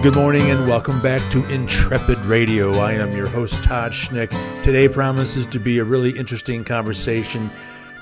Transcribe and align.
Good 0.00 0.14
morning 0.14 0.48
and 0.52 0.68
welcome 0.68 1.02
back 1.02 1.20
to 1.32 1.44
Intrepid 1.52 2.24
Radio. 2.24 2.70
I 2.74 2.92
am 2.92 3.16
your 3.16 3.26
host, 3.26 3.64
Todd 3.64 3.90
Schnick. 3.90 4.30
Today 4.62 4.88
promises 4.88 5.44
to 5.46 5.58
be 5.58 5.80
a 5.80 5.84
really 5.84 6.16
interesting 6.16 6.62
conversation. 6.62 7.50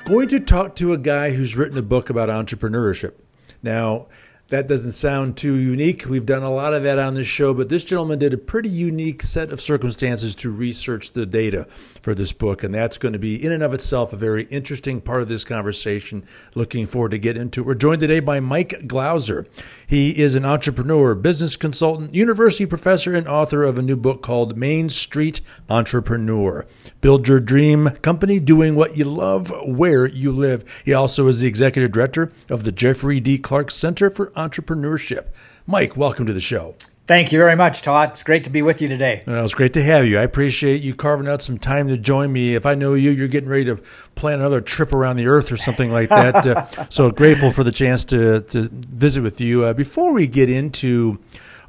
Going 0.04 0.28
to 0.28 0.38
talk 0.38 0.77
to 0.77 0.92
a 0.92 0.98
guy 0.98 1.30
who's 1.30 1.56
written 1.56 1.78
a 1.78 1.82
book 1.82 2.10
about 2.10 2.28
entrepreneurship. 2.28 3.14
Now, 3.62 4.09
that 4.48 4.68
doesn't 4.68 4.92
sound 4.92 5.36
too 5.36 5.55
unique. 5.55 6.06
We've 6.06 6.24
done 6.24 6.45
a 6.45 6.52
lot 6.52 6.73
of 6.73 6.84
that 6.84 7.00
on 7.00 7.14
this 7.14 7.27
show, 7.27 7.52
but 7.52 7.68
this 7.68 7.82
gentleman 7.82 8.20
did 8.20 8.32
a 8.32 8.38
pretty 8.38 8.68
unique 8.68 9.23
set 9.23 9.50
of 9.50 9.60
circumstances 9.60 10.37
to 10.37 10.50
research 10.50 11.12
the 11.12 11.27
data 11.27 11.66
for 12.00 12.14
this 12.14 12.32
book, 12.32 12.62
and 12.62 12.73
that's 12.73 12.96
going 12.96 13.12
to 13.12 13.18
be 13.18 13.45
in 13.45 13.51
and 13.51 13.64
of 13.64 13.74
itself 13.74 14.12
a 14.12 14.16
very 14.16 14.45
interesting 14.45 15.01
part 15.01 15.20
of 15.20 15.28
this 15.28 15.45
conversation. 15.45 16.24
Looking 16.54 16.87
forward 16.87 17.10
to 17.10 17.18
get 17.18 17.37
into 17.37 17.62
it. 17.62 17.66
We're 17.66 17.74
joined 17.74 18.01
today 18.01 18.20
by 18.20 18.38
Mike 18.38 18.87
Glauser. 18.87 19.48
He 19.84 20.10
is 20.16 20.37
an 20.37 20.45
entrepreneur, 20.45 21.16
business 21.16 21.56
consultant, 21.56 22.15
university 22.15 22.66
professor, 22.66 23.15
and 23.15 23.26
author 23.26 23.65
of 23.65 23.78
a 23.78 23.82
new 23.82 23.96
book 23.96 24.23
called 24.23 24.56
Main 24.56 24.88
Street 24.88 25.40
Entrepreneur. 25.68 26.65
Build 27.01 27.26
your 27.26 27.40
dream 27.40 27.90
company 28.02 28.38
doing 28.38 28.76
what 28.76 28.96
you 28.96 29.06
love 29.06 29.52
where 29.66 30.06
you 30.06 30.30
live. 30.30 30.82
He 30.84 30.93
also 30.93 31.26
is 31.26 31.40
the 31.40 31.49
executive 31.49 31.90
director 31.90 32.32
of 32.49 32.62
the 32.62 32.73
Jeffrey 32.73 33.18
D. 33.18 33.38
Clark 33.38 33.73
Center 33.73 34.09
for 34.09 34.32
Entrepreneurship. 34.37 35.26
Mike, 35.66 35.96
welcome 35.96 36.26
to 36.26 36.32
the 36.32 36.40
show. 36.40 36.74
Thank 37.06 37.30
you 37.30 37.38
very 37.38 37.54
much, 37.54 37.82
Todd. 37.82 38.10
It's 38.10 38.24
great 38.24 38.43
to 38.45 38.51
be 38.51 38.62
with 38.62 38.82
you 38.82 38.88
today. 38.88 39.23
Well, 39.28 39.45
it's 39.45 39.54
great 39.54 39.73
to 39.74 39.82
have 39.82 40.06
you. 40.06 40.18
I 40.18 40.23
appreciate 40.23 40.82
you 40.82 40.93
carving 40.93 41.28
out 41.28 41.40
some 41.40 41.56
time 41.56 41.87
to 41.87 41.96
join 41.96 42.32
me. 42.32 42.56
If 42.56 42.66
I 42.66 42.74
know 42.74 42.95
you, 42.95 43.10
you're 43.10 43.28
getting 43.28 43.48
ready 43.48 43.65
to 43.66 43.76
plan 44.16 44.40
another 44.40 44.60
trip 44.60 44.93
around 44.93 45.16
the 45.16 45.28
earth 45.28 45.52
or 45.52 45.56
something 45.56 45.93
like 45.93 46.09
that. 46.09 46.46
uh, 46.46 46.66
so 46.88 47.12
grateful 47.12 47.52
for 47.52 47.62
the 47.62 47.70
chance 47.70 48.04
to, 48.06 48.40
to 48.40 48.68
visit 48.73 49.23
with 49.23 49.40
you. 49.40 49.65
Uh, 49.66 49.73
before 49.73 50.12
we 50.12 50.26
get 50.26 50.50
into 50.50 51.16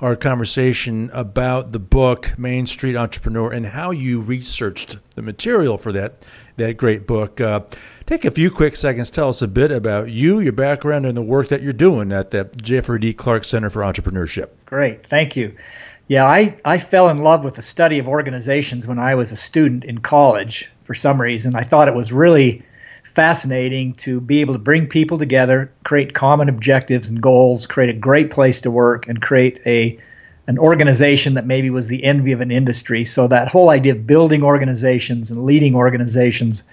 our 0.02 0.16
conversation 0.16 1.10
about 1.14 1.72
the 1.72 1.80
book 1.80 2.38
Main 2.38 2.68
Street 2.68 2.96
Entrepreneur 2.96 3.52
and 3.52 3.66
how 3.66 3.92
you 3.92 4.22
researched 4.22 4.98
the 5.16 5.22
material 5.22 5.78
for 5.78 5.92
that 5.92 6.26
that 6.58 6.78
great 6.78 7.08
book. 7.08 7.42
Uh, 7.42 7.62
take 8.06 8.26
a 8.26 8.32
few 8.32 8.52
quick 8.52 8.76
seconds. 8.76 9.10
Tell 9.10 9.30
us 9.30 9.42
a 9.42 9.48
bit 9.48 9.72
about 9.72 10.10
you, 10.10 10.40
your 10.40 10.54
background, 10.54 11.06
and 11.06 11.16
the 11.16 11.22
work 11.22 11.50
that 11.50 11.62
you're 11.62 11.74
doing 11.74 12.12
at 12.12 12.32
the 12.32 12.50
Jeffrey 12.58 13.00
D. 13.00 13.14
Clark 13.14 13.44
Center 13.44 13.70
for 13.70 13.82
Entrepreneurship. 13.82 14.50
Great, 14.66 15.08
thank 15.08 15.36
you. 15.36 15.56
Yeah, 16.08 16.26
I, 16.26 16.58
I 16.64 16.78
fell 16.78 17.10
in 17.10 17.18
love 17.18 17.44
with 17.44 17.56
the 17.56 17.62
study 17.62 18.00
of 18.00 18.08
organizations 18.08 18.88
when 18.88 18.98
I 18.98 19.16
was 19.16 19.32
a 19.32 19.36
student 19.36 19.84
in 19.84 20.00
college 20.00 20.70
for 20.84 20.94
some 20.94 21.20
reason. 21.20 21.56
I 21.56 21.64
thought 21.64 21.90
it 21.90 21.96
was 21.96 22.14
really 22.14 22.64
fascinating 23.18 23.96
to 23.96 24.22
be 24.22 24.42
able 24.42 24.54
to 24.54 24.60
bring 24.60 24.86
people 24.86 25.18
together, 25.18 25.72
create 25.84 26.14
common 26.14 26.50
objectives 26.50 27.10
and 27.10 27.20
goals, 27.20 27.66
create 27.66 27.90
a 27.90 27.98
great 27.98 28.30
place 28.30 28.62
to 28.62 28.70
work, 28.70 29.08
and 29.08 29.20
create 29.20 29.60
a 29.66 29.98
an 30.46 30.60
organization 30.60 31.34
that 31.34 31.44
maybe 31.44 31.72
was 31.72 31.88
the 31.88 32.04
envy 32.04 32.32
of 32.32 32.42
an 32.42 32.52
industry. 32.52 33.04
So 33.04 33.28
that 33.28 33.50
whole 33.50 33.72
idea 33.72 33.94
of 33.94 34.06
building 34.06 34.44
organizations 34.44 35.32
and 35.32 35.46
leading 35.46 35.74
organizations 35.74 36.64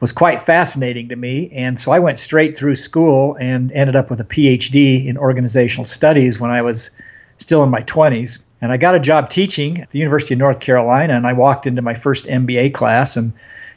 was 0.00 0.12
quite 0.12 0.40
fascinating 0.40 1.10
to 1.10 1.16
me. 1.16 1.50
And 1.52 1.78
so 1.78 1.92
I 1.92 1.98
went 1.98 2.18
straight 2.18 2.56
through 2.56 2.76
school 2.76 3.36
and 3.38 3.70
ended 3.70 3.94
up 3.94 4.08
with 4.08 4.20
a 4.20 4.24
PhD 4.24 5.04
in 5.04 5.18
organizational 5.18 5.84
studies 5.84 6.40
when 6.40 6.50
I 6.50 6.62
was 6.62 6.90
still 7.36 7.62
in 7.64 7.68
my 7.68 7.82
20s. 7.82 8.42
And 8.62 8.72
I 8.72 8.78
got 8.78 8.94
a 8.94 9.00
job 9.00 9.28
teaching 9.28 9.82
at 9.82 9.90
the 9.90 9.98
University 9.98 10.32
of 10.32 10.38
North 10.38 10.58
Carolina, 10.58 11.12
and 11.12 11.26
I 11.26 11.34
walked 11.34 11.66
into 11.66 11.82
my 11.82 11.94
first 11.94 12.24
MBA 12.24 12.72
class 12.72 13.18
and 13.18 13.34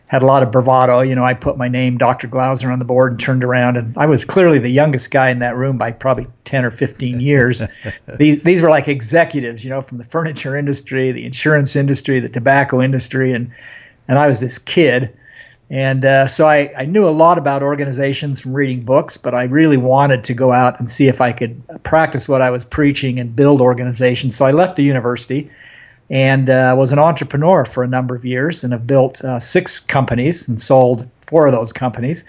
had 0.07 0.21
a 0.21 0.25
lot 0.25 0.43
of 0.43 0.51
bravado. 0.51 1.01
You 1.01 1.15
know, 1.15 1.23
I 1.23 1.33
put 1.33 1.57
my 1.57 1.67
name, 1.67 1.97
Dr. 1.97 2.27
Glauser, 2.27 2.71
on 2.71 2.79
the 2.79 2.85
board 2.85 3.13
and 3.13 3.19
turned 3.19 3.43
around, 3.43 3.77
and 3.77 3.97
I 3.97 4.05
was 4.05 4.25
clearly 4.25 4.59
the 4.59 4.69
youngest 4.69 5.11
guy 5.11 5.29
in 5.29 5.39
that 5.39 5.55
room 5.55 5.77
by 5.77 5.91
probably 5.91 6.27
10 6.43 6.65
or 6.65 6.71
15 6.71 7.19
years. 7.19 7.63
these 8.07 8.41
these 8.41 8.61
were 8.61 8.69
like 8.69 8.87
executives, 8.87 9.63
you 9.63 9.69
know, 9.69 9.81
from 9.81 9.97
the 9.97 10.03
furniture 10.03 10.55
industry, 10.55 11.11
the 11.11 11.25
insurance 11.25 11.75
industry, 11.75 12.19
the 12.19 12.29
tobacco 12.29 12.81
industry, 12.81 13.33
and 13.33 13.51
and 14.07 14.19
I 14.19 14.27
was 14.27 14.39
this 14.39 14.59
kid. 14.59 15.17
And 15.67 16.05
uh, 16.05 16.27
so 16.27 16.45
I, 16.45 16.71
I 16.77 16.85
knew 16.85 17.07
a 17.07 17.09
lot 17.09 17.39
about 17.39 17.63
organizations 17.63 18.39
from 18.39 18.53
reading 18.53 18.81
books, 18.81 19.17
but 19.17 19.33
I 19.33 19.45
really 19.45 19.77
wanted 19.77 20.25
to 20.25 20.35
go 20.35 20.51
out 20.51 20.79
and 20.79 20.89
see 20.89 21.07
if 21.07 21.21
I 21.21 21.31
could 21.31 21.63
practice 21.81 22.27
what 22.27 22.43
I 22.43 22.51
was 22.51 22.65
preaching 22.65 23.19
and 23.19 23.35
build 23.35 23.61
organizations. 23.61 24.35
So 24.35 24.45
I 24.45 24.51
left 24.51 24.75
the 24.75 24.83
university 24.83 25.49
and 26.09 26.49
uh, 26.49 26.75
was 26.77 26.91
an 26.91 26.99
entrepreneur 26.99 27.65
for 27.65 27.83
a 27.83 27.87
number 27.87 28.15
of 28.15 28.25
years 28.25 28.63
and 28.63 28.73
have 28.73 28.85
built 28.85 29.23
uh, 29.23 29.39
six 29.39 29.79
companies 29.79 30.47
and 30.47 30.61
sold 30.61 31.07
four 31.21 31.47
of 31.47 31.53
those 31.53 31.73
companies. 31.73 32.23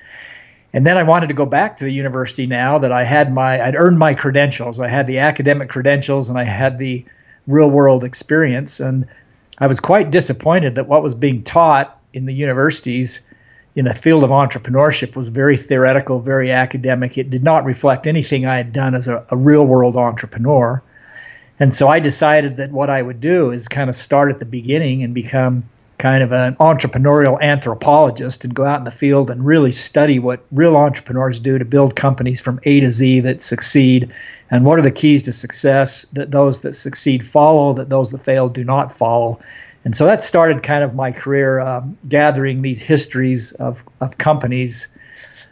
And 0.73 0.87
then 0.87 0.97
I 0.97 1.03
wanted 1.03 1.29
to 1.29 1.35
go 1.35 1.47
back 1.47 1.77
to 1.77 1.85
the 1.85 1.93
university 1.93 2.47
now 2.47 2.79
that 2.79 2.93
I 2.93 3.05
had 3.05 3.33
my 3.33 3.63
I'd 3.63 3.77
earned 3.77 3.99
my 3.99 4.15
credentials. 4.15 4.81
I 4.81 4.89
had 4.89 5.07
the 5.07 5.19
academic 5.19 5.69
credentials 5.69 6.31
and 6.31 6.39
I 6.39 6.45
had 6.45 6.79
the 6.79 7.05
real 7.47 7.71
world 7.71 8.05
experience 8.05 8.81
and 8.81 9.07
I 9.59 9.67
was 9.69 9.81
quite 9.81 10.11
disappointed 10.11 10.75
that 10.75 10.89
what 10.89 11.03
was 11.03 11.15
being 11.15 11.43
taught 11.43 11.99
in 12.13 12.27
the 12.27 12.35
universities 12.35 13.21
in 13.75 13.85
the 13.85 13.95
field 13.95 14.25
of 14.25 14.31
entrepreneurship 14.31 15.15
was 15.17 15.29
very 15.29 15.57
theoretical, 15.57 16.19
very 16.19 16.51
academic. 16.51 17.19
It 17.19 17.31
did 17.31 17.45
not 17.45 17.65
reflect 17.65 18.07
anything 18.07 18.47
I 18.47 18.57
had 18.57 18.73
done 18.73 18.95
as 18.95 19.07
a, 19.07 19.25
a 19.31 19.37
real 19.37 19.67
world 19.67 19.97
entrepreneur. 19.97 20.83
And 21.59 21.73
so 21.73 21.89
I 21.89 22.01
decided 22.01 22.59
that 22.59 22.71
what 22.71 22.91
I 22.91 23.01
would 23.01 23.21
do 23.21 23.51
is 23.51 23.69
kind 23.69 23.89
of 23.89 23.97
start 23.97 24.31
at 24.31 24.39
the 24.39 24.45
beginning 24.45 25.03
and 25.03 25.15
become 25.15 25.69
kind 25.99 26.23
of 26.23 26.33
an 26.33 26.57
entrepreneurial 26.57 27.41
anthropologist 27.41 28.45
and 28.45 28.55
go 28.55 28.65
out 28.65 28.79
in 28.79 28.85
the 28.85 28.91
field 28.91 29.31
and 29.31 29.45
really 29.45 29.73
study 29.73 30.19
what 30.19 30.45
real 30.53 30.77
entrepreneurs 30.77 31.41
do 31.41 31.59
to 31.59 31.65
build 31.65 31.97
companies 31.97 32.41
from 32.41 32.61
A 32.65 32.81
to 32.81 32.93
Z 32.93 33.21
that 33.21 33.41
succeed 33.41 34.13
and 34.51 34.65
what 34.65 34.79
are 34.79 34.83
the 34.83 34.91
keys 34.91 35.25
to 35.25 35.33
success 35.33 36.03
that 36.13 36.31
those 36.31 36.61
that 36.61 36.75
succeed 36.75 37.27
follow, 37.27 37.73
that 37.75 37.89
those 37.89 38.13
that 38.13 38.23
fail 38.23 38.49
do 38.49 38.63
not 38.63 38.93
follow. 38.93 39.41
And 39.85 39.97
so 39.97 40.07
that 40.07 40.23
started 40.23 40.63
kind 40.63 40.85
of 40.85 40.95
my 40.95 41.13
career 41.13 41.61
um, 41.61 41.97
gathering 42.09 42.61
these 42.61 42.81
histories 42.81 43.53
of, 43.53 43.85
of 44.01 44.19
companies 44.19 44.89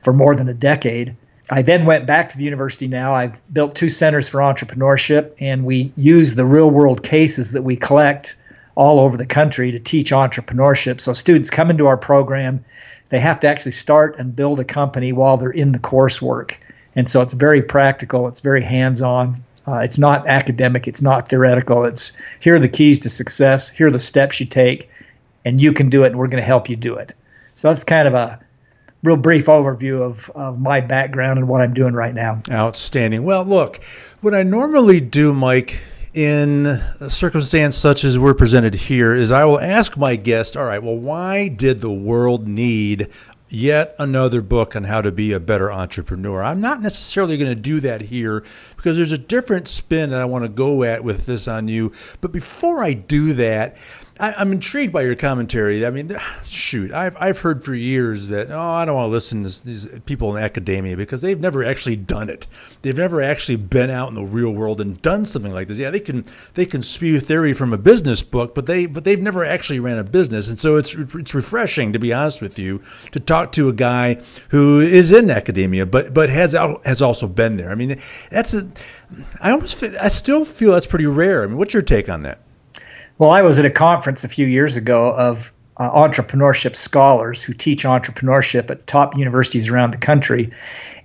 for 0.02 0.12
more 0.12 0.34
than 0.34 0.48
a 0.48 0.54
decade. 0.54 1.16
I 1.50 1.62
then 1.62 1.84
went 1.84 2.06
back 2.06 2.30
to 2.30 2.38
the 2.38 2.44
university 2.44 2.88
now. 2.88 3.14
I've 3.14 3.40
built 3.52 3.74
two 3.74 3.90
centers 3.90 4.28
for 4.28 4.38
entrepreneurship, 4.38 5.32
and 5.40 5.64
we 5.64 5.92
use 5.96 6.34
the 6.34 6.46
real 6.46 6.70
world 6.70 7.02
cases 7.02 7.52
that 7.52 7.62
we 7.62 7.76
collect 7.76 8.36
all 8.74 8.98
over 8.98 9.16
the 9.16 9.26
country 9.26 9.72
to 9.72 9.78
teach 9.78 10.10
entrepreneurship. 10.10 11.00
So 11.00 11.12
students 11.12 11.50
come 11.50 11.70
into 11.70 11.86
our 11.86 11.96
program, 11.96 12.64
they 13.10 13.20
have 13.20 13.40
to 13.40 13.48
actually 13.48 13.72
start 13.72 14.18
and 14.18 14.34
build 14.34 14.58
a 14.58 14.64
company 14.64 15.12
while 15.12 15.36
they're 15.36 15.50
in 15.50 15.72
the 15.72 15.78
coursework. 15.78 16.56
And 16.96 17.08
so 17.08 17.20
it's 17.20 17.34
very 17.34 17.62
practical, 17.62 18.26
it's 18.28 18.40
very 18.40 18.64
hands 18.64 19.02
on. 19.02 19.44
Uh, 19.66 19.78
it's 19.78 19.98
not 19.98 20.26
academic, 20.26 20.88
it's 20.88 21.02
not 21.02 21.28
theoretical. 21.28 21.84
It's 21.84 22.12
here 22.40 22.56
are 22.56 22.58
the 22.58 22.68
keys 22.68 23.00
to 23.00 23.08
success, 23.08 23.70
here 23.70 23.88
are 23.88 23.92
the 23.92 23.98
steps 23.98 24.40
you 24.40 24.46
take, 24.46 24.90
and 25.44 25.60
you 25.60 25.72
can 25.72 25.90
do 25.90 26.04
it, 26.04 26.08
and 26.08 26.18
we're 26.18 26.28
going 26.28 26.42
to 26.42 26.46
help 26.46 26.68
you 26.68 26.76
do 26.76 26.96
it. 26.96 27.14
So 27.54 27.68
that's 27.68 27.84
kind 27.84 28.08
of 28.08 28.14
a 28.14 28.40
real 29.04 29.16
brief 29.16 29.46
overview 29.46 30.00
of, 30.00 30.30
of 30.34 30.60
my 30.60 30.80
background 30.80 31.38
and 31.38 31.46
what 31.46 31.60
I'm 31.60 31.74
doing 31.74 31.94
right 31.94 32.14
now. 32.14 32.40
Outstanding. 32.50 33.22
Well, 33.22 33.44
look, 33.44 33.82
what 34.22 34.34
I 34.34 34.42
normally 34.42 35.00
do, 35.00 35.34
Mike, 35.34 35.78
in 36.14 36.66
a 37.00 37.10
circumstance 37.10 37.76
such 37.76 38.02
as 38.02 38.18
we're 38.18 38.34
presented 38.34 38.74
here, 38.74 39.14
is 39.14 39.30
I 39.30 39.44
will 39.44 39.60
ask 39.60 39.96
my 39.98 40.16
guest, 40.16 40.56
all 40.56 40.64
right, 40.64 40.82
well, 40.82 40.96
why 40.96 41.48
did 41.48 41.80
the 41.80 41.92
world 41.92 42.48
need 42.48 43.10
yet 43.54 43.94
another 43.98 44.40
book 44.40 44.74
on 44.74 44.84
how 44.84 45.00
to 45.00 45.12
be 45.12 45.32
a 45.32 45.40
better 45.40 45.72
entrepreneur. 45.72 46.42
I'm 46.42 46.60
not 46.60 46.82
necessarily 46.82 47.36
going 47.36 47.50
to 47.50 47.54
do 47.54 47.80
that 47.80 48.00
here 48.00 48.42
because 48.76 48.96
there's 48.96 49.12
a 49.12 49.18
different 49.18 49.68
spin 49.68 50.10
that 50.10 50.20
I 50.20 50.24
want 50.24 50.44
to 50.44 50.48
go 50.48 50.82
at 50.82 51.04
with 51.04 51.26
this 51.26 51.46
on 51.46 51.68
you. 51.68 51.92
But 52.20 52.32
before 52.32 52.82
I 52.82 52.94
do 52.94 53.32
that, 53.34 53.76
I, 54.20 54.40
am 54.40 54.52
intrigued 54.52 54.92
by 54.92 55.02
your 55.02 55.16
commentary. 55.16 55.84
I 55.84 55.90
mean, 55.90 56.16
shoot, 56.44 56.92
I've, 56.92 57.16
I've 57.18 57.38
heard 57.40 57.64
for 57.64 57.74
years 57.74 58.28
that, 58.28 58.50
oh, 58.50 58.60
I 58.60 58.84
don't 58.84 58.94
want 58.94 59.08
to 59.08 59.10
listen 59.10 59.42
to 59.42 59.64
these 59.64 59.88
people 60.06 60.36
in 60.36 60.42
academia 60.42 60.96
because 60.96 61.20
they've 61.20 61.40
never 61.40 61.64
actually 61.64 61.96
done 61.96 62.28
it. 62.28 62.46
They've 62.82 62.96
never 62.96 63.20
actually 63.20 63.56
been 63.56 63.90
out 63.90 64.10
in 64.10 64.14
the 64.14 64.22
real 64.24 64.52
world 64.52 64.80
and 64.80 65.02
done 65.02 65.24
something 65.24 65.52
like 65.52 65.66
this. 65.66 65.78
Yeah, 65.78 65.90
they 65.90 65.98
can 65.98 66.24
they 66.54 66.64
can 66.64 66.82
spew 66.82 67.18
theory 67.18 67.52
from 67.52 67.72
a 67.72 67.78
business 67.78 68.22
book, 68.22 68.54
but 68.54 68.66
they 68.66 68.86
but 68.86 69.02
they've 69.02 69.20
never 69.20 69.44
actually 69.44 69.80
ran 69.80 69.98
a 69.98 70.04
business. 70.04 70.48
And 70.48 70.60
so 70.60 70.76
it's 70.76 70.94
it's 70.94 71.34
refreshing, 71.34 71.92
to 71.92 71.98
be 71.98 72.12
honest 72.12 72.40
with 72.40 72.56
you, 72.56 72.82
to 73.10 73.18
talk 73.18 73.50
to 73.52 73.68
a 73.68 73.72
guy 73.72 74.22
who 74.50 74.78
is 74.78 75.10
in 75.10 75.28
academia, 75.28 75.86
but 75.86 76.14
but 76.14 76.30
has 76.30 76.52
has 76.52 77.02
also 77.02 77.26
been 77.26 77.56
there. 77.56 77.70
I 77.70 77.74
mean, 77.74 78.00
that's 78.30 78.54
a 78.54 78.68
I 79.40 79.50
almost 79.50 79.74
feel, 79.74 79.96
I 80.00 80.08
still 80.08 80.44
feel 80.44 80.72
that's 80.72 80.86
pretty 80.86 81.06
rare. 81.06 81.42
I 81.42 81.46
mean, 81.46 81.56
what's 81.56 81.74
your 81.74 81.82
take 81.82 82.08
on 82.08 82.22
that? 82.22 82.38
Well, 83.18 83.30
I 83.30 83.42
was 83.42 83.58
at 83.58 83.64
a 83.64 83.70
conference 83.70 84.24
a 84.24 84.28
few 84.28 84.46
years 84.46 84.76
ago 84.76 85.14
of 85.14 85.52
uh, 85.76 85.90
entrepreneurship 85.90 86.76
scholars 86.76 87.42
who 87.42 87.52
teach 87.52 87.84
entrepreneurship 87.84 88.70
at 88.70 88.86
top 88.86 89.16
universities 89.16 89.68
around 89.68 89.92
the 89.92 89.98
country. 89.98 90.50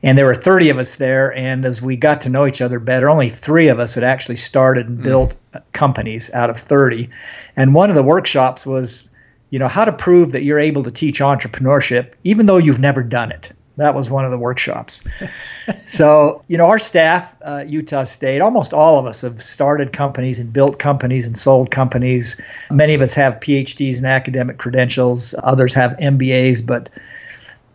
And 0.02 0.18
there 0.18 0.26
were 0.26 0.36
30 0.36 0.70
of 0.70 0.78
us 0.78 0.96
there. 0.96 1.34
And 1.36 1.66
as 1.66 1.82
we 1.82 1.96
got 1.96 2.22
to 2.22 2.30
know 2.30 2.48
each 2.48 2.62
other 2.62 2.80
better, 2.80 3.10
only 3.10 3.30
three 3.30 3.68
of 3.68 3.80
us 3.80 3.96
had 3.96 4.04
actually 4.04 4.38
started 4.38 4.88
and 4.88 5.00
mm. 5.00 5.04
built 5.04 5.36
companies 5.74 6.32
out 6.34 6.50
of 6.50 6.60
30. 6.60 7.10
And 7.56 7.74
one 7.74 7.90
of 7.90 7.96
the 7.96 8.04
workshops 8.04 8.66
was, 8.66 9.10
you 9.50 9.60
know, 9.60 9.68
how 9.68 9.86
to 9.86 9.92
prove 9.92 10.32
that 10.32 10.44
you're 10.44 10.60
able 10.60 10.84
to 10.84 10.92
teach 10.92 11.20
entrepreneurship 11.20 12.14
even 12.24 12.46
though 12.46 12.58
you've 12.58 12.80
never 12.80 13.04
done 13.04 13.32
it. 13.32 13.52
That 13.80 13.96
was 13.96 14.10
one 14.10 14.26
of 14.26 14.32
the 14.32 14.38
workshops. 14.38 15.06
so, 15.86 16.44
you 16.48 16.58
know, 16.58 16.66
our 16.66 16.80
staff, 16.80 17.34
uh, 17.42 17.64
Utah 17.66 18.04
State, 18.04 18.42
almost 18.42 18.74
all 18.74 19.00
of 19.00 19.06
us 19.06 19.22
have 19.22 19.42
started 19.42 19.94
companies 19.94 20.38
and 20.40 20.52
built 20.52 20.80
companies 20.80 21.26
and 21.26 21.38
sold 21.38 21.72
companies. 21.72 22.40
Many 22.70 22.94
of 22.94 23.02
us 23.02 23.14
have 23.14 23.36
PhDs 23.36 23.98
and 23.98 24.06
academic 24.06 24.58
credentials, 24.58 25.34
others 25.44 25.74
have 25.76 25.92
MBAs, 25.94 26.66
but 26.66 26.90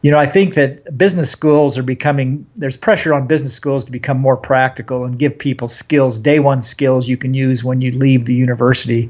you 0.02 0.10
know, 0.10 0.18
I 0.18 0.26
think 0.26 0.52
that 0.54 0.98
business 0.98 1.30
schools 1.30 1.78
are 1.78 1.82
becoming, 1.82 2.46
there's 2.56 2.76
pressure 2.76 3.14
on 3.14 3.26
business 3.26 3.54
schools 3.54 3.84
to 3.84 3.92
become 3.92 4.18
more 4.18 4.36
practical 4.36 5.06
and 5.06 5.18
give 5.18 5.38
people 5.38 5.68
skills, 5.68 6.18
day 6.18 6.40
one 6.40 6.60
skills 6.60 7.08
you 7.08 7.16
can 7.16 7.32
use 7.32 7.64
when 7.64 7.80
you 7.80 7.90
leave 7.92 8.26
the 8.26 8.34
university. 8.34 9.08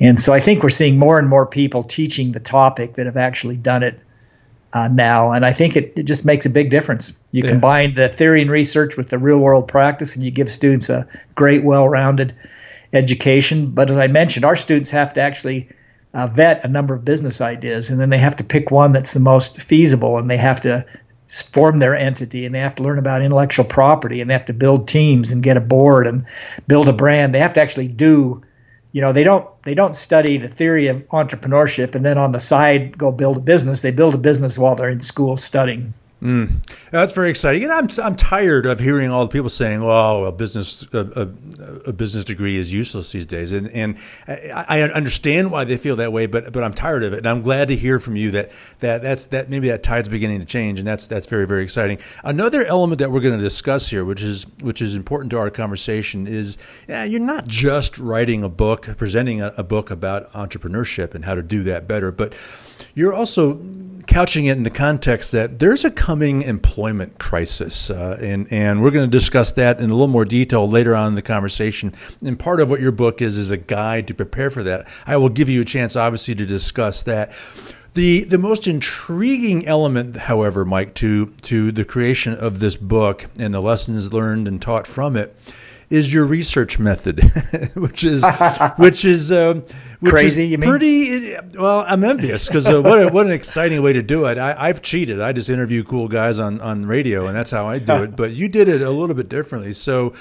And 0.00 0.18
so 0.18 0.32
I 0.32 0.40
think 0.40 0.62
we're 0.62 0.70
seeing 0.70 0.98
more 0.98 1.18
and 1.18 1.28
more 1.28 1.44
people 1.44 1.82
teaching 1.82 2.32
the 2.32 2.40
topic 2.40 2.94
that 2.94 3.04
have 3.04 3.18
actually 3.18 3.58
done 3.58 3.82
it 3.82 4.00
uh, 4.72 4.88
now. 4.88 5.32
And 5.32 5.44
I 5.44 5.52
think 5.52 5.76
it, 5.76 5.92
it 5.96 6.04
just 6.04 6.24
makes 6.24 6.46
a 6.46 6.50
big 6.50 6.70
difference. 6.70 7.12
You 7.30 7.44
yeah. 7.44 7.50
combine 7.50 7.94
the 7.94 8.08
theory 8.08 8.42
and 8.42 8.50
research 8.50 8.96
with 8.96 9.08
the 9.08 9.18
real 9.18 9.38
world 9.38 9.68
practice, 9.68 10.14
and 10.14 10.24
you 10.24 10.30
give 10.30 10.50
students 10.50 10.88
a 10.88 11.06
great, 11.34 11.64
well 11.64 11.88
rounded 11.88 12.34
education. 12.92 13.70
But 13.70 13.90
as 13.90 13.96
I 13.96 14.06
mentioned, 14.06 14.44
our 14.44 14.56
students 14.56 14.90
have 14.90 15.14
to 15.14 15.20
actually 15.20 15.68
uh, 16.14 16.26
vet 16.26 16.64
a 16.64 16.68
number 16.68 16.94
of 16.94 17.04
business 17.04 17.40
ideas, 17.40 17.90
and 17.90 18.00
then 18.00 18.10
they 18.10 18.18
have 18.18 18.36
to 18.36 18.44
pick 18.44 18.70
one 18.70 18.92
that's 18.92 19.12
the 19.12 19.20
most 19.20 19.60
feasible, 19.60 20.18
and 20.18 20.30
they 20.30 20.36
have 20.36 20.60
to 20.62 20.84
form 21.28 21.78
their 21.78 21.96
entity, 21.96 22.44
and 22.44 22.54
they 22.54 22.58
have 22.58 22.74
to 22.74 22.82
learn 22.82 22.98
about 22.98 23.22
intellectual 23.22 23.64
property, 23.64 24.20
and 24.20 24.28
they 24.28 24.34
have 24.34 24.44
to 24.46 24.52
build 24.52 24.86
teams 24.86 25.32
and 25.32 25.42
get 25.42 25.56
a 25.56 25.60
board 25.60 26.06
and 26.06 26.26
build 26.66 26.88
a 26.88 26.92
brand. 26.92 27.34
They 27.34 27.38
have 27.38 27.54
to 27.54 27.60
actually 27.60 27.88
do 27.88 28.42
you 28.92 29.00
know 29.00 29.12
they 29.12 29.24
don't 29.24 29.46
they 29.62 29.74
don't 29.74 29.96
study 29.96 30.36
the 30.36 30.48
theory 30.48 30.88
of 30.88 31.08
entrepreneurship 31.08 31.94
and 31.94 32.04
then 32.04 32.18
on 32.18 32.32
the 32.32 32.40
side 32.40 32.96
go 32.96 33.10
build 33.10 33.38
a 33.38 33.40
business. 33.40 33.80
They 33.80 33.90
build 33.90 34.14
a 34.14 34.18
business 34.18 34.58
while 34.58 34.76
they're 34.76 34.90
in 34.90 35.00
school 35.00 35.36
studying 35.36 35.94
Mm. 36.22 36.64
That's 36.92 37.10
very 37.10 37.30
exciting, 37.30 37.64
and 37.64 37.72
I'm 37.72 37.88
I'm 38.00 38.14
tired 38.14 38.64
of 38.64 38.78
hearing 38.78 39.10
all 39.10 39.24
the 39.24 39.32
people 39.32 39.48
saying, 39.48 39.80
"Oh, 39.82 40.24
a 40.26 40.30
business 40.30 40.86
a, 40.92 41.00
a, 41.00 41.88
a 41.88 41.92
business 41.92 42.24
degree 42.24 42.56
is 42.56 42.72
useless 42.72 43.10
these 43.10 43.26
days," 43.26 43.50
and 43.50 43.68
and 43.72 43.98
I, 44.28 44.64
I, 44.68 44.82
understand 44.82 45.50
why 45.50 45.64
they 45.64 45.76
feel 45.76 45.96
that 45.96 46.12
way, 46.12 46.26
but 46.26 46.52
but 46.52 46.62
I'm 46.62 46.74
tired 46.74 47.02
of 47.02 47.12
it, 47.12 47.18
and 47.18 47.26
I'm 47.26 47.42
glad 47.42 47.66
to 47.68 47.76
hear 47.76 47.98
from 47.98 48.14
you 48.14 48.30
that 48.30 48.52
that 48.78 49.02
that's 49.02 49.26
that 49.26 49.50
maybe 49.50 49.66
that 49.66 49.82
tide's 49.82 50.08
beginning 50.08 50.38
to 50.38 50.46
change, 50.46 50.78
and 50.78 50.86
that's 50.86 51.08
that's 51.08 51.26
very 51.26 51.44
very 51.44 51.64
exciting. 51.64 51.98
Another 52.22 52.64
element 52.66 53.00
that 53.00 53.10
we're 53.10 53.18
going 53.18 53.36
to 53.36 53.42
discuss 53.42 53.88
here, 53.88 54.04
which 54.04 54.22
is 54.22 54.46
which 54.60 54.80
is 54.80 54.94
important 54.94 55.32
to 55.32 55.38
our 55.38 55.50
conversation, 55.50 56.28
is 56.28 56.56
yeah, 56.86 57.02
you're 57.02 57.18
not 57.18 57.48
just 57.48 57.98
writing 57.98 58.44
a 58.44 58.48
book, 58.48 58.86
presenting 58.96 59.42
a, 59.42 59.52
a 59.56 59.64
book 59.64 59.90
about 59.90 60.32
entrepreneurship 60.34 61.16
and 61.16 61.24
how 61.24 61.34
to 61.34 61.42
do 61.42 61.64
that 61.64 61.88
better, 61.88 62.12
but 62.12 62.32
you're 62.94 63.12
also 63.12 63.60
couching 64.06 64.46
it 64.46 64.56
in 64.56 64.62
the 64.62 64.70
context 64.70 65.32
that 65.32 65.58
there's 65.58 65.84
a 65.84 65.90
coming 66.12 66.42
employment 66.42 67.18
crisis, 67.18 67.88
uh, 67.88 68.18
and 68.20 68.46
and 68.52 68.82
we're 68.82 68.90
going 68.90 69.10
to 69.10 69.18
discuss 69.18 69.52
that 69.52 69.78
in 69.78 69.88
a 69.88 69.94
little 69.94 70.08
more 70.08 70.26
detail 70.26 70.68
later 70.68 70.94
on 70.94 71.08
in 71.08 71.14
the 71.14 71.22
conversation. 71.22 71.90
And 72.22 72.38
part 72.38 72.60
of 72.60 72.68
what 72.68 72.82
your 72.82 72.92
book 72.92 73.22
is 73.22 73.38
is 73.38 73.50
a 73.50 73.56
guide 73.56 74.08
to 74.08 74.14
prepare 74.14 74.50
for 74.50 74.62
that. 74.62 74.86
I 75.06 75.16
will 75.16 75.30
give 75.30 75.48
you 75.48 75.62
a 75.62 75.64
chance, 75.64 75.96
obviously, 75.96 76.34
to 76.34 76.44
discuss 76.44 77.02
that. 77.04 77.32
The 77.94 78.24
the 78.24 78.36
most 78.36 78.66
intriguing 78.66 79.66
element, 79.66 80.16
however, 80.16 80.66
Mike, 80.66 80.92
to 80.96 81.28
to 81.44 81.72
the 81.72 81.86
creation 81.86 82.34
of 82.34 82.58
this 82.58 82.76
book 82.76 83.24
and 83.38 83.54
the 83.54 83.60
lessons 83.60 84.12
learned 84.12 84.46
and 84.46 84.60
taught 84.60 84.86
from 84.86 85.16
it 85.16 85.34
is 85.88 86.12
your 86.12 86.26
research 86.26 86.78
method, 86.78 87.20
which 87.74 88.04
is 88.04 88.22
which 88.76 89.06
is 89.06 89.32
um, 89.32 89.64
which 90.02 90.12
crazy. 90.12 90.52
Is 90.54 90.64
pretty 90.64 91.36
well. 91.56 91.84
I'm 91.86 92.02
envious 92.02 92.48
because 92.48 92.68
uh, 92.68 92.82
what 92.82 93.00
a, 93.00 93.08
what 93.08 93.24
an 93.24 93.32
exciting 93.32 93.80
way 93.82 93.92
to 93.92 94.02
do 94.02 94.26
it. 94.26 94.36
I, 94.36 94.66
have 94.66 94.82
cheated. 94.82 95.20
I 95.20 95.32
just 95.32 95.48
interview 95.48 95.84
cool 95.84 96.08
guys 96.08 96.38
on 96.38 96.60
on 96.60 96.84
radio, 96.86 97.26
and 97.26 97.36
that's 97.36 97.52
how 97.52 97.68
I 97.68 97.78
do 97.78 98.02
it. 98.02 98.16
But 98.16 98.32
you 98.32 98.48
did 98.48 98.68
it 98.68 98.82
a 98.82 98.90
little 98.90 99.16
bit 99.16 99.28
differently. 99.28 99.72
So. 99.72 100.14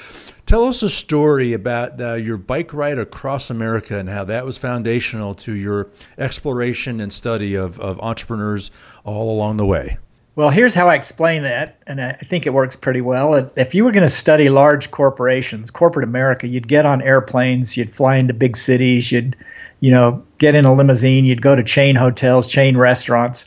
Tell 0.47 0.65
us 0.65 0.81
a 0.83 0.89
story 0.89 1.53
about 1.53 2.01
uh, 2.01 2.15
your 2.15 2.35
bike 2.35 2.73
ride 2.73 2.97
across 2.97 3.49
America 3.51 3.97
and 3.97 4.09
how 4.09 4.25
that 4.25 4.43
was 4.43 4.57
foundational 4.57 5.33
to 5.35 5.53
your 5.53 5.91
exploration 6.17 6.99
and 6.99 7.13
study 7.13 7.55
of, 7.55 7.79
of 7.79 7.99
entrepreneurs 8.01 8.71
all 9.05 9.33
along 9.33 9.57
the 9.57 9.65
way. 9.65 9.97
Well, 10.33 10.49
here's 10.49 10.73
how 10.73 10.87
I 10.87 10.95
explain 10.95 11.43
that, 11.43 11.77
and 11.85 12.01
I 12.01 12.13
think 12.13 12.45
it 12.45 12.53
works 12.53 12.77
pretty 12.77 13.01
well. 13.01 13.51
If 13.57 13.75
you 13.75 13.83
were 13.83 13.91
going 13.91 14.07
to 14.07 14.09
study 14.09 14.49
large 14.49 14.89
corporations, 14.89 15.71
corporate 15.71 16.05
America, 16.05 16.47
you'd 16.47 16.69
get 16.69 16.85
on 16.85 17.01
airplanes, 17.01 17.75
you'd 17.75 17.93
fly 17.93 18.15
into 18.15 18.33
big 18.33 18.55
cities, 18.55 19.11
you'd, 19.11 19.35
you 19.81 19.91
know, 19.91 20.23
get 20.37 20.55
in 20.55 20.63
a 20.63 20.73
limousine, 20.73 21.25
you'd 21.25 21.41
go 21.41 21.55
to 21.55 21.63
chain 21.63 21.95
hotels, 21.95 22.47
chain 22.47 22.77
restaurants, 22.77 23.45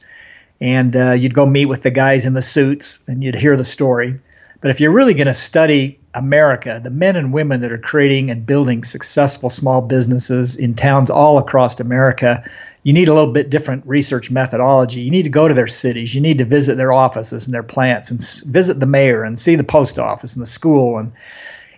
and 0.61 0.95
uh, 0.95 1.13
you'd 1.13 1.33
go 1.33 1.47
meet 1.47 1.67
with 1.67 1.83
the 1.83 1.91
guys 1.91 2.27
in 2.27 2.35
the 2.35 2.43
suits, 2.43 3.01
and 3.07 3.25
you'd 3.25 3.35
hear 3.35 3.57
the 3.57 3.65
story. 3.65 4.21
But 4.61 4.71
if 4.71 4.81
you're 4.81 4.93
really 4.93 5.15
going 5.15 5.27
to 5.29 5.35
study 5.35 6.01
America, 6.15 6.81
the 6.83 6.91
men 6.91 7.17
and 7.17 7.33
women 7.33 7.61
that 7.61 7.73
are 7.73 7.79
creating 7.79 8.31
and 8.31 8.47
building 8.47 8.83
successful 8.83 9.51
small 9.51 9.81
businesses 9.81 10.57
in 10.57 10.75
towns 10.75 11.11
all 11.11 11.39
across 11.39 11.79
America, 11.81 12.43
you 12.83 12.93
need 12.93 13.09
a 13.09 13.15
little 13.15 13.33
bit 13.33 13.51
different 13.51 13.87
research 13.87 14.31
methodology. 14.31 15.03
You 15.03 15.11
need 15.11 15.25
to 15.25 15.31
go 15.31 15.49
to 15.49 15.55
their 15.55 15.67
cities. 15.67 16.15
You 16.15 16.21
need 16.21 16.39
to 16.39 16.45
visit 16.45 16.77
their 16.77 16.93
offices 16.93 17.47
and 17.47 17.55
their 17.55 17.63
plants 17.63 18.11
and 18.11 18.21
s- 18.21 18.41
visit 18.41 18.81
the 18.81 18.87
mayor 18.87 19.23
and 19.23 19.39
see 19.39 19.55
the 19.55 19.65
post 19.65 19.99
office 19.99 20.35
and 20.35 20.43
the 20.43 20.47
school 20.47 20.99
and 20.99 21.13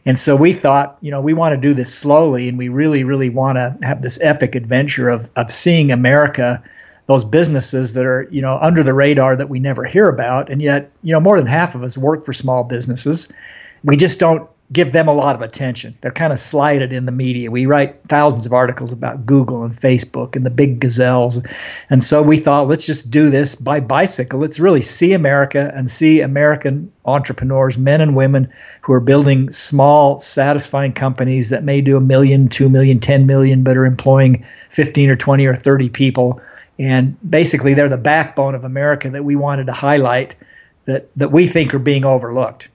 and 0.06 0.16
so 0.16 0.36
we 0.36 0.52
thought, 0.52 0.96
you 1.00 1.10
know, 1.10 1.20
we 1.20 1.34
want 1.34 1.52
to 1.52 1.60
do 1.60 1.74
this 1.74 1.92
slowly 1.92 2.48
and 2.48 2.56
we 2.56 2.68
really 2.68 3.04
really 3.04 3.28
want 3.28 3.56
to 3.56 3.76
have 3.82 4.00
this 4.00 4.18
epic 4.22 4.54
adventure 4.54 5.08
of 5.08 5.28
of 5.36 5.50
seeing 5.50 5.92
America 5.92 6.62
those 7.06 7.24
businesses 7.24 7.92
that 7.92 8.04
are, 8.04 8.26
you 8.32 8.42
know, 8.42 8.58
under 8.60 8.82
the 8.82 8.94
radar 8.94 9.36
that 9.36 9.48
we 9.48 9.60
never 9.60 9.84
hear 9.84 10.08
about 10.08 10.50
and 10.50 10.60
yet, 10.62 10.90
you 11.02 11.12
know, 11.12 11.20
more 11.20 11.36
than 11.36 11.46
half 11.46 11.74
of 11.74 11.82
us 11.82 11.96
work 11.98 12.24
for 12.24 12.32
small 12.32 12.64
businesses. 12.64 13.28
We 13.84 13.96
just 13.96 14.18
don't 14.18 14.48
give 14.72 14.92
them 14.92 15.06
a 15.06 15.12
lot 15.12 15.36
of 15.36 15.42
attention. 15.42 15.96
They're 16.00 16.10
kind 16.10 16.32
of 16.32 16.38
slighted 16.38 16.92
in 16.92 17.06
the 17.06 17.12
media. 17.12 17.50
We 17.50 17.66
write 17.66 18.02
thousands 18.04 18.46
of 18.46 18.52
articles 18.52 18.90
about 18.90 19.24
Google 19.24 19.62
and 19.62 19.72
Facebook 19.72 20.34
and 20.34 20.44
the 20.44 20.50
big 20.50 20.80
gazelles. 20.80 21.40
And 21.88 22.02
so 22.02 22.20
we 22.20 22.38
thought, 22.38 22.66
let's 22.66 22.84
just 22.84 23.10
do 23.10 23.30
this 23.30 23.54
by 23.54 23.78
bicycle. 23.78 24.40
Let's 24.40 24.58
really 24.58 24.82
see 24.82 25.12
America 25.12 25.72
and 25.74 25.88
see 25.88 26.20
American 26.20 26.92
entrepreneurs, 27.04 27.78
men 27.78 28.00
and 28.00 28.16
women 28.16 28.52
who 28.82 28.92
are 28.92 29.00
building 29.00 29.50
small, 29.52 30.18
satisfying 30.18 30.92
companies 30.92 31.50
that 31.50 31.62
may 31.62 31.80
do 31.80 31.96
a 31.96 32.00
million, 32.00 32.48
two 32.48 32.68
million, 32.68 32.98
ten 32.98 33.26
million, 33.26 33.62
but 33.62 33.76
are 33.76 33.86
employing 33.86 34.44
15 34.70 35.10
or 35.10 35.16
20 35.16 35.46
or 35.46 35.54
30 35.54 35.90
people. 35.90 36.40
And 36.78 37.16
basically, 37.28 37.72
they're 37.72 37.88
the 37.88 37.96
backbone 37.96 38.54
of 38.54 38.64
America 38.64 39.08
that 39.10 39.24
we 39.24 39.36
wanted 39.36 39.66
to 39.66 39.72
highlight 39.72 40.34
that, 40.86 41.08
that 41.16 41.30
we 41.30 41.46
think 41.46 41.72
are 41.72 41.78
being 41.78 42.04
overlooked 42.04 42.68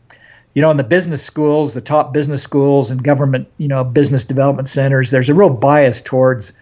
you 0.54 0.62
know, 0.62 0.72
in 0.72 0.78
the 0.78 0.84
business 0.84 1.24
schools, 1.24 1.74
the 1.74 1.82
top 1.82 2.14
business 2.14 2.44
schools 2.44 2.92
and 2.92 3.04
government, 3.04 3.48
you 3.58 3.68
know, 3.68 3.84
business 3.84 4.26
development 4.26 4.68
centers, 4.68 5.12
there's 5.12 5.30
a 5.30 5.34
real 5.34 5.50
bias 5.50 6.02
towards 6.02 6.54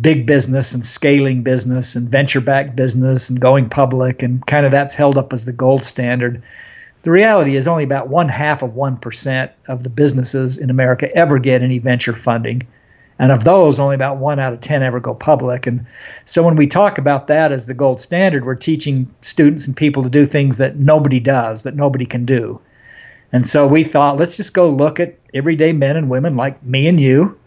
big 0.00 0.26
business 0.26 0.72
and 0.72 0.84
scaling 0.84 1.42
business 1.42 1.94
and 1.94 2.08
venture 2.08 2.40
backed 2.40 2.74
business 2.74 3.28
and 3.30 3.40
going 3.40 3.68
public, 3.68 4.22
and 4.22 4.44
kind 4.46 4.64
of 4.66 4.72
that's 4.72 4.94
held 4.94 5.18
up 5.18 5.32
as 5.32 5.44
the 5.44 5.52
gold 5.52 5.84
standard. 5.84 6.42
The 7.02 7.10
reality 7.10 7.56
is 7.56 7.68
only 7.68 7.84
about 7.84 8.08
one 8.08 8.28
half 8.28 8.62
of 8.62 8.70
1% 8.70 9.50
of 9.68 9.82
the 9.82 9.90
businesses 9.90 10.58
in 10.58 10.70
America 10.70 11.14
ever 11.14 11.38
get 11.38 11.62
any 11.62 11.78
venture 11.78 12.14
funding. 12.14 12.62
And 13.18 13.30
of 13.30 13.44
those, 13.44 13.78
only 13.78 13.94
about 13.94 14.16
one 14.16 14.38
out 14.38 14.52
of 14.52 14.60
10 14.60 14.82
ever 14.82 14.98
go 14.98 15.14
public. 15.14 15.66
And 15.66 15.86
so 16.24 16.42
when 16.42 16.56
we 16.56 16.66
talk 16.66 16.98
about 16.98 17.26
that 17.26 17.52
as 17.52 17.66
the 17.66 17.74
gold 17.74 18.00
standard, 18.00 18.44
we're 18.44 18.54
teaching 18.54 19.12
students 19.20 19.66
and 19.66 19.76
people 19.76 20.02
to 20.02 20.10
do 20.10 20.26
things 20.26 20.56
that 20.56 20.76
nobody 20.76 21.20
does, 21.20 21.62
that 21.64 21.76
nobody 21.76 22.06
can 22.06 22.24
do. 22.24 22.60
And 23.32 23.46
so 23.46 23.66
we 23.66 23.84
thought, 23.84 24.18
let's 24.18 24.36
just 24.36 24.54
go 24.54 24.68
look 24.70 25.00
at 25.00 25.18
everyday 25.32 25.72
men 25.72 25.96
and 25.96 26.10
women 26.10 26.36
like 26.36 26.62
me 26.62 26.86
and 26.86 27.00
you, 27.00 27.38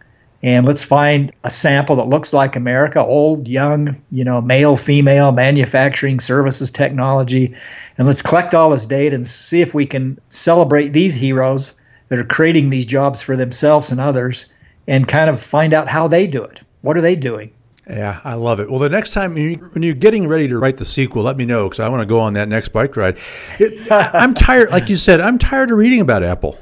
and 0.42 0.66
let's 0.66 0.84
find 0.84 1.32
a 1.44 1.50
sample 1.50 1.96
that 1.98 2.08
looks 2.08 2.34
like 2.34 2.56
America, 2.56 3.04
old, 3.04 3.48
young, 3.48 4.02
you 4.12 4.24
know, 4.24 4.42
male, 4.42 4.76
female, 4.76 5.32
manufacturing, 5.32 6.20
services, 6.20 6.72
technology, 6.72 7.56
and 7.98 8.08
let's 8.08 8.22
collect 8.22 8.54
all 8.54 8.70
this 8.70 8.86
data 8.86 9.16
and 9.16 9.26
see 9.26 9.62
if 9.62 9.74
we 9.74 9.86
can 9.86 10.20
celebrate 10.30 10.90
these 10.90 11.14
heroes 11.14 11.74
that 12.10 12.20
are 12.20 12.26
creating 12.26 12.70
these 12.70 12.86
jobs 12.86 13.22
for 13.22 13.36
themselves 13.36 13.92
and 13.92 14.00
others 14.00 14.52
and 14.88 15.08
kind 15.08 15.30
of 15.30 15.42
find 15.42 15.74
out 15.74 15.88
how 15.88 16.08
they 16.08 16.28
do 16.28 16.44
it. 16.44 16.62
What 16.82 16.98
are 16.98 17.02
they 17.02 17.16
doing? 17.16 17.52
Yeah, 17.88 18.20
I 18.24 18.34
love 18.34 18.60
it. 18.60 18.70
Well, 18.70 18.80
the 18.80 18.90
next 18.90 19.14
time 19.14 19.38
you, 19.38 19.58
when 19.58 19.84
you're 19.84 19.94
getting 19.94 20.28
ready 20.28 20.48
to 20.48 20.58
write 20.58 20.78
the 20.78 20.86
sequel, 20.86 21.24
let 21.24 21.38
me 21.38 21.46
know 21.46 21.66
because 21.66 21.80
I 21.80 21.88
want 21.88 22.02
to 22.02 22.08
go 22.08 22.20
on 22.20 22.34
that 22.34 22.48
next 22.48 22.70
bike 22.70 22.96
ride. 22.98 23.18
It, 23.60 23.92
I'm 23.92 24.34
tired, 24.34 24.72
like 24.72 24.90
you 24.90 24.96
said, 24.96 25.22
I'm 25.22 25.38
tired 25.38 25.70
of 25.70 25.78
reading 25.78 26.02
about 26.02 26.24
Apple. 26.24 26.58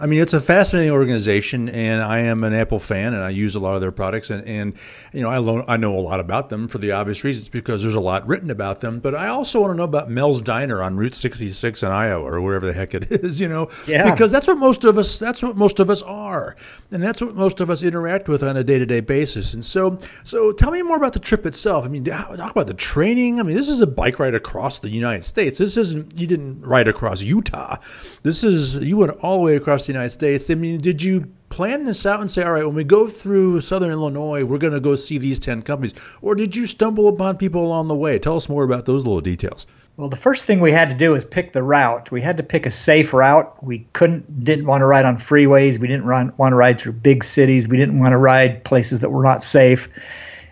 I 0.00 0.06
mean, 0.06 0.20
it's 0.20 0.32
a 0.32 0.40
fascinating 0.40 0.92
organization, 0.92 1.68
and 1.68 2.02
I 2.02 2.18
am 2.18 2.44
an 2.44 2.52
Apple 2.52 2.78
fan, 2.78 3.14
and 3.14 3.22
I 3.22 3.30
use 3.30 3.56
a 3.56 3.60
lot 3.60 3.74
of 3.74 3.80
their 3.80 3.90
products, 3.90 4.30
and, 4.30 4.46
and 4.46 4.74
you 5.12 5.22
know, 5.22 5.30
I, 5.30 5.38
lo- 5.38 5.64
I 5.66 5.76
know 5.76 5.98
a 5.98 6.00
lot 6.00 6.20
about 6.20 6.48
them 6.50 6.68
for 6.68 6.78
the 6.78 6.92
obvious 6.92 7.24
reasons 7.24 7.48
because 7.48 7.82
there's 7.82 7.94
a 7.94 8.00
lot 8.00 8.26
written 8.26 8.50
about 8.50 8.80
them. 8.80 9.00
But 9.00 9.14
I 9.14 9.28
also 9.28 9.60
want 9.60 9.72
to 9.72 9.76
know 9.76 9.84
about 9.84 10.08
Mel's 10.08 10.40
Diner 10.40 10.82
on 10.82 10.96
Route 10.96 11.14
66 11.14 11.82
in 11.82 11.90
Iowa 11.90 12.24
or 12.24 12.40
wherever 12.40 12.66
the 12.66 12.72
heck 12.72 12.94
it 12.94 13.10
is, 13.10 13.40
you 13.40 13.48
know, 13.48 13.70
yeah. 13.86 14.10
because 14.10 14.30
that's 14.30 14.46
what 14.46 14.58
most 14.58 14.84
of 14.84 14.98
us 14.98 15.18
that's 15.18 15.42
what 15.42 15.56
most 15.56 15.80
of 15.80 15.90
us 15.90 16.02
are, 16.02 16.54
and 16.90 17.02
that's 17.02 17.20
what 17.20 17.34
most 17.34 17.60
of 17.60 17.68
us 17.68 17.82
interact 17.82 18.28
with 18.28 18.42
on 18.42 18.56
a 18.56 18.64
day 18.64 18.78
to 18.78 18.86
day 18.86 19.00
basis. 19.00 19.54
And 19.54 19.64
so, 19.64 19.98
so 20.22 20.52
tell 20.52 20.70
me 20.70 20.82
more 20.82 20.96
about 20.96 21.12
the 21.12 21.18
trip 21.18 21.44
itself. 21.44 21.84
I 21.84 21.88
mean, 21.88 22.04
talk 22.04 22.50
about 22.50 22.66
the 22.68 22.74
training. 22.74 23.40
I 23.40 23.42
mean, 23.42 23.56
this 23.56 23.68
is 23.68 23.80
a 23.80 23.86
bike 23.86 24.18
ride 24.18 24.34
across 24.34 24.78
the 24.78 24.90
United 24.90 25.24
States. 25.24 25.58
This 25.58 25.76
isn't 25.76 26.16
you 26.18 26.26
didn't 26.26 26.60
ride 26.60 26.86
across 26.86 27.20
Utah. 27.22 27.78
This 28.22 28.44
is 28.44 28.76
you 28.76 28.96
went 28.96 29.12
all 29.22 29.38
the 29.38 29.42
way 29.42 29.56
across 29.56 29.87
the 29.88 29.94
United 29.94 30.10
States. 30.10 30.48
I 30.48 30.54
mean, 30.54 30.80
did 30.80 31.02
you 31.02 31.26
plan 31.48 31.84
this 31.84 32.06
out 32.06 32.20
and 32.20 32.30
say, 32.30 32.42
all 32.42 32.52
right, 32.52 32.64
when 32.64 32.74
we 32.74 32.84
go 32.84 33.08
through 33.08 33.60
Southern 33.60 33.90
Illinois, 33.90 34.44
we're 34.44 34.58
going 34.58 34.72
to 34.72 34.80
go 34.80 34.94
see 34.94 35.18
these 35.18 35.40
10 35.40 35.62
companies? 35.62 35.94
Or 36.22 36.34
did 36.34 36.54
you 36.54 36.66
stumble 36.66 37.08
upon 37.08 37.36
people 37.36 37.66
along 37.66 37.88
the 37.88 37.96
way? 37.96 38.18
Tell 38.18 38.36
us 38.36 38.48
more 38.48 38.64
about 38.64 38.86
those 38.86 39.04
little 39.04 39.20
details. 39.20 39.66
Well, 39.96 40.08
the 40.08 40.16
first 40.16 40.46
thing 40.46 40.60
we 40.60 40.70
had 40.70 40.90
to 40.90 40.96
do 40.96 41.16
is 41.16 41.24
pick 41.24 41.52
the 41.52 41.62
route. 41.62 42.12
We 42.12 42.20
had 42.20 42.36
to 42.36 42.44
pick 42.44 42.66
a 42.66 42.70
safe 42.70 43.12
route. 43.12 43.64
We 43.64 43.88
couldn't, 43.94 44.44
didn't 44.44 44.66
want 44.66 44.82
to 44.82 44.86
ride 44.86 45.04
on 45.04 45.16
freeways. 45.16 45.80
We 45.80 45.88
didn't 45.88 46.04
run, 46.04 46.32
want 46.36 46.52
to 46.52 46.56
ride 46.56 46.78
through 46.78 46.92
big 46.92 47.24
cities. 47.24 47.68
We 47.68 47.76
didn't 47.76 47.98
want 47.98 48.12
to 48.12 48.16
ride 48.16 48.62
places 48.62 49.00
that 49.00 49.10
were 49.10 49.24
not 49.24 49.42
safe. 49.42 49.88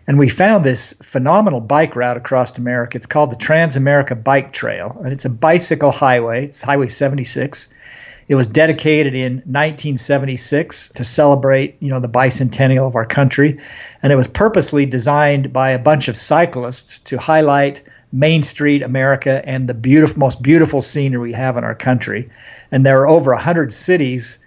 And 0.09 0.19
we 0.19 0.28
found 0.28 0.64
this 0.64 0.95
phenomenal 1.02 1.61
bike 1.61 1.97
route 1.97 2.16
across 2.16 2.59
America. 2.59 2.97
It's 2.97 3.07
called 3.07 3.31
the 3.31 3.37
Transamerica 3.37 4.23
Bike 4.23 4.52
Trail, 4.52 5.00
and 5.05 5.12
it's 5.12 5.25
a 5.25 5.31
bicycle 5.31 5.90
highway. 5.90 6.47
It's 6.47 6.62
Highway 6.62 6.87
76. 6.87 7.69
It 8.28 8.35
was 8.35 8.49
dedicated 8.49 9.14
in 9.14 9.35
1976 9.35 10.88
to 10.90 11.04
celebrate, 11.04 11.76
you 11.80 11.88
know, 11.88 12.00
the 12.00 12.09
bicentennial 12.09 12.88
of 12.88 12.97
our 12.97 13.06
country, 13.06 13.61
and 14.02 14.12
it 14.12 14.16
was 14.16 14.26
purposely 14.26 14.85
designed 14.85 15.52
by 15.52 15.71
a 15.71 15.78
bunch 15.78 16.09
of 16.09 16.16
cyclists 16.16 16.99
to 17.00 17.18
highlight 17.18 17.83
Main 18.12 18.42
Street 18.42 18.83
America 18.83 19.42
and 19.45 19.68
the 19.68 19.75
beautiful, 19.75 20.18
most 20.18 20.42
beautiful 20.42 20.83
scenery 20.83 21.21
we 21.21 21.33
have 21.35 21.56
in 21.56 21.64
our 21.64 21.75
country. 21.75 22.28
And 22.73 22.85
there 22.85 23.00
are 23.00 23.09
over 23.09 23.33
100 23.33 23.73
cities 23.73 24.38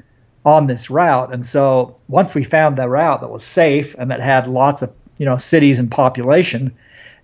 on 0.46 0.68
this 0.68 0.90
route, 0.90 1.34
and 1.34 1.46
so 1.46 1.96
once 2.08 2.36
we 2.36 2.44
found 2.44 2.78
the 2.78 2.90
route 2.90 3.22
that 3.22 3.30
was 3.30 3.44
safe 3.44 3.96
and 3.98 4.12
that 4.12 4.20
had 4.20 4.48
lots 4.48 4.82
of, 4.82 4.94
you 5.18 5.26
know, 5.26 5.38
cities 5.38 5.80
and 5.80 5.90
population, 5.90 6.74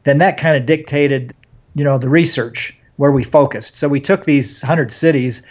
then 0.03 0.19
that 0.19 0.37
kind 0.37 0.55
of 0.55 0.65
dictated, 0.65 1.33
you 1.73 1.83
know, 1.83 1.97
the 1.97 2.09
research 2.09 2.77
where 2.97 3.11
we 3.11 3.23
focused. 3.23 3.75
So 3.75 3.89
we 3.89 3.99
took 3.99 4.23
these 4.23 4.61
100 4.61 4.93
cities 4.93 5.41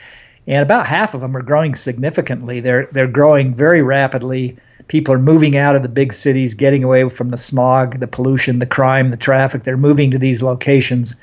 and 0.47 0.63
about 0.63 0.87
half 0.87 1.15
of 1.15 1.21
them 1.21 1.37
are 1.37 1.43
growing 1.43 1.75
significantly. 1.75 2.61
They're 2.61 2.89
they're 2.93 3.07
growing 3.07 3.55
very 3.55 3.83
rapidly. 3.83 4.57
People 4.89 5.15
are 5.15 5.19
moving 5.19 5.57
out 5.57 5.77
of 5.77 5.83
the 5.83 5.89
big 5.89 6.13
cities, 6.13 6.53
getting 6.55 6.85
away 6.85 7.09
from 7.09 7.31
the 7.31 7.39
smog, 7.39 8.01
the 8.01 8.07
pollution, 8.07 8.59
the 8.59 8.67
crime, 8.67 9.11
the 9.11 9.17
traffic. 9.17 9.63
They're 9.63 9.79
moving 9.79 10.11
to 10.11 10.19
these 10.19 10.43
locations, 10.43 11.17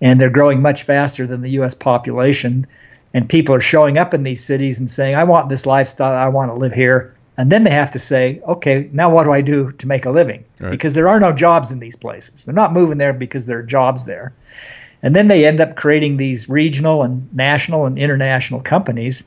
and 0.00 0.20
they're 0.20 0.30
growing 0.30 0.60
much 0.60 0.82
faster 0.82 1.26
than 1.26 1.42
the 1.42 1.50
U.S. 1.50 1.74
population. 1.74 2.66
And 3.12 3.28
people 3.28 3.54
are 3.54 3.60
showing 3.60 3.96
up 3.96 4.12
in 4.12 4.24
these 4.24 4.44
cities 4.44 4.80
and 4.80 4.90
saying, 4.90 5.14
"I 5.14 5.22
want 5.22 5.48
this 5.48 5.66
lifestyle. 5.66 6.16
I 6.16 6.28
want 6.28 6.50
to 6.50 6.56
live 6.56 6.72
here." 6.72 7.14
And 7.36 7.50
then 7.50 7.62
they 7.62 7.70
have 7.70 7.90
to 7.92 7.98
say, 8.00 8.40
"Okay, 8.48 8.88
now 8.92 9.08
what 9.08 9.24
do 9.24 9.32
I 9.32 9.40
do 9.40 9.70
to 9.72 9.86
make 9.86 10.04
a 10.04 10.10
living?" 10.10 10.44
Right. 10.58 10.72
Because 10.72 10.94
there 10.94 11.08
are 11.08 11.20
no 11.20 11.32
jobs 11.32 11.70
in 11.70 11.78
these 11.78 11.94
places. 11.96 12.44
They're 12.44 12.54
not 12.54 12.72
moving 12.72 12.98
there 12.98 13.12
because 13.12 13.46
there 13.46 13.58
are 13.58 13.62
jobs 13.62 14.04
there. 14.04 14.32
And 15.04 15.14
then 15.14 15.28
they 15.28 15.46
end 15.46 15.60
up 15.60 15.76
creating 15.76 16.16
these 16.16 16.48
regional 16.48 17.02
and 17.02 17.32
national 17.34 17.84
and 17.84 17.98
international 17.98 18.60
companies. 18.60 19.22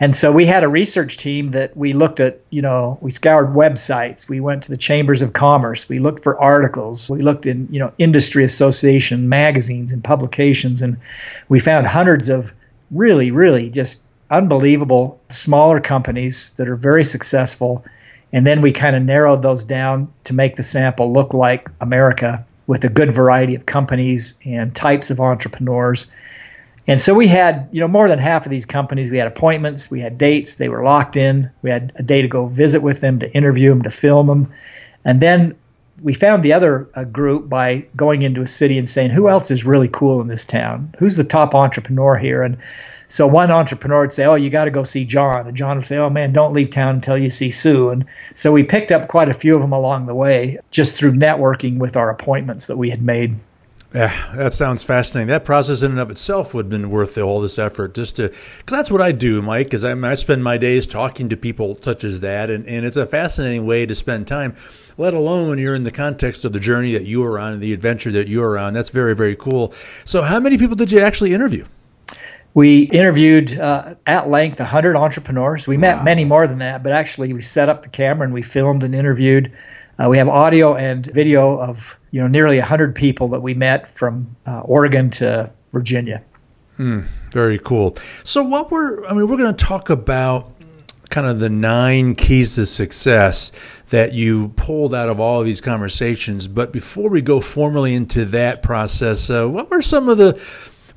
And 0.00 0.16
so 0.16 0.32
we 0.32 0.46
had 0.46 0.64
a 0.64 0.68
research 0.68 1.16
team 1.16 1.52
that 1.52 1.76
we 1.76 1.92
looked 1.92 2.18
at, 2.18 2.40
you 2.50 2.60
know, 2.60 2.98
we 3.00 3.12
scoured 3.12 3.54
websites, 3.54 4.28
we 4.28 4.40
went 4.40 4.64
to 4.64 4.70
the 4.70 4.76
chambers 4.76 5.22
of 5.22 5.32
commerce, 5.32 5.88
we 5.88 6.00
looked 6.00 6.24
for 6.24 6.40
articles, 6.40 7.08
we 7.08 7.22
looked 7.22 7.46
in, 7.46 7.68
you 7.70 7.78
know, 7.78 7.92
industry 7.98 8.42
association 8.42 9.28
magazines 9.28 9.92
and 9.92 10.02
publications. 10.02 10.82
And 10.82 10.98
we 11.48 11.60
found 11.60 11.86
hundreds 11.86 12.28
of 12.28 12.52
really 12.90 13.30
really 13.30 13.70
just 13.70 14.02
unbelievable 14.28 15.20
smaller 15.28 15.78
companies 15.78 16.52
that 16.56 16.66
are 16.68 16.76
very 16.76 17.04
successful. 17.04 17.84
And 18.32 18.44
then 18.44 18.60
we 18.60 18.72
kind 18.72 18.96
of 18.96 19.04
narrowed 19.04 19.42
those 19.42 19.62
down 19.62 20.12
to 20.24 20.34
make 20.34 20.56
the 20.56 20.64
sample 20.64 21.12
look 21.12 21.32
like 21.32 21.70
America 21.80 22.44
with 22.68 22.84
a 22.84 22.88
good 22.88 23.12
variety 23.12 23.56
of 23.56 23.66
companies 23.66 24.34
and 24.44 24.76
types 24.76 25.10
of 25.10 25.18
entrepreneurs. 25.18 26.06
And 26.86 27.00
so 27.00 27.14
we 27.14 27.26
had, 27.26 27.68
you 27.72 27.80
know, 27.80 27.88
more 27.88 28.08
than 28.08 28.18
half 28.18 28.46
of 28.46 28.50
these 28.50 28.64
companies. 28.64 29.10
We 29.10 29.18
had 29.18 29.26
appointments, 29.26 29.90
we 29.90 30.00
had 30.00 30.16
dates, 30.16 30.54
they 30.54 30.68
were 30.68 30.84
locked 30.84 31.16
in. 31.16 31.50
We 31.62 31.70
had 31.70 31.92
a 31.96 32.02
day 32.02 32.22
to 32.22 32.28
go 32.28 32.46
visit 32.46 32.82
with 32.82 33.00
them, 33.00 33.18
to 33.18 33.32
interview 33.32 33.70
them, 33.70 33.82
to 33.82 33.90
film 33.90 34.28
them. 34.28 34.52
And 35.04 35.20
then 35.20 35.56
we 36.02 36.14
found 36.14 36.42
the 36.42 36.52
other 36.52 36.88
uh, 36.94 37.04
group 37.04 37.48
by 37.48 37.86
going 37.96 38.22
into 38.22 38.42
a 38.42 38.46
city 38.46 38.78
and 38.78 38.88
saying, 38.88 39.10
who 39.10 39.28
else 39.28 39.50
is 39.50 39.64
really 39.64 39.88
cool 39.88 40.20
in 40.20 40.28
this 40.28 40.44
town? 40.44 40.94
Who's 40.98 41.16
the 41.16 41.24
top 41.24 41.54
entrepreneur 41.54 42.16
here? 42.16 42.42
And 42.42 42.58
so 43.08 43.26
one 43.26 43.50
entrepreneur 43.50 44.02
would 44.02 44.12
say, 44.12 44.24
"Oh, 44.26 44.34
you 44.34 44.50
got 44.50 44.66
to 44.66 44.70
go 44.70 44.84
see 44.84 45.04
John," 45.04 45.46
and 45.46 45.56
John 45.56 45.76
would 45.76 45.86
say, 45.86 45.96
"Oh 45.96 46.10
man, 46.10 46.32
don't 46.32 46.52
leave 46.52 46.70
town 46.70 46.96
until 46.96 47.18
you 47.18 47.30
see 47.30 47.50
Sue." 47.50 47.90
And 47.90 48.04
so 48.34 48.52
we 48.52 48.62
picked 48.62 48.92
up 48.92 49.08
quite 49.08 49.28
a 49.28 49.34
few 49.34 49.54
of 49.54 49.60
them 49.60 49.72
along 49.72 50.06
the 50.06 50.14
way, 50.14 50.58
just 50.70 50.96
through 50.96 51.12
networking 51.12 51.78
with 51.78 51.96
our 51.96 52.10
appointments 52.10 52.66
that 52.66 52.76
we 52.76 52.90
had 52.90 53.02
made. 53.02 53.34
Yeah, 53.94 54.14
that 54.34 54.52
sounds 54.52 54.84
fascinating. 54.84 55.28
That 55.28 55.46
process 55.46 55.80
in 55.80 55.92
and 55.92 56.00
of 56.00 56.10
itself 56.10 56.52
would 56.52 56.66
have 56.66 56.70
been 56.70 56.90
worth 56.90 57.16
all 57.16 57.40
this 57.40 57.58
effort 57.58 57.94
just 57.94 58.16
to, 58.16 58.28
because 58.28 58.66
that's 58.66 58.90
what 58.90 59.00
I 59.00 59.12
do, 59.12 59.40
Mike, 59.40 59.72
is 59.72 59.82
I, 59.82 59.92
I 59.98 60.12
spend 60.12 60.44
my 60.44 60.58
days 60.58 60.86
talking 60.86 61.30
to 61.30 61.38
people 61.38 61.78
such 61.80 62.04
as 62.04 62.20
that, 62.20 62.50
and, 62.50 62.66
and 62.66 62.84
it's 62.84 62.98
a 62.98 63.06
fascinating 63.06 63.64
way 63.64 63.86
to 63.86 63.94
spend 63.94 64.26
time, 64.26 64.54
let 64.98 65.14
alone 65.14 65.56
you're 65.56 65.74
in 65.74 65.84
the 65.84 65.90
context 65.90 66.44
of 66.44 66.52
the 66.52 66.60
journey 66.60 66.92
that 66.92 67.06
you 67.06 67.24
are 67.24 67.38
on 67.38 67.54
and 67.54 67.62
the 67.62 67.72
adventure 67.72 68.10
that 68.12 68.28
you 68.28 68.42
are 68.42 68.58
on. 68.58 68.74
That's 68.74 68.90
very, 68.90 69.16
very 69.16 69.36
cool. 69.36 69.72
So, 70.04 70.20
how 70.20 70.38
many 70.38 70.58
people 70.58 70.76
did 70.76 70.92
you 70.92 71.00
actually 71.00 71.32
interview? 71.32 71.64
We 72.58 72.88
interviewed 72.90 73.56
uh, 73.60 73.94
at 74.08 74.30
length 74.30 74.58
100 74.58 74.96
entrepreneurs. 74.96 75.68
We 75.68 75.76
met 75.76 75.98
wow. 75.98 76.02
many 76.02 76.24
more 76.24 76.48
than 76.48 76.58
that, 76.58 76.82
but 76.82 76.90
actually 76.90 77.32
we 77.32 77.40
set 77.40 77.68
up 77.68 77.84
the 77.84 77.88
camera 77.88 78.24
and 78.24 78.34
we 78.34 78.42
filmed 78.42 78.82
and 78.82 78.96
interviewed. 78.96 79.56
Uh, 79.96 80.08
we 80.08 80.18
have 80.18 80.28
audio 80.28 80.74
and 80.74 81.06
video 81.06 81.60
of 81.60 81.96
you 82.10 82.20
know 82.20 82.26
nearly 82.26 82.58
100 82.58 82.96
people 82.96 83.28
that 83.28 83.40
we 83.42 83.54
met 83.54 83.96
from 83.96 84.34
uh, 84.48 84.62
Oregon 84.62 85.08
to 85.10 85.48
Virginia. 85.72 86.20
Hmm, 86.78 87.02
very 87.30 87.60
cool. 87.60 87.96
So 88.24 88.42
what 88.42 88.72
we're 88.72 89.06
I 89.06 89.14
mean 89.14 89.28
we're 89.28 89.38
going 89.38 89.54
to 89.54 89.64
talk 89.64 89.88
about 89.88 90.50
kind 91.10 91.28
of 91.28 91.38
the 91.38 91.48
nine 91.48 92.16
keys 92.16 92.56
to 92.56 92.66
success 92.66 93.52
that 93.90 94.14
you 94.14 94.48
pulled 94.56 94.96
out 94.96 95.08
of 95.08 95.20
all 95.20 95.38
of 95.38 95.46
these 95.46 95.60
conversations. 95.60 96.48
But 96.48 96.72
before 96.72 97.08
we 97.08 97.22
go 97.22 97.40
formally 97.40 97.94
into 97.94 98.24
that 98.24 98.64
process, 98.64 99.30
uh, 99.30 99.46
what 99.46 99.70
were 99.70 99.80
some 99.80 100.08
of 100.08 100.18
the 100.18 100.42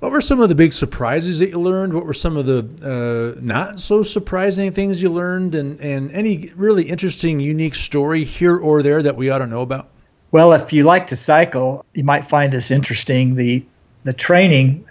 what 0.01 0.11
were 0.11 0.19
some 0.19 0.41
of 0.41 0.49
the 0.49 0.55
big 0.55 0.73
surprises 0.73 1.39
that 1.39 1.49
you 1.49 1.59
learned? 1.59 1.93
What 1.93 2.07
were 2.07 2.13
some 2.13 2.35
of 2.35 2.47
the 2.47 3.35
uh, 3.37 3.39
not 3.39 3.79
so 3.79 4.01
surprising 4.01 4.71
things 4.71 4.99
you 4.99 5.09
learned, 5.09 5.53
and 5.53 5.79
and 5.79 6.11
any 6.11 6.51
really 6.55 6.89
interesting, 6.89 7.39
unique 7.39 7.75
story 7.75 8.23
here 8.23 8.57
or 8.57 8.81
there 8.81 9.03
that 9.03 9.15
we 9.15 9.29
ought 9.29 9.39
to 9.39 9.47
know 9.47 9.61
about? 9.61 9.89
Well, 10.31 10.53
if 10.53 10.73
you 10.73 10.85
like 10.85 11.07
to 11.07 11.15
cycle, 11.15 11.85
you 11.93 12.03
might 12.03 12.27
find 12.27 12.51
this 12.51 12.71
interesting. 12.71 13.35
The 13.35 13.63
the 14.03 14.13
training 14.13 14.85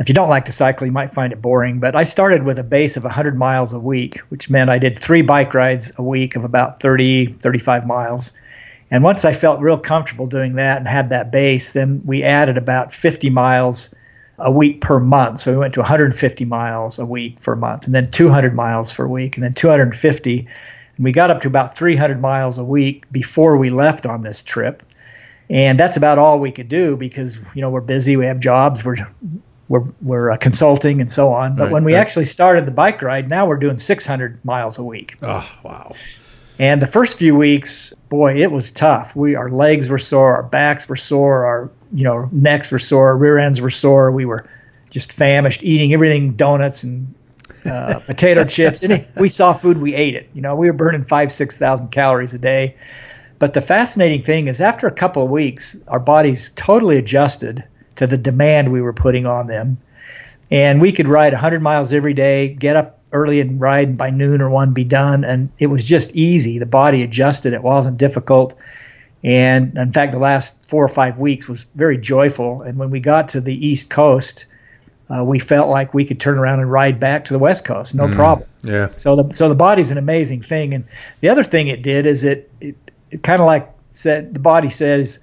if 0.00 0.08
you 0.08 0.14
don't 0.14 0.30
like 0.30 0.46
to 0.46 0.52
cycle, 0.52 0.86
you 0.86 0.92
might 0.92 1.12
find 1.12 1.32
it 1.32 1.42
boring. 1.42 1.78
But 1.78 1.94
I 1.94 2.04
started 2.04 2.42
with 2.42 2.58
a 2.58 2.64
base 2.64 2.96
of 2.96 3.04
100 3.04 3.36
miles 3.36 3.74
a 3.74 3.78
week, 3.78 4.18
which 4.30 4.48
meant 4.48 4.70
I 4.70 4.78
did 4.78 4.98
three 4.98 5.22
bike 5.22 5.52
rides 5.52 5.92
a 5.96 6.02
week 6.02 6.34
of 6.34 6.44
about 6.44 6.80
30, 6.80 7.34
35 7.34 7.86
miles. 7.86 8.32
And 8.90 9.04
once 9.04 9.26
I 9.26 9.34
felt 9.34 9.60
real 9.60 9.78
comfortable 9.78 10.26
doing 10.26 10.56
that 10.56 10.78
and 10.78 10.86
had 10.86 11.10
that 11.10 11.30
base, 11.30 11.72
then 11.72 12.00
we 12.06 12.22
added 12.22 12.56
about 12.56 12.92
50 12.94 13.28
miles 13.30 13.94
a 14.42 14.50
week 14.50 14.80
per 14.80 14.98
month. 15.00 15.40
So 15.40 15.52
we 15.52 15.58
went 15.58 15.74
to 15.74 15.80
150 15.80 16.44
miles 16.44 16.98
a 16.98 17.06
week 17.06 17.38
for 17.40 17.54
a 17.54 17.56
month, 17.56 17.86
and 17.86 17.94
then 17.94 18.10
200 18.10 18.54
miles 18.54 18.92
for 18.92 19.04
a 19.04 19.08
week, 19.08 19.36
and 19.36 19.44
then 19.44 19.54
250. 19.54 20.38
And 20.40 21.04
we 21.04 21.12
got 21.12 21.30
up 21.30 21.42
to 21.42 21.48
about 21.48 21.76
300 21.76 22.20
miles 22.20 22.58
a 22.58 22.64
week 22.64 23.10
before 23.10 23.56
we 23.56 23.70
left 23.70 24.04
on 24.04 24.22
this 24.22 24.42
trip. 24.42 24.82
And 25.48 25.78
that's 25.78 25.96
about 25.96 26.18
all 26.18 26.38
we 26.38 26.52
could 26.52 26.68
do 26.68 26.96
because 26.96 27.38
you 27.54 27.60
know 27.60 27.70
we're 27.70 27.80
busy, 27.80 28.16
we 28.16 28.26
have 28.26 28.40
jobs, 28.40 28.84
we're 28.84 28.96
we're 29.68 29.84
we're 30.00 30.30
uh, 30.30 30.36
consulting 30.36 31.00
and 31.00 31.10
so 31.10 31.32
on. 31.32 31.56
But 31.56 31.64
right, 31.64 31.72
when 31.72 31.84
we 31.84 31.94
right. 31.94 32.00
actually 32.00 32.24
started 32.24 32.66
the 32.66 32.72
bike 32.72 33.02
ride, 33.02 33.28
now 33.28 33.46
we're 33.46 33.58
doing 33.58 33.78
600 33.78 34.44
miles 34.44 34.78
a 34.78 34.84
week. 34.84 35.16
Oh 35.22 35.50
wow! 35.62 35.94
And 36.62 36.80
the 36.80 36.86
first 36.86 37.18
few 37.18 37.34
weeks, 37.34 37.92
boy, 38.08 38.40
it 38.40 38.52
was 38.52 38.70
tough. 38.70 39.16
We 39.16 39.34
our 39.34 39.48
legs 39.48 39.88
were 39.88 39.98
sore, 39.98 40.36
our 40.36 40.44
backs 40.44 40.88
were 40.88 40.94
sore, 40.94 41.44
our 41.44 41.68
you 41.92 42.04
know 42.04 42.28
necks 42.30 42.70
were 42.70 42.78
sore, 42.78 43.08
our 43.08 43.16
rear 43.16 43.36
ends 43.36 43.60
were 43.60 43.68
sore. 43.68 44.12
We 44.12 44.26
were 44.26 44.48
just 44.88 45.12
famished, 45.12 45.64
eating 45.64 45.92
everything 45.92 46.34
donuts 46.34 46.84
and 46.84 47.12
uh, 47.64 47.98
potato 48.06 48.44
chips. 48.44 48.80
And 48.80 49.04
we 49.16 49.28
saw 49.28 49.52
food, 49.52 49.78
we 49.78 49.96
ate 49.96 50.14
it. 50.14 50.30
You 50.34 50.40
know, 50.40 50.54
we 50.54 50.68
were 50.68 50.72
burning 50.72 51.02
five, 51.02 51.32
six 51.32 51.58
thousand 51.58 51.88
calories 51.88 52.32
a 52.32 52.38
day. 52.38 52.76
But 53.40 53.54
the 53.54 53.60
fascinating 53.60 54.22
thing 54.22 54.46
is, 54.46 54.60
after 54.60 54.86
a 54.86 54.92
couple 54.92 55.24
of 55.24 55.30
weeks, 55.30 55.76
our 55.88 55.98
bodies 55.98 56.52
totally 56.54 56.96
adjusted 56.96 57.64
to 57.96 58.06
the 58.06 58.16
demand 58.16 58.70
we 58.70 58.80
were 58.80 58.92
putting 58.92 59.26
on 59.26 59.48
them, 59.48 59.78
and 60.48 60.80
we 60.80 60.92
could 60.92 61.08
ride 61.08 61.32
100 61.32 61.60
miles 61.60 61.92
every 61.92 62.14
day, 62.14 62.54
get 62.54 62.76
up 62.76 63.01
early 63.12 63.40
and 63.40 63.60
ride 63.60 63.88
and 63.88 63.98
by 63.98 64.10
noon 64.10 64.40
or 64.40 64.50
one 64.50 64.72
be 64.72 64.84
done. 64.84 65.24
And 65.24 65.50
it 65.58 65.66
was 65.66 65.84
just 65.84 66.12
easy. 66.14 66.58
The 66.58 66.66
body 66.66 67.02
adjusted. 67.02 67.52
It 67.52 67.62
wasn't 67.62 67.96
difficult. 67.96 68.54
And 69.24 69.76
in 69.76 69.92
fact, 69.92 70.12
the 70.12 70.18
last 70.18 70.68
four 70.68 70.84
or 70.84 70.88
five 70.88 71.18
weeks 71.18 71.48
was 71.48 71.64
very 71.74 71.96
joyful. 71.96 72.62
And 72.62 72.78
when 72.78 72.90
we 72.90 73.00
got 73.00 73.28
to 73.28 73.40
the 73.40 73.66
East 73.66 73.88
Coast, 73.90 74.46
uh, 75.08 75.22
we 75.22 75.38
felt 75.38 75.68
like 75.68 75.92
we 75.94 76.04
could 76.04 76.18
turn 76.18 76.38
around 76.38 76.60
and 76.60 76.70
ride 76.70 76.98
back 76.98 77.24
to 77.26 77.32
the 77.32 77.38
West 77.38 77.64
Coast, 77.64 77.94
no 77.94 78.06
mm, 78.06 78.14
problem. 78.14 78.48
Yeah. 78.62 78.88
So 78.96 79.16
the 79.16 79.34
so 79.34 79.48
the 79.48 79.54
body's 79.54 79.90
an 79.90 79.98
amazing 79.98 80.42
thing, 80.42 80.72
and 80.72 80.84
the 81.20 81.28
other 81.28 81.44
thing 81.44 81.68
it 81.68 81.82
did 81.82 82.06
is 82.06 82.24
it 82.24 82.50
it, 82.60 82.76
it 83.10 83.22
kind 83.22 83.40
of 83.40 83.46
like 83.46 83.68
said 83.90 84.32
the 84.32 84.40
body 84.40 84.70
says 84.70 85.18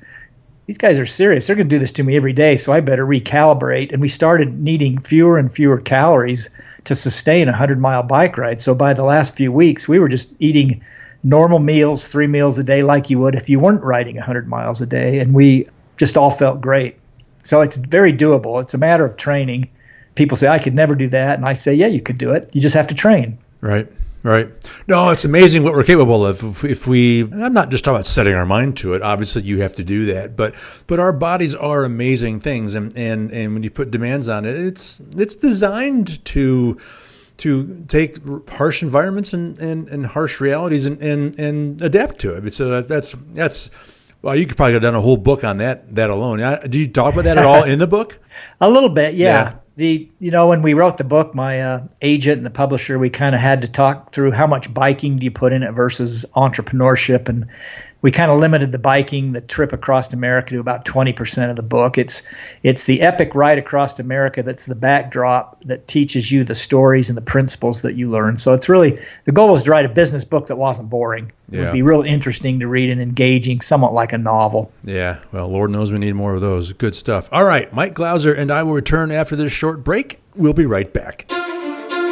these 0.67 0.77
guys 0.77 0.99
are 0.99 1.05
serious. 1.05 1.47
They're 1.47 1.55
going 1.55 1.67
to 1.67 1.75
do 1.75 1.79
this 1.79 1.93
to 1.93 2.03
me 2.03 2.15
every 2.15 2.33
day, 2.33 2.55
so 2.55 2.71
I 2.71 2.81
better 2.81 3.05
recalibrate. 3.05 3.91
And 3.91 4.01
we 4.01 4.07
started 4.07 4.59
needing 4.59 4.99
fewer 4.99 5.39
and 5.39 5.51
fewer 5.51 5.79
calories 5.79 6.51
to 6.85 6.95
sustain 6.95 7.47
a 7.47 7.53
hundred 7.53 7.79
mile 7.79 8.03
bike 8.03 8.37
ride. 8.37 8.61
So 8.61 8.73
by 8.75 8.93
the 8.93 9.03
last 9.03 9.35
few 9.35 9.51
weeks, 9.51 9.87
we 9.87 9.99
were 9.99 10.09
just 10.09 10.33
eating 10.39 10.83
normal 11.23 11.59
meals, 11.59 12.07
three 12.07 12.27
meals 12.27 12.57
a 12.57 12.63
day, 12.63 12.81
like 12.81 13.09
you 13.09 13.19
would 13.19 13.35
if 13.35 13.49
you 13.49 13.59
weren't 13.59 13.83
riding 13.83 14.15
100 14.15 14.47
miles 14.47 14.81
a 14.81 14.85
day. 14.85 15.19
And 15.19 15.33
we 15.33 15.67
just 15.97 16.17
all 16.17 16.31
felt 16.31 16.61
great. 16.61 16.97
So 17.43 17.61
it's 17.61 17.77
very 17.77 18.13
doable. 18.13 18.61
It's 18.61 18.73
a 18.73 18.77
matter 18.77 19.05
of 19.05 19.17
training. 19.17 19.69
People 20.15 20.37
say, 20.37 20.47
I 20.47 20.59
could 20.59 20.75
never 20.75 20.95
do 20.95 21.09
that. 21.09 21.37
And 21.37 21.45
I 21.45 21.53
say, 21.53 21.73
yeah, 21.73 21.87
you 21.87 22.01
could 22.01 22.17
do 22.17 22.31
it. 22.31 22.49
You 22.53 22.61
just 22.61 22.75
have 22.75 22.87
to 22.87 22.95
train. 22.95 23.37
Right. 23.61 23.87
Right. 24.21 24.49
No, 24.87 25.11
it's 25.11 25.23
amazing 25.23 25.63
what 25.63 25.73
we're 25.73 25.85
capable 25.85 26.25
of 26.25 26.43
if, 26.43 26.63
if 26.65 26.87
we. 26.87 27.21
I'm 27.21 27.53
not 27.53 27.69
just 27.69 27.85
talking 27.85 27.95
about 27.95 28.05
setting 28.05 28.35
our 28.35 28.45
mind 28.45 28.75
to 28.77 28.93
it. 28.93 29.01
Obviously, 29.01 29.43
you 29.43 29.61
have 29.61 29.75
to 29.77 29.83
do 29.83 30.07
that, 30.07 30.35
but 30.35 30.55
but 30.87 30.99
our 30.99 31.13
bodies 31.13 31.55
are 31.55 31.85
amazing 31.85 32.41
things, 32.41 32.75
and 32.75 32.95
and 32.97 33.31
and 33.31 33.53
when 33.53 33.63
you 33.63 33.69
put 33.69 33.91
demands 33.91 34.27
on 34.27 34.43
it, 34.43 34.59
it's 34.59 34.99
it's 35.15 35.37
designed 35.37 36.23
to 36.25 36.77
to 37.39 37.85
take 37.87 38.17
harsh 38.49 38.83
environments 38.83 39.33
and, 39.33 39.57
and, 39.59 39.87
and 39.87 40.05
harsh 40.05 40.41
realities 40.41 40.85
and, 40.85 41.01
and, 41.01 41.39
and 41.39 41.81
adapt 41.81 42.19
to 42.19 42.35
it. 42.35 42.53
So 42.53 42.81
that's 42.81 43.15
that's 43.33 43.71
well, 44.21 44.35
you 44.35 44.45
could 44.45 44.57
probably 44.57 44.73
have 44.73 44.81
done 44.81 44.95
a 44.95 45.01
whole 45.01 45.15
book 45.17 45.45
on 45.45 45.57
that 45.57 45.95
that 45.95 46.09
alone. 46.09 46.39
Do 46.69 46.77
you 46.77 46.87
talk 46.87 47.13
about 47.13 47.23
that 47.23 47.37
at 47.37 47.45
all 47.45 47.63
in 47.63 47.79
the 47.79 47.87
book? 47.87 48.19
a 48.61 48.69
little 48.69 48.89
bit, 48.89 49.13
yeah. 49.15 49.27
yeah. 49.27 49.55
The 49.79 50.09
you 50.19 50.29
know 50.29 50.47
when 50.47 50.61
we 50.61 50.73
wrote 50.73 50.97
the 50.97 51.05
book, 51.05 51.33
my 51.33 51.61
uh, 51.61 51.83
agent 52.01 52.35
and 52.35 52.45
the 52.45 52.49
publisher, 52.49 52.99
we 52.99 53.09
kind 53.09 53.33
of 53.33 53.39
had 53.39 53.61
to 53.61 53.69
talk 53.69 54.11
through 54.11 54.31
how 54.31 54.45
much 54.45 54.73
biking 54.73 55.19
do 55.19 55.23
you 55.23 55.31
put 55.31 55.53
in 55.53 55.63
it 55.63 55.71
versus 55.71 56.25
entrepreneurship 56.35 57.29
and 57.29 57.47
we 58.01 58.11
kind 58.11 58.31
of 58.31 58.39
limited 58.39 58.71
the 58.71 58.79
biking, 58.79 59.33
the 59.33 59.41
trip 59.41 59.73
across 59.73 60.13
America 60.13 60.51
to 60.51 60.59
about 60.59 60.85
20% 60.85 61.49
of 61.49 61.55
the 61.55 61.63
book. 61.63 61.97
It's 61.97 62.23
it's 62.63 62.85
the 62.85 63.01
epic 63.01 63.35
ride 63.35 63.57
across 63.57 63.99
America 63.99 64.41
that's 64.41 64.65
the 64.65 64.75
backdrop 64.75 65.61
that 65.65 65.87
teaches 65.87 66.31
you 66.31 66.43
the 66.43 66.55
stories 66.55 67.09
and 67.09 67.17
the 67.17 67.21
principles 67.21 67.81
that 67.81 67.95
you 67.95 68.09
learn. 68.09 68.37
So 68.37 68.53
it's 68.53 68.69
really 68.69 68.99
the 69.25 69.31
goal 69.31 69.51
was 69.51 69.63
to 69.63 69.71
write 69.71 69.85
a 69.85 69.89
business 69.89 70.23
book 70.23 70.47
that 70.47 70.55
wasn't 70.55 70.89
boring. 70.89 71.31
Yeah. 71.49 71.59
It 71.59 71.63
would 71.65 71.73
be 71.73 71.81
real 71.81 72.03
interesting 72.03 72.59
to 72.59 72.67
read 72.67 72.89
and 72.89 73.01
engaging, 73.01 73.59
somewhat 73.61 73.93
like 73.93 74.13
a 74.13 74.17
novel. 74.17 74.71
Yeah, 74.83 75.21
well, 75.31 75.47
Lord 75.49 75.71
knows 75.71 75.91
we 75.91 75.97
need 75.97 76.13
more 76.13 76.35
of 76.35 76.41
those. 76.41 76.73
Good 76.73 76.95
stuff. 76.95 77.27
All 77.31 77.43
right, 77.43 77.71
Mike 77.73 77.95
Glauser 77.95 78.33
and 78.33 78.51
I 78.51 78.63
will 78.63 78.73
return 78.73 79.11
after 79.11 79.35
this 79.35 79.51
short 79.51 79.83
break. 79.83 80.19
We'll 80.35 80.53
be 80.53 80.65
right 80.65 80.91
back. 80.93 81.25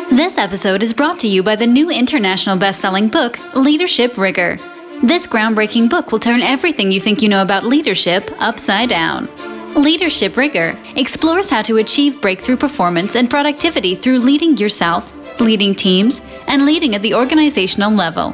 This 0.09 0.37
episode 0.37 0.83
is 0.83 0.93
brought 0.93 1.19
to 1.19 1.27
you 1.27 1.43
by 1.43 1.55
the 1.55 1.67
new 1.67 1.89
international 1.89 2.57
best-selling 2.57 3.09
book, 3.09 3.39
Leadership 3.53 4.17
Rigor. 4.17 4.57
This 5.03 5.27
groundbreaking 5.27 5.91
book 5.91 6.11
will 6.11 6.17
turn 6.17 6.41
everything 6.41 6.91
you 6.91 6.99
think 6.99 7.21
you 7.21 7.29
know 7.29 7.43
about 7.43 7.63
leadership 7.63 8.31
upside 8.39 8.89
down. 8.89 9.29
Leadership 9.75 10.35
Rigor 10.35 10.75
explores 10.95 11.51
how 11.51 11.61
to 11.61 11.77
achieve 11.77 12.19
breakthrough 12.19 12.57
performance 12.57 13.15
and 13.15 13.29
productivity 13.29 13.93
through 13.93 14.17
leading 14.17 14.57
yourself, 14.57 15.13
leading 15.39 15.75
teams, 15.75 16.21
and 16.47 16.65
leading 16.65 16.95
at 16.95 17.03
the 17.03 17.13
organizational 17.13 17.91
level. 17.91 18.33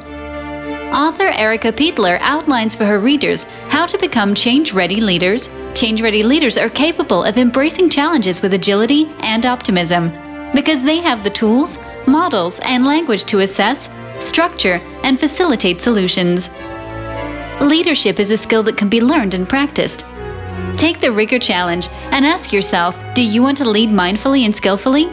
Author 0.95 1.31
Erica 1.33 1.73
Peitler 1.73 2.17
outlines 2.21 2.75
for 2.75 2.85
her 2.85 2.99
readers 2.99 3.43
how 3.67 3.85
to 3.85 3.97
become 3.97 4.33
change 4.33 4.71
ready 4.71 5.01
leaders. 5.01 5.49
Change 5.73 6.01
ready 6.01 6.23
leaders 6.23 6.57
are 6.57 6.69
capable 6.69 7.25
of 7.25 7.37
embracing 7.37 7.89
challenges 7.89 8.41
with 8.41 8.53
agility 8.53 9.09
and 9.19 9.45
optimism 9.45 10.22
because 10.53 10.83
they 10.83 10.97
have 10.97 11.23
the 11.23 11.29
tools, 11.29 11.79
models, 12.07 12.59
and 12.63 12.85
language 12.85 13.25
to 13.25 13.39
assess, 13.39 13.89
structure, 14.19 14.81
and 15.03 15.19
facilitate 15.19 15.81
solutions. 15.81 16.49
Leadership 17.61 18.19
is 18.19 18.31
a 18.31 18.37
skill 18.37 18.63
that 18.63 18.77
can 18.77 18.89
be 18.89 19.01
learned 19.01 19.33
and 19.33 19.47
practiced. 19.47 20.05
Take 20.77 20.99
the 20.99 21.11
Rigor 21.11 21.39
Challenge 21.39 21.87
and 22.11 22.25
ask 22.25 22.51
yourself 22.51 22.99
do 23.13 23.23
you 23.23 23.41
want 23.41 23.57
to 23.57 23.69
lead 23.69 23.89
mindfully 23.89 24.45
and 24.45 24.55
skillfully? 24.55 25.07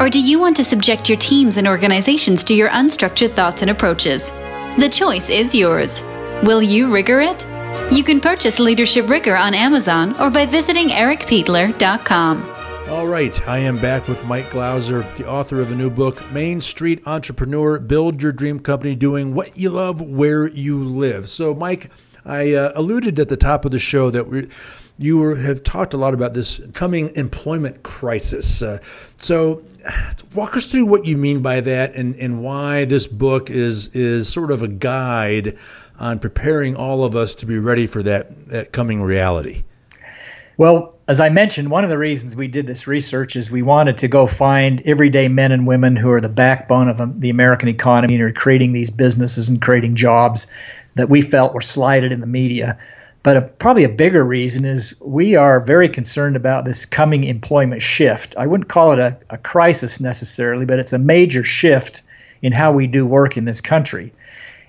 Or 0.00 0.08
do 0.08 0.20
you 0.20 0.38
want 0.38 0.56
to 0.56 0.64
subject 0.64 1.08
your 1.08 1.18
teams 1.18 1.58
and 1.58 1.68
organizations 1.68 2.42
to 2.44 2.54
your 2.54 2.70
unstructured 2.70 3.34
thoughts 3.34 3.62
and 3.62 3.70
approaches? 3.70 4.30
The 4.78 4.88
choice 4.90 5.28
is 5.28 5.54
yours. 5.54 6.02
Will 6.42 6.62
you 6.62 6.92
rigor 6.92 7.20
it? 7.20 7.46
You 7.92 8.02
can 8.02 8.20
purchase 8.20 8.58
Leadership 8.58 9.08
Rigor 9.08 9.36
on 9.36 9.54
Amazon 9.54 10.18
or 10.18 10.30
by 10.30 10.46
visiting 10.46 10.88
ericapeitler.com. 10.88 12.61
All 12.88 13.06
right, 13.06 13.48
I 13.48 13.58
am 13.58 13.78
back 13.78 14.06
with 14.08 14.24
Mike 14.24 14.50
Glauser, 14.50 15.06
the 15.16 15.26
author 15.26 15.60
of 15.60 15.72
a 15.72 15.74
new 15.74 15.88
book, 15.88 16.30
Main 16.30 16.60
Street 16.60 17.06
Entrepreneur 17.06 17.78
Build 17.78 18.20
Your 18.20 18.32
Dream 18.32 18.60
Company 18.60 18.94
Doing 18.94 19.34
What 19.34 19.56
You 19.56 19.70
Love 19.70 20.00
Where 20.00 20.48
You 20.48 20.84
Live. 20.84 21.30
So, 21.30 21.54
Mike, 21.54 21.90
I 22.24 22.54
uh, 22.54 22.72
alluded 22.74 23.18
at 23.18 23.28
the 23.28 23.36
top 23.36 23.64
of 23.64 23.70
the 23.70 23.78
show 23.78 24.10
that 24.10 24.28
we 24.28 24.48
you 24.98 25.34
have 25.34 25.62
talked 25.62 25.94
a 25.94 25.96
lot 25.96 26.12
about 26.12 26.34
this 26.34 26.60
coming 26.74 27.14
employment 27.16 27.82
crisis. 27.82 28.62
Uh, 28.62 28.78
so, 29.16 29.62
walk 30.34 30.56
us 30.56 30.66
through 30.66 30.86
what 30.86 31.06
you 31.06 31.16
mean 31.16 31.40
by 31.40 31.60
that 31.60 31.94
and, 31.94 32.14
and 32.16 32.42
why 32.42 32.84
this 32.84 33.06
book 33.06 33.48
is 33.48 33.88
is 33.88 34.28
sort 34.28 34.50
of 34.50 34.62
a 34.62 34.68
guide 34.68 35.56
on 35.98 36.18
preparing 36.18 36.76
all 36.76 37.04
of 37.04 37.16
us 37.16 37.34
to 37.36 37.46
be 37.46 37.58
ready 37.58 37.86
for 37.86 38.02
that, 38.02 38.48
that 38.48 38.72
coming 38.72 39.02
reality. 39.02 39.64
Well, 40.62 40.94
as 41.08 41.18
I 41.18 41.28
mentioned, 41.28 41.72
one 41.72 41.82
of 41.82 41.90
the 41.90 41.98
reasons 41.98 42.36
we 42.36 42.46
did 42.46 42.68
this 42.68 42.86
research 42.86 43.34
is 43.34 43.50
we 43.50 43.62
wanted 43.62 43.98
to 43.98 44.06
go 44.06 44.28
find 44.28 44.80
everyday 44.82 45.26
men 45.26 45.50
and 45.50 45.66
women 45.66 45.96
who 45.96 46.08
are 46.12 46.20
the 46.20 46.28
backbone 46.28 46.86
of 46.86 47.20
the 47.20 47.30
American 47.30 47.68
economy 47.68 48.14
and 48.14 48.22
are 48.22 48.32
creating 48.32 48.72
these 48.72 48.88
businesses 48.88 49.48
and 49.48 49.60
creating 49.60 49.96
jobs 49.96 50.46
that 50.94 51.08
we 51.08 51.20
felt 51.20 51.52
were 51.52 51.62
slighted 51.62 52.12
in 52.12 52.20
the 52.20 52.28
media. 52.28 52.78
But 53.24 53.36
a, 53.36 53.42
probably 53.42 53.82
a 53.82 53.88
bigger 53.88 54.22
reason 54.22 54.64
is 54.64 54.94
we 55.00 55.34
are 55.34 55.58
very 55.58 55.88
concerned 55.88 56.36
about 56.36 56.64
this 56.64 56.86
coming 56.86 57.24
employment 57.24 57.82
shift. 57.82 58.36
I 58.38 58.46
wouldn't 58.46 58.70
call 58.70 58.92
it 58.92 59.00
a, 59.00 59.18
a 59.30 59.38
crisis 59.38 59.98
necessarily, 59.98 60.64
but 60.64 60.78
it's 60.78 60.92
a 60.92 60.98
major 60.98 61.42
shift 61.42 62.04
in 62.40 62.52
how 62.52 62.70
we 62.70 62.86
do 62.86 63.04
work 63.04 63.36
in 63.36 63.46
this 63.46 63.60
country. 63.60 64.12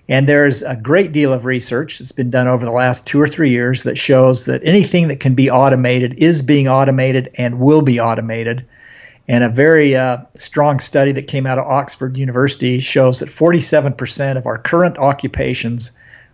And 0.09 0.27
there's 0.27 0.63
a 0.63 0.75
great 0.75 1.13
deal 1.13 1.31
of 1.31 1.45
research 1.45 1.99
that's 1.99 2.11
been 2.11 2.29
done 2.29 2.47
over 2.47 2.65
the 2.65 2.71
last 2.71 3.07
two 3.07 3.21
or 3.21 3.27
three 3.27 3.51
years 3.51 3.83
that 3.83 3.97
shows 3.97 4.45
that 4.45 4.61
anything 4.65 5.07
that 5.07 5.21
can 5.21 5.33
be 5.33 5.49
automated 5.49 6.15
is 6.17 6.41
being 6.41 6.67
automated 6.67 7.31
and 7.35 7.59
will 7.59 7.81
be 7.81 8.01
automated. 8.01 8.65
And 9.27 9.43
a 9.45 9.49
very 9.49 9.95
uh, 9.95 10.17
strong 10.35 10.81
study 10.81 11.13
that 11.13 11.27
came 11.27 11.45
out 11.45 11.57
of 11.57 11.65
Oxford 11.65 12.17
University 12.17 12.81
shows 12.81 13.19
that 13.19 13.29
47% 13.29 14.37
of 14.37 14.45
our 14.45 14.57
current 14.57 14.97
occupations 14.97 15.91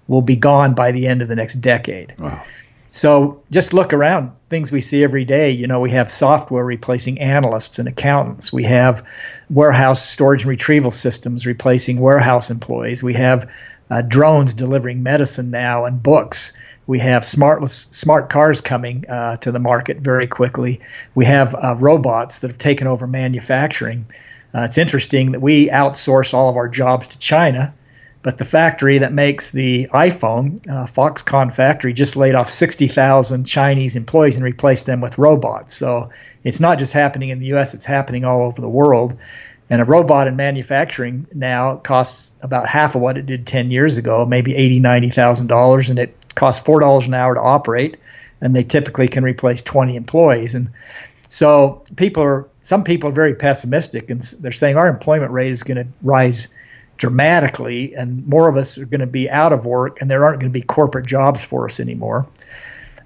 will 0.07 0.23
be 0.23 0.35
gone 0.35 0.73
by 0.73 0.91
the 0.91 1.05
end 1.05 1.21
of 1.21 1.27
the 1.27 1.35
next 1.35 1.55
decade. 1.55 2.15
Wow. 2.17 2.43
So 2.91 3.43
just 3.51 3.73
look 3.73 3.93
around, 3.93 4.31
things 4.49 4.71
we 4.71 4.81
see 4.81 5.03
every 5.03 5.25
day. 5.25 5.51
You 5.51 5.67
know, 5.67 5.79
we 5.79 5.91
have 5.91 6.09
software 6.09 6.65
replacing 6.65 7.19
analysts 7.19 7.79
and 7.79 7.87
accountants. 7.87 8.51
We 8.51 8.63
have 8.63 9.05
warehouse 9.49 10.07
storage 10.07 10.43
and 10.43 10.49
retrieval 10.49 10.91
systems 10.91 11.45
replacing 11.45 11.99
warehouse 11.99 12.49
employees. 12.49 13.03
We 13.03 13.13
have 13.13 13.51
uh, 13.89 14.01
drones 14.01 14.53
delivering 14.53 15.03
medicine 15.03 15.51
now 15.51 15.85
and 15.85 16.01
books. 16.01 16.53
We 16.87 16.99
have 16.99 17.23
smart 17.23 17.69
smart 17.69 18.31
cars 18.31 18.61
coming 18.61 19.07
uh, 19.07 19.37
to 19.37 19.51
the 19.51 19.59
market 19.59 19.97
very 19.97 20.25
quickly. 20.25 20.81
We 21.13 21.25
have 21.25 21.53
uh, 21.53 21.75
robots 21.77 22.39
that 22.39 22.49
have 22.49 22.57
taken 22.57 22.87
over 22.87 23.05
manufacturing. 23.05 24.07
Uh, 24.55 24.61
it's 24.61 24.79
interesting 24.79 25.33
that 25.33 25.39
we 25.41 25.69
outsource 25.69 26.33
all 26.33 26.49
of 26.49 26.57
our 26.57 26.67
jobs 26.67 27.07
to 27.09 27.19
China, 27.19 27.75
but 28.21 28.37
the 28.37 28.45
factory 28.45 28.97
that 28.97 29.13
makes 29.13 29.51
the 29.51 29.87
iPhone, 29.93 30.67
uh, 30.69 30.85
Foxconn 30.85 31.53
factory, 31.53 31.93
just 31.93 32.17
laid 32.17 32.35
off 32.35 32.49
60,000 32.49 33.45
Chinese 33.45 33.95
employees 33.95 34.35
and 34.35 34.43
replaced 34.43 34.85
them 34.85 34.99
with 34.99 35.17
robots. 35.17 35.73
So 35.75 36.09
it's 36.43 36.59
not 36.59 36.79
just 36.79 36.91
happening 36.91 37.29
in 37.29 37.39
the 37.39 37.47
U.S; 37.47 37.73
it's 37.73 37.85
happening 37.85 38.25
all 38.25 38.41
over 38.41 38.59
the 38.61 38.69
world. 38.69 39.15
And 39.69 39.81
a 39.81 39.85
robot 39.85 40.27
in 40.27 40.35
manufacturing 40.35 41.27
now 41.33 41.75
costs 41.77 42.31
about 42.41 42.67
half 42.67 42.95
of 42.95 43.01
what 43.01 43.17
it 43.17 43.27
did 43.27 43.45
10 43.45 43.69
years 43.71 43.97
ago, 43.97 44.25
maybe 44.25 44.55
eighty, 44.55 44.79
ninety 44.79 45.09
thousand 45.09 45.47
dollars, 45.47 45.89
and 45.89 45.99
it 45.99 46.15
costs 46.35 46.65
four 46.65 46.79
dollars 46.79 47.07
an 47.07 47.13
hour 47.13 47.35
to 47.35 47.41
operate. 47.41 47.97
And 48.41 48.55
they 48.55 48.63
typically 48.63 49.07
can 49.07 49.23
replace 49.23 49.61
20 49.61 49.95
employees. 49.95 50.55
And 50.55 50.71
so 51.27 51.83
people 51.95 52.23
are 52.23 52.47
some 52.63 52.83
people 52.83 53.09
are 53.09 53.13
very 53.13 53.35
pessimistic, 53.35 54.09
and 54.09 54.21
they're 54.39 54.51
saying 54.51 54.75
our 54.75 54.89
employment 54.89 55.31
rate 55.31 55.51
is 55.51 55.63
going 55.63 55.77
to 55.77 55.87
rise 56.01 56.47
dramatically, 56.99 57.95
and 57.95 58.27
more 58.27 58.47
of 58.47 58.55
us 58.55 58.77
are 58.77 58.85
going 58.85 58.99
to 58.99 59.07
be 59.07 59.27
out 59.29 59.51
of 59.51 59.65
work, 59.65 59.99
and 59.99 60.09
there 60.09 60.23
aren't 60.23 60.39
going 60.39 60.51
to 60.51 60.59
be 60.59 60.61
corporate 60.61 61.07
jobs 61.07 61.43
for 61.43 61.65
us 61.65 61.79
anymore. 61.79 62.27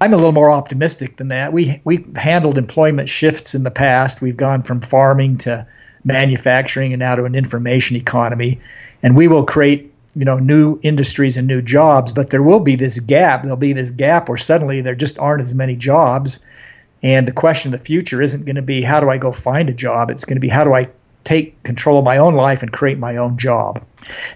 I'm 0.01 0.11
a 0.11 0.17
little 0.17 0.33
more 0.33 0.51
optimistic 0.51 1.15
than 1.15 1.29
that. 1.29 1.53
We 1.53 1.79
we've 1.85 2.17
handled 2.17 2.57
employment 2.57 3.07
shifts 3.07 3.55
in 3.55 3.63
the 3.63 3.71
past. 3.71 4.21
We've 4.21 4.35
gone 4.35 4.63
from 4.63 4.81
farming 4.81 5.37
to 5.39 5.65
manufacturing 6.03 6.91
and 6.91 6.99
now 6.99 7.15
to 7.15 7.23
an 7.23 7.35
information 7.35 7.95
economy. 7.95 8.59
And 9.01 9.15
we 9.15 9.27
will 9.27 9.45
create, 9.45 9.93
you 10.15 10.25
know, 10.25 10.39
new 10.39 10.79
industries 10.81 11.37
and 11.37 11.47
new 11.47 11.61
jobs, 11.61 12.11
but 12.11 12.31
there 12.31 12.43
will 12.43 12.59
be 12.59 12.75
this 12.75 12.99
gap. 12.99 13.43
There'll 13.43 13.55
be 13.55 13.73
this 13.73 13.91
gap 13.91 14.27
where 14.27 14.37
suddenly 14.37 14.81
there 14.81 14.95
just 14.95 15.19
aren't 15.19 15.43
as 15.43 15.55
many 15.55 15.75
jobs. 15.75 16.43
And 17.01 17.27
the 17.27 17.31
question 17.31 17.73
of 17.73 17.79
the 17.79 17.85
future 17.85 18.21
isn't 18.21 18.45
going 18.45 18.55
to 18.55 18.61
be 18.61 18.81
how 18.81 18.99
do 18.99 19.09
I 19.09 19.17
go 19.17 19.31
find 19.31 19.69
a 19.69 19.73
job? 19.73 20.09
It's 20.09 20.25
going 20.25 20.37
to 20.37 20.41
be 20.41 20.49
how 20.49 20.63
do 20.63 20.73
I 20.73 20.89
take 21.23 21.61
control 21.63 21.99
of 21.99 22.05
my 22.05 22.17
own 22.17 22.35
life 22.35 22.61
and 22.63 22.71
create 22.71 22.97
my 22.97 23.17
own 23.17 23.37
job. 23.37 23.83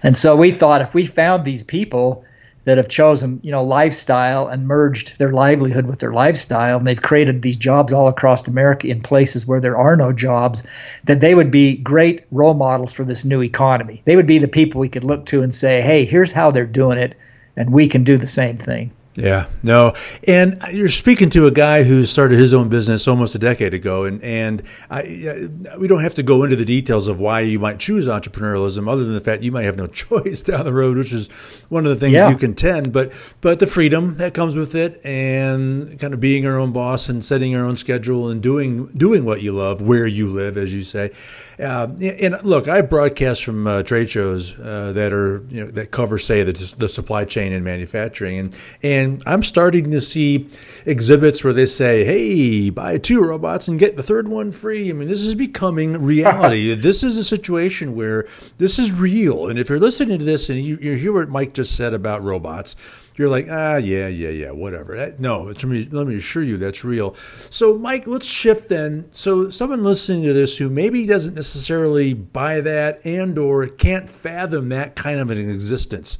And 0.02 0.16
so 0.16 0.36
we 0.36 0.50
thought 0.50 0.82
if 0.82 0.94
we 0.94 1.06
found 1.06 1.44
these 1.44 1.64
people 1.64 2.24
that 2.64 2.76
have 2.76 2.88
chosen, 2.88 3.40
you 3.42 3.50
know, 3.50 3.64
lifestyle 3.64 4.48
and 4.48 4.66
merged 4.66 5.18
their 5.18 5.30
livelihood 5.30 5.86
with 5.86 6.00
their 6.00 6.12
lifestyle, 6.12 6.76
and 6.76 6.86
they've 6.86 7.00
created 7.00 7.40
these 7.40 7.56
jobs 7.56 7.94
all 7.94 8.08
across 8.08 8.46
America 8.46 8.88
in 8.88 9.00
places 9.00 9.46
where 9.46 9.60
there 9.60 9.78
are 9.78 9.96
no 9.96 10.12
jobs, 10.12 10.66
that 11.04 11.20
they 11.20 11.34
would 11.34 11.50
be 11.50 11.76
great 11.76 12.24
role 12.30 12.52
models 12.54 12.92
for 12.92 13.04
this 13.04 13.24
new 13.24 13.42
economy. 13.42 14.02
They 14.04 14.16
would 14.16 14.26
be 14.26 14.38
the 14.38 14.48
people 14.48 14.80
we 14.80 14.90
could 14.90 15.04
look 15.04 15.24
to 15.26 15.42
and 15.42 15.54
say, 15.54 15.80
"Hey, 15.80 16.04
here's 16.04 16.32
how 16.32 16.50
they're 16.50 16.66
doing 16.66 16.98
it, 16.98 17.14
and 17.56 17.70
we 17.70 17.88
can 17.88 18.04
do 18.04 18.18
the 18.18 18.26
same 18.26 18.58
thing." 18.58 18.90
Yeah, 19.18 19.46
no, 19.64 19.94
and 20.28 20.62
you're 20.70 20.88
speaking 20.88 21.28
to 21.30 21.46
a 21.46 21.50
guy 21.50 21.82
who 21.82 22.06
started 22.06 22.38
his 22.38 22.54
own 22.54 22.68
business 22.68 23.08
almost 23.08 23.34
a 23.34 23.38
decade 23.40 23.74
ago, 23.74 24.04
and 24.04 24.22
and 24.22 24.62
I, 24.90 25.00
uh, 25.00 25.78
we 25.80 25.88
don't 25.88 26.02
have 26.02 26.14
to 26.14 26.22
go 26.22 26.44
into 26.44 26.54
the 26.54 26.64
details 26.64 27.08
of 27.08 27.18
why 27.18 27.40
you 27.40 27.58
might 27.58 27.80
choose 27.80 28.06
entrepreneurialism, 28.06 28.88
other 28.88 29.02
than 29.02 29.14
the 29.14 29.20
fact 29.20 29.42
you 29.42 29.50
might 29.50 29.64
have 29.64 29.76
no 29.76 29.86
choice 29.88 30.42
down 30.42 30.64
the 30.64 30.72
road, 30.72 30.96
which 30.96 31.12
is 31.12 31.26
one 31.68 31.84
of 31.84 31.90
the 31.90 31.96
things 31.96 32.12
yeah. 32.12 32.30
you 32.30 32.36
contend. 32.36 32.92
But 32.92 33.12
but 33.40 33.58
the 33.58 33.66
freedom 33.66 34.14
that 34.18 34.34
comes 34.34 34.54
with 34.54 34.76
it, 34.76 35.04
and 35.04 35.98
kind 35.98 36.14
of 36.14 36.20
being 36.20 36.44
your 36.44 36.60
own 36.60 36.70
boss 36.72 37.08
and 37.08 37.24
setting 37.24 37.50
your 37.50 37.64
own 37.64 37.74
schedule 37.74 38.28
and 38.28 38.40
doing 38.40 38.86
doing 38.96 39.24
what 39.24 39.42
you 39.42 39.50
love 39.50 39.82
where 39.82 40.06
you 40.06 40.30
live, 40.30 40.56
as 40.56 40.72
you 40.72 40.82
say. 40.82 41.10
Uh, 41.58 41.88
and 42.00 42.40
look, 42.44 42.68
I 42.68 42.82
broadcast 42.82 43.44
from 43.44 43.66
uh, 43.66 43.82
trade 43.82 44.08
shows 44.08 44.58
uh, 44.60 44.92
that 44.92 45.12
are 45.12 45.42
you 45.48 45.64
know 45.64 45.70
that 45.72 45.90
cover, 45.90 46.16
say, 46.18 46.44
the, 46.44 46.52
the 46.78 46.88
supply 46.88 47.24
chain 47.24 47.52
and 47.52 47.64
manufacturing, 47.64 48.38
and 48.38 48.56
and 48.82 49.22
I'm 49.26 49.42
starting 49.42 49.90
to 49.90 50.00
see 50.00 50.48
exhibits 50.86 51.42
where 51.42 51.52
they 51.52 51.66
say, 51.66 52.04
"Hey, 52.04 52.70
buy 52.70 52.98
two 52.98 53.20
robots 53.20 53.66
and 53.66 53.78
get 53.78 53.96
the 53.96 54.04
third 54.04 54.28
one 54.28 54.52
free." 54.52 54.88
I 54.88 54.92
mean, 54.92 55.08
this 55.08 55.22
is 55.22 55.34
becoming 55.34 56.00
reality. 56.04 56.74
this 56.76 57.02
is 57.02 57.16
a 57.16 57.24
situation 57.24 57.96
where 57.96 58.28
this 58.58 58.78
is 58.78 58.92
real, 58.92 59.48
and 59.48 59.58
if 59.58 59.68
you're 59.68 59.80
listening 59.80 60.20
to 60.20 60.24
this 60.24 60.50
and 60.50 60.60
you, 60.60 60.78
you 60.80 60.94
hear 60.94 61.12
what 61.12 61.28
Mike 61.28 61.54
just 61.54 61.74
said 61.74 61.92
about 61.92 62.22
robots 62.22 62.76
you're 63.18 63.28
like, 63.28 63.48
ah, 63.50 63.76
yeah, 63.76 64.08
yeah, 64.08 64.28
yeah, 64.28 64.50
whatever. 64.50 64.96
That, 64.96 65.20
no, 65.20 65.42
let 65.42 65.64
me, 65.64 65.88
let 65.90 66.06
me 66.06 66.16
assure 66.16 66.42
you 66.42 66.56
that's 66.56 66.84
real. 66.84 67.14
So, 67.50 67.76
Mike, 67.76 68.06
let's 68.06 68.26
shift 68.26 68.68
then. 68.68 69.08
So, 69.10 69.50
someone 69.50 69.84
listening 69.84 70.22
to 70.24 70.32
this 70.32 70.56
who 70.56 70.70
maybe 70.70 71.06
doesn't 71.06 71.34
necessarily 71.34 72.14
buy 72.14 72.60
that 72.60 73.04
and 73.04 73.38
or 73.38 73.66
can't 73.66 74.08
fathom 74.08 74.68
that 74.68 74.94
kind 74.96 75.20
of 75.20 75.30
an 75.30 75.38
existence. 75.38 76.18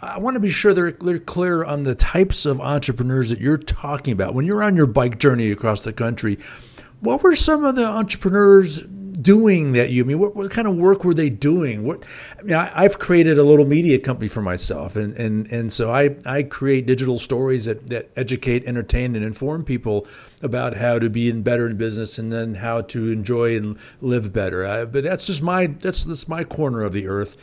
I 0.00 0.18
want 0.18 0.34
to 0.34 0.40
be 0.40 0.50
sure 0.50 0.74
they're, 0.74 0.92
they're 0.92 1.20
clear 1.20 1.64
on 1.64 1.84
the 1.84 1.94
types 1.94 2.44
of 2.44 2.60
entrepreneurs 2.60 3.30
that 3.30 3.40
you're 3.40 3.58
talking 3.58 4.12
about. 4.12 4.34
When 4.34 4.46
you're 4.46 4.62
on 4.62 4.74
your 4.74 4.86
bike 4.86 5.18
journey 5.18 5.52
across 5.52 5.82
the 5.82 5.92
country, 5.92 6.38
what 7.00 7.22
were 7.22 7.36
some 7.36 7.64
of 7.64 7.76
the 7.76 7.84
entrepreneurs 7.84 8.82
doing 9.22 9.72
that 9.72 9.90
you 9.90 10.04
mean 10.04 10.18
what, 10.18 10.34
what 10.34 10.50
kind 10.50 10.66
of 10.68 10.76
work 10.76 11.04
were 11.04 11.14
they 11.14 11.30
doing? 11.30 11.84
What 11.84 12.04
I 12.38 12.42
mean 12.42 12.54
I, 12.54 12.82
have 12.82 12.98
created 12.98 13.38
a 13.38 13.42
little 13.42 13.66
media 13.66 13.98
company 13.98 14.28
for 14.28 14.42
myself 14.42 14.96
and 14.96 15.14
and 15.14 15.50
and 15.50 15.72
so 15.72 15.92
I 15.92 16.16
I 16.26 16.42
create 16.42 16.86
digital 16.86 17.18
stories 17.18 17.66
that, 17.66 17.88
that 17.88 18.10
educate 18.16 18.64
entertain 18.64 19.14
and 19.16 19.24
inform 19.24 19.64
people 19.64 20.06
about 20.42 20.76
how 20.76 20.98
to 20.98 21.08
be 21.08 21.30
in 21.30 21.42
better 21.42 21.66
in 21.66 21.76
business 21.76 22.18
and 22.18 22.32
then 22.32 22.56
how 22.56 22.82
to 22.82 23.10
enjoy 23.10 23.56
and 23.56 23.78
live 24.00 24.32
better. 24.32 24.66
I, 24.66 24.84
but 24.84 25.04
that's 25.04 25.26
just 25.26 25.42
my 25.42 25.66
that's 25.66 26.04
that's 26.04 26.28
my 26.28 26.44
corner 26.44 26.82
of 26.82 26.92
the 26.92 27.06
earth 27.06 27.36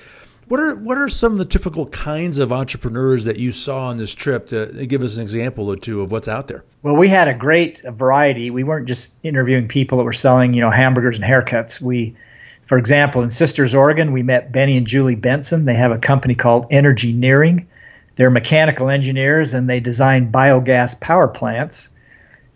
what 0.50 0.60
are 0.60 0.76
what 0.76 0.98
are 0.98 1.08
some 1.08 1.32
of 1.32 1.38
the 1.38 1.46
typical 1.46 1.88
kinds 1.88 2.40
of 2.40 2.52
entrepreneurs 2.52 3.24
that 3.24 3.38
you 3.38 3.52
saw 3.52 3.88
on 3.88 3.98
this 3.98 4.14
trip 4.14 4.48
to 4.48 4.86
give 4.88 5.04
us 5.04 5.16
an 5.16 5.22
example 5.22 5.72
or 5.72 5.76
two 5.76 6.02
of 6.02 6.12
what's 6.12 6.28
out 6.28 6.48
there? 6.48 6.64
Well, 6.82 6.96
we 6.96 7.08
had 7.08 7.28
a 7.28 7.34
great 7.34 7.82
variety. 7.86 8.50
We 8.50 8.64
weren't 8.64 8.88
just 8.88 9.16
interviewing 9.24 9.68
people 9.68 10.00
that 10.00 10.04
were 10.04 10.14
selling, 10.14 10.54
you 10.54 10.62
know, 10.62 10.72
hamburgers 10.72 11.18
and 11.18 11.24
haircuts. 11.24 11.80
We 11.80 12.16
for 12.66 12.78
example, 12.78 13.24
in 13.24 13.32
Sisters, 13.32 13.74
Oregon, 13.74 14.12
we 14.12 14.22
met 14.22 14.52
Benny 14.52 14.78
and 14.78 14.86
Julie 14.86 15.16
Benson. 15.16 15.66
They 15.66 15.74
have 15.74 15.92
a 15.92 15.98
company 15.98 16.36
called 16.36 16.68
Energy 16.70 17.14
Nearing. 17.14 17.68
They're 18.16 18.30
mechanical 18.30 18.90
engineers 18.90 19.54
and 19.54 19.70
they 19.70 19.80
design 19.80 20.32
biogas 20.32 21.00
power 21.00 21.28
plants. 21.28 21.90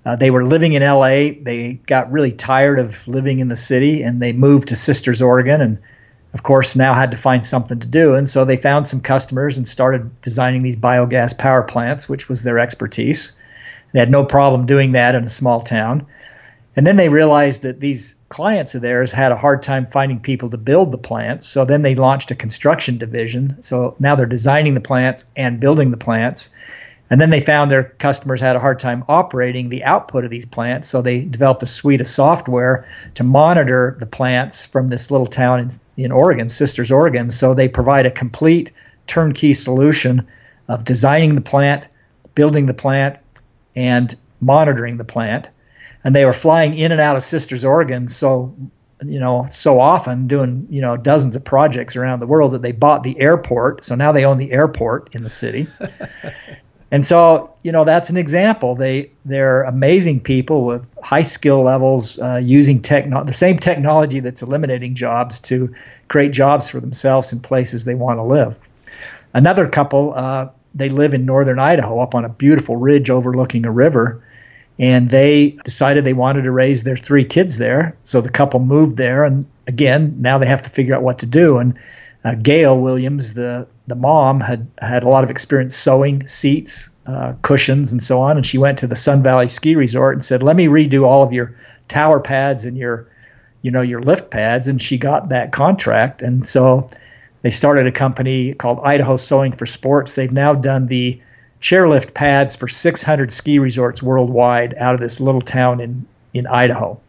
Uh, 0.06 0.16
they 0.16 0.30
were 0.30 0.46
living 0.46 0.74
in 0.74 0.84
LA. 0.84 1.32
They 1.42 1.80
got 1.88 2.12
really 2.12 2.32
tired 2.32 2.78
of 2.78 3.08
living 3.08 3.40
in 3.40 3.48
the 3.48 3.56
city 3.56 4.04
and 4.04 4.22
they 4.22 4.34
moved 4.34 4.68
to 4.68 4.76
Sisters, 4.76 5.22
Oregon, 5.22 5.62
and 5.62 5.78
of 6.34 6.42
course, 6.42 6.76
now 6.76 6.94
had 6.94 7.12
to 7.12 7.18
find 7.18 7.46
something 7.46 7.80
to 7.80 7.88
do. 7.88 8.16
And 8.16 8.28
so 8.28 8.44
they 8.44 8.58
found 8.58 8.88
some 8.88 9.02
customers 9.02 9.58
and 9.58 9.68
started 9.68 10.22
designing 10.22 10.62
these 10.62 10.76
biogas 10.76 11.38
power 11.38 11.62
plants, 11.62 12.10
which 12.10 12.28
was 12.28 12.44
their 12.44 12.60
expertise. 12.60 13.38
They 13.92 14.00
had 14.00 14.10
no 14.10 14.26
problem 14.26 14.66
doing 14.66 14.92
that 14.92 15.14
in 15.14 15.24
a 15.24 15.30
small 15.30 15.62
town. 15.62 16.08
And 16.76 16.88
then 16.88 16.96
they 16.96 17.10
realized 17.10 17.62
that 17.62 17.80
these 17.80 18.16
clients 18.30 18.74
of 18.74 18.82
theirs 18.82 19.12
had 19.12 19.32
a 19.32 19.38
hard 19.38 19.62
time 19.62 19.88
finding 19.92 20.20
people 20.20 20.50
to 20.50 20.58
build 20.58 20.92
the 20.92 20.98
plants. 20.98 21.48
So 21.48 21.66
then 21.66 21.84
they 21.84 21.94
launched 21.94 22.32
a 22.32 22.36
construction 22.36 22.98
division. 22.98 23.62
So 23.62 23.96
now 24.00 24.16
they're 24.16 24.26
designing 24.26 24.74
the 24.74 24.82
plants 24.82 25.26
and 25.36 25.60
building 25.60 25.92
the 25.92 25.98
plants. 25.98 26.50
And 27.10 27.20
then 27.20 27.30
they 27.30 27.42
found 27.42 27.70
their 27.70 27.84
customers 27.84 28.42
had 28.42 28.56
a 28.56 28.60
hard 28.60 28.80
time 28.80 29.04
operating 29.08 29.70
the 29.70 29.84
output 29.84 30.24
of 30.24 30.32
these 30.32 30.46
plants, 30.46 30.88
so 30.88 31.02
they 31.02 31.22
developed 31.26 31.62
a 31.62 31.68
suite 31.68 32.02
of 32.02 32.08
software 32.08 32.88
to 33.16 33.24
monitor 33.24 33.96
the 34.00 34.06
plants 34.06 34.66
from 34.66 34.90
this 34.90 35.12
little 35.12 35.28
town 35.28 35.60
in, 35.60 35.70
in 35.98 36.12
Oregon, 36.12 36.50
Sisters, 36.50 36.92
Oregon. 36.92 37.30
So 37.30 37.54
they 37.54 37.68
provide 37.68 38.06
a 38.06 38.12
complete 38.12 38.72
turnkey 39.06 39.54
solution 39.54 40.28
of 40.68 40.86
designing 40.86 41.36
the 41.36 41.42
plant, 41.42 41.88
building 42.36 42.66
the 42.66 42.74
plant, 42.74 43.18
and 43.76 44.16
monitoring 44.40 44.98
the 44.98 45.04
plant. 45.04 45.50
And 46.04 46.16
they 46.16 46.26
were 46.26 46.34
flying 46.34 46.74
in 46.74 46.92
and 46.92 47.02
out 47.02 47.16
of 47.16 47.24
Sisters, 47.24 47.64
Oregon, 47.66 48.08
so 48.08 48.56
you 49.06 49.20
know 49.20 49.46
so 49.50 49.80
often 49.80 50.28
doing 50.28 50.66
you 50.70 50.82
know 50.82 50.98
dozens 50.98 51.36
of 51.36 51.44
projects 51.44 51.96
around 51.96 52.20
the 52.20 52.28
world 52.28 52.52
that 52.52 52.62
they 52.62 52.72
bought 52.72 53.04
the 53.04 53.20
airport 53.20 53.84
so 53.84 53.96
now 53.96 54.12
they 54.12 54.24
own 54.24 54.38
the 54.38 54.52
airport 54.52 55.14
in 55.14 55.24
the 55.24 55.30
city 55.30 55.68
And 56.94 57.04
so, 57.04 57.52
you 57.64 57.72
know, 57.72 57.86
that's 57.86 58.12
an 58.12 58.18
example. 58.18 58.76
They 58.76 59.10
they're 59.26 59.64
amazing 59.64 60.20
people 60.20 60.64
with 60.64 60.88
high 61.02 61.24
skill 61.24 61.64
levels, 61.64 62.20
uh, 62.20 62.36
using 62.36 62.80
techno- 62.84 63.24
the 63.24 63.34
same 63.34 63.58
technology 63.58 64.20
that's 64.20 64.44
eliminating 64.44 64.94
jobs 64.94 65.40
to 65.40 65.74
create 66.08 66.34
jobs 66.34 66.70
for 66.70 66.80
themselves 66.80 67.34
in 67.34 67.40
places 67.40 67.84
they 67.84 67.96
want 67.96 68.20
to 68.20 68.24
live. 68.24 68.60
Another 69.34 69.68
couple, 69.68 70.14
uh, 70.14 70.50
they 70.76 70.90
live 70.90 71.16
in 71.16 71.26
northern 71.26 71.58
Idaho, 71.58 72.00
up 72.00 72.14
on 72.14 72.26
a 72.26 72.30
beautiful 72.30 72.78
ridge 72.78 73.10
overlooking 73.10 73.66
a 73.66 73.72
river, 73.72 74.24
and 74.78 75.10
they 75.10 75.58
decided 75.64 76.04
they 76.04 76.14
wanted 76.14 76.44
to 76.44 76.52
raise 76.52 76.84
their 76.84 76.96
three 76.96 77.26
kids 77.26 77.58
there. 77.58 77.98
So 78.04 78.22
the 78.22 78.30
couple 78.30 78.60
moved 78.60 78.98
there, 78.98 79.24
and 79.24 79.48
again, 79.66 80.18
now 80.20 80.38
they 80.38 80.46
have 80.46 80.62
to 80.62 80.70
figure 80.70 80.94
out 80.94 81.02
what 81.02 81.18
to 81.20 81.26
do. 81.26 81.58
And 81.58 81.74
uh, 82.24 82.36
Gail 82.36 82.78
Williams, 82.78 83.34
the 83.34 83.66
the 83.88 83.96
mom, 83.96 84.40
had 84.40 84.68
had 84.80 85.04
a 85.04 85.10
lot 85.10 85.24
of 85.24 85.30
experience 85.30 85.76
sewing 85.76 86.26
seats, 86.28 86.90
uh, 87.06 87.34
cushions, 87.42 87.92
and 87.92 88.02
so 88.02 88.22
on. 88.22 88.38
And 88.38 88.46
she 88.46 88.58
went 88.58 88.80
to 88.80 88.88
the 88.88 88.96
Sun 88.96 89.24
Valley 89.24 89.48
Ski 89.48 89.76
Resort 89.76 90.16
and 90.16 90.24
said, 90.24 90.42
"Let 90.42 90.56
me 90.56 90.68
redo 90.68 91.06
all 91.06 91.24
of 91.24 91.34
your 91.34 91.56
tower 91.88 92.20
pads 92.20 92.66
and 92.66 92.78
your, 92.78 93.08
you 93.62 93.72
know, 93.72 93.82
your 93.82 94.02
lift 94.02 94.30
pads." 94.32 94.68
And 94.68 94.82
she 94.82 94.98
got 94.98 95.30
that 95.30 95.52
contract. 95.52 96.22
And 96.22 96.46
so 96.48 96.88
they 97.42 97.50
started 97.50 97.88
a 97.88 97.92
company 97.92 98.54
called 98.54 98.80
Idaho 98.84 99.18
Sewing 99.18 99.52
for 99.52 99.66
Sports. 99.66 100.14
They've 100.14 100.32
now 100.32 100.54
done 100.54 100.86
the 100.86 101.22
chairlift 101.60 102.14
pads 102.14 102.56
for 102.56 102.68
600 102.68 103.32
ski 103.32 103.60
resorts 103.60 104.04
worldwide 104.04 104.76
out 104.78 104.96
of 104.96 105.02
this 105.02 105.20
little 105.20 105.42
town 105.42 105.80
in 105.80 106.06
in 106.34 106.48
Idaho. 106.48 107.00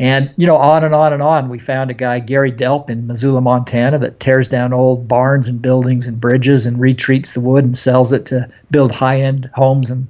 And, 0.00 0.32
you 0.38 0.46
know, 0.46 0.56
on 0.56 0.82
and 0.82 0.94
on 0.94 1.12
and 1.12 1.20
on. 1.20 1.50
We 1.50 1.58
found 1.58 1.90
a 1.90 1.94
guy, 1.94 2.20
Gary 2.20 2.50
Delp, 2.50 2.88
in 2.88 3.06
Missoula, 3.06 3.42
Montana, 3.42 3.98
that 3.98 4.18
tears 4.18 4.48
down 4.48 4.72
old 4.72 5.06
barns 5.06 5.46
and 5.46 5.60
buildings 5.60 6.06
and 6.06 6.18
bridges 6.18 6.64
and 6.64 6.80
retreats 6.80 7.34
the 7.34 7.42
wood 7.42 7.64
and 7.64 7.76
sells 7.76 8.14
it 8.14 8.24
to 8.26 8.50
build 8.70 8.92
high 8.92 9.20
end 9.20 9.50
homes 9.52 9.90
and 9.90 10.08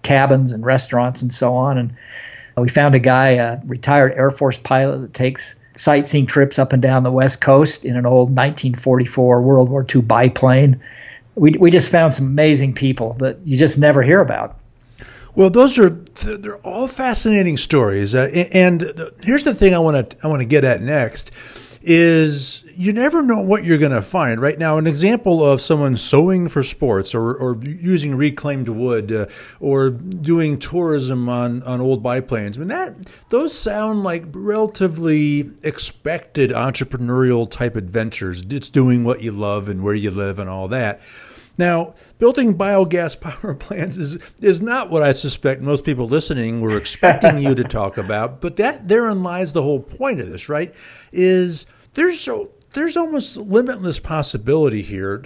cabins 0.00 0.50
and 0.50 0.64
restaurants 0.64 1.20
and 1.20 1.30
so 1.32 1.54
on. 1.54 1.76
And 1.76 1.94
we 2.56 2.70
found 2.70 2.94
a 2.94 2.98
guy, 2.98 3.32
a 3.32 3.60
retired 3.66 4.14
Air 4.14 4.30
Force 4.30 4.56
pilot, 4.56 5.00
that 5.02 5.12
takes 5.12 5.60
sightseeing 5.76 6.24
trips 6.24 6.58
up 6.58 6.72
and 6.72 6.80
down 6.80 7.02
the 7.02 7.12
West 7.12 7.42
Coast 7.42 7.84
in 7.84 7.98
an 7.98 8.06
old 8.06 8.30
1944 8.30 9.42
World 9.42 9.68
War 9.68 9.86
II 9.94 10.00
biplane. 10.00 10.80
We, 11.34 11.50
we 11.50 11.70
just 11.70 11.92
found 11.92 12.14
some 12.14 12.28
amazing 12.28 12.72
people 12.72 13.12
that 13.18 13.40
you 13.44 13.58
just 13.58 13.78
never 13.78 14.02
hear 14.02 14.20
about. 14.20 14.58
Well, 15.38 15.50
those 15.50 15.78
are 15.78 15.90
they're 15.90 16.58
all 16.66 16.88
fascinating 16.88 17.58
stories, 17.58 18.12
uh, 18.12 18.28
and 18.52 18.82
here's 19.22 19.44
the 19.44 19.54
thing 19.54 19.72
I 19.72 19.78
want 19.78 20.10
to 20.10 20.16
I 20.24 20.26
want 20.26 20.42
to 20.42 20.44
get 20.44 20.64
at 20.64 20.82
next 20.82 21.30
is 21.80 22.64
you 22.74 22.92
never 22.92 23.22
know 23.22 23.40
what 23.40 23.62
you're 23.62 23.78
going 23.78 23.92
to 23.92 24.02
find. 24.02 24.42
Right 24.42 24.58
now, 24.58 24.78
an 24.78 24.88
example 24.88 25.44
of 25.44 25.60
someone 25.60 25.96
sewing 25.96 26.48
for 26.48 26.64
sports 26.64 27.14
or, 27.14 27.36
or 27.36 27.56
using 27.62 28.16
reclaimed 28.16 28.68
wood 28.68 29.12
uh, 29.12 29.26
or 29.60 29.90
doing 29.90 30.58
tourism 30.58 31.28
on, 31.28 31.62
on 31.62 31.80
old 31.80 32.02
biplanes. 32.02 32.58
I 32.58 32.60
mean, 32.60 32.68
that 32.68 32.96
those 33.28 33.56
sound 33.56 34.02
like 34.02 34.24
relatively 34.32 35.52
expected 35.62 36.50
entrepreneurial 36.50 37.48
type 37.48 37.76
adventures. 37.76 38.42
It's 38.42 38.70
doing 38.70 39.04
what 39.04 39.22
you 39.22 39.30
love 39.30 39.68
and 39.68 39.84
where 39.84 39.94
you 39.94 40.10
live 40.10 40.40
and 40.40 40.50
all 40.50 40.66
that. 40.66 41.00
Now, 41.58 41.94
building 42.18 42.56
biogas 42.56 43.20
power 43.20 43.54
plants 43.54 43.98
is 43.98 44.18
is 44.40 44.62
not 44.62 44.90
what 44.90 45.02
I 45.02 45.12
suspect 45.12 45.60
most 45.60 45.84
people 45.84 46.06
listening 46.06 46.60
were 46.60 46.78
expecting 46.78 47.38
you 47.38 47.54
to 47.54 47.64
talk 47.64 47.98
about, 48.04 48.40
but 48.40 48.56
that 48.56 48.88
therein 48.88 49.22
lies 49.22 49.52
the 49.52 49.62
whole 49.62 49.80
point 49.80 50.20
of 50.20 50.30
this, 50.30 50.48
right? 50.48 50.74
Is 51.12 51.66
there's 51.94 52.20
so 52.20 52.52
there's 52.72 52.96
almost 52.96 53.36
limitless 53.36 53.98
possibility 53.98 54.82
here 54.82 55.24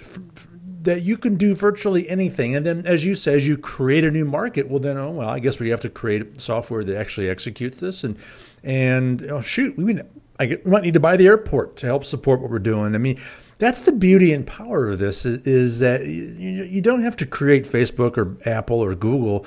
that 0.83 1.03
you 1.03 1.17
can 1.17 1.35
do 1.35 1.55
virtually 1.55 2.09
anything. 2.09 2.55
And 2.55 2.65
then, 2.65 2.85
as 2.85 3.05
you 3.05 3.15
say, 3.15 3.35
as 3.35 3.47
you 3.47 3.57
create 3.57 4.03
a 4.03 4.11
new 4.11 4.25
market, 4.25 4.69
well, 4.69 4.79
then, 4.79 4.97
oh, 4.97 5.11
well, 5.11 5.29
I 5.29 5.39
guess 5.39 5.59
we 5.59 5.69
have 5.69 5.81
to 5.81 5.89
create 5.89 6.41
software 6.41 6.83
that 6.83 6.97
actually 6.97 7.29
executes 7.29 7.79
this. 7.79 8.03
And, 8.03 8.17
and 8.63 9.21
oh, 9.23 9.41
shoot, 9.41 9.77
we, 9.77 9.85
mean, 9.85 10.01
I 10.39 10.45
get, 10.45 10.65
we 10.65 10.71
might 10.71 10.83
need 10.83 10.93
to 10.95 10.99
buy 10.99 11.15
the 11.15 11.27
airport 11.27 11.77
to 11.77 11.85
help 11.85 12.03
support 12.03 12.41
what 12.41 12.49
we're 12.49 12.59
doing. 12.59 12.95
I 12.95 12.97
mean, 12.97 13.19
that's 13.57 13.81
the 13.81 13.91
beauty 13.91 14.33
and 14.33 14.45
power 14.45 14.89
of 14.89 14.99
this 14.99 15.25
is, 15.25 15.45
is 15.47 15.79
that 15.79 16.05
you, 16.05 16.63
you 16.63 16.81
don't 16.81 17.03
have 17.03 17.15
to 17.17 17.25
create 17.25 17.63
Facebook 17.63 18.17
or 18.17 18.37
Apple 18.49 18.79
or 18.79 18.95
Google. 18.95 19.45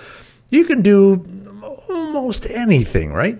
You 0.51 0.65
can 0.65 0.83
do 0.83 1.27
almost 1.89 2.47
anything, 2.49 3.13
right? 3.13 3.39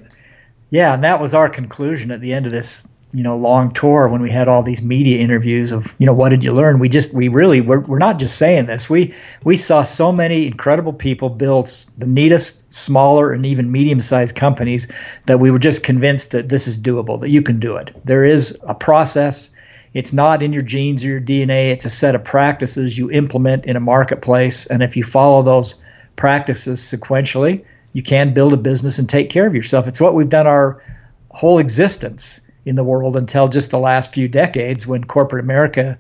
Yeah, 0.71 0.95
and 0.95 1.05
that 1.05 1.21
was 1.21 1.35
our 1.35 1.49
conclusion 1.49 2.11
at 2.11 2.21
the 2.21 2.33
end 2.33 2.47
of 2.47 2.53
this 2.53 2.89
you 3.13 3.23
know 3.23 3.37
long 3.37 3.71
tour 3.71 4.09
when 4.09 4.21
we 4.21 4.29
had 4.29 4.49
all 4.49 4.63
these 4.63 4.83
media 4.83 5.19
interviews 5.19 5.73
of 5.73 5.95
you 5.99 6.07
know 6.07 6.13
what 6.13 6.29
did 6.31 6.43
you 6.43 6.53
learn 6.53 6.79
we 6.79 6.89
just 6.89 7.15
we 7.15 7.29
really 7.29 7.61
we're, 7.61 7.81
we're 7.81 7.99
not 7.99 8.19
just 8.19 8.37
saying 8.37 8.67
this 8.67 8.91
we 8.91 9.15
we 9.45 9.57
saw 9.57 9.83
so 9.83 10.11
many 10.11 10.47
incredible 10.47 10.93
people 10.93 11.31
build 11.31 11.67
the 11.97 12.07
neatest 12.07 12.71
smaller 12.71 13.33
and 13.33 13.47
even 13.47 13.71
medium 13.71 14.01
sized 14.01 14.35
companies 14.35 14.91
that 15.27 15.39
we 15.39 15.51
were 15.51 15.59
just 15.59 15.85
convinced 15.85 16.33
that 16.33 16.49
this 16.49 16.67
is 16.67 16.77
doable 16.77 17.19
that 17.21 17.31
you 17.31 17.41
can 17.41 17.61
do 17.61 17.77
it 17.77 17.91
there 18.05 18.25
is 18.25 18.59
a 18.65 18.75
process 18.75 19.51
it's 19.97 20.13
not 20.13 20.43
in 20.43 20.53
your 20.53 20.63
genes 20.63 21.05
or 21.05 21.09
your 21.09 21.21
DNA 21.21 21.71
it's 21.73 21.85
a 21.85 21.91
set 21.91 22.15
of 22.15 22.23
practices 22.23 22.99
you 22.99 23.11
implement 23.11 23.65
in 23.65 23.77
a 23.77 23.81
marketplace. 23.81 24.67
And 24.67 24.83
if 24.83 24.97
you 24.97 25.05
follow 25.05 25.43
those 25.43 25.83
practices 26.17 26.81
sequentially 26.81 27.65
you 27.97 28.03
can 28.03 28.35
build 28.35 28.53
a 28.53 28.59
business 28.59 28.99
and 28.99 29.09
take 29.09 29.31
care 29.31 29.47
of 29.47 29.55
yourself. 29.55 29.89
It's 29.89 30.03
what 30.03 30.15
we've 30.15 30.29
done 30.29 30.47
our 30.47 30.83
whole 31.31 31.59
existence 31.59 32.43
in 32.67 32.75
the 32.75 32.85
world 32.85 33.17
until 33.17 33.49
just 33.49 33.71
the 33.71 33.79
last 33.79 34.13
few 34.13 34.29
decades 34.29 34.87
when 34.87 35.05
corporate 35.05 35.43
America 35.43 35.99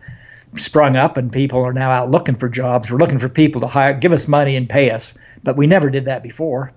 sprung 0.58 0.96
up 0.96 1.16
and 1.16 1.32
people 1.32 1.64
are 1.64 1.72
now 1.72 1.90
out 1.90 2.10
looking 2.10 2.34
for 2.34 2.50
jobs. 2.50 2.90
We're 2.90 2.98
looking 2.98 3.18
for 3.18 3.30
people 3.30 3.62
to 3.62 3.66
hire, 3.66 3.94
give 3.94 4.12
us 4.12 4.28
money 4.28 4.56
and 4.56 4.68
pay 4.68 4.90
us, 4.90 5.16
but 5.42 5.56
we 5.56 5.66
never 5.66 5.88
did 5.88 6.04
that 6.04 6.22
before. 6.22 6.72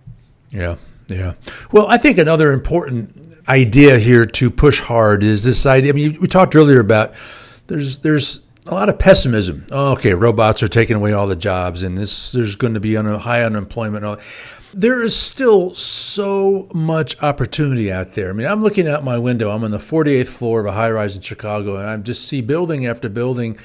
Yeah, 0.51 0.77
yeah. 1.09 1.33
Well, 1.71 1.87
I 1.87 1.97
think 1.97 2.17
another 2.17 2.51
important 2.51 3.43
idea 3.47 3.97
here 3.97 4.25
to 4.25 4.49
push 4.49 4.79
hard 4.79 5.23
is 5.23 5.43
this 5.43 5.65
idea. 5.65 5.91
I 5.91 5.95
mean, 5.95 6.19
we 6.21 6.27
talked 6.27 6.55
earlier 6.55 6.79
about 6.79 7.13
there's 7.67 7.99
there's 7.99 8.41
a 8.67 8.73
lot 8.73 8.89
of 8.89 8.99
pessimism. 8.99 9.65
Oh, 9.71 9.93
okay, 9.93 10.13
robots 10.13 10.61
are 10.61 10.67
taking 10.67 10.95
away 10.95 11.13
all 11.13 11.27
the 11.27 11.35
jobs, 11.35 11.83
and 11.83 11.97
this 11.97 12.31
there's 12.31 12.55
going 12.55 12.75
to 12.75 12.79
be 12.79 12.95
un, 12.97 13.05
high 13.05 13.43
unemployment 13.43 14.05
there 14.73 15.01
is 15.01 15.15
still 15.15 15.73
so 15.73 16.69
much 16.73 17.21
opportunity 17.23 17.91
out 17.91 18.13
there. 18.13 18.29
I 18.29 18.33
mean, 18.33 18.47
I'm 18.47 18.61
looking 18.61 18.87
out 18.87 19.03
my 19.03 19.17
window. 19.17 19.49
I'm 19.49 19.63
on 19.63 19.71
the 19.71 19.77
48th 19.77 20.27
floor 20.27 20.59
of 20.61 20.67
a 20.67 20.71
high 20.71 20.91
rise 20.91 21.15
in 21.15 21.21
Chicago, 21.21 21.77
and 21.77 21.87
I 21.87 21.97
just 21.97 22.27
see 22.27 22.41
building 22.41 22.85
after 22.85 23.09
building 23.09 23.57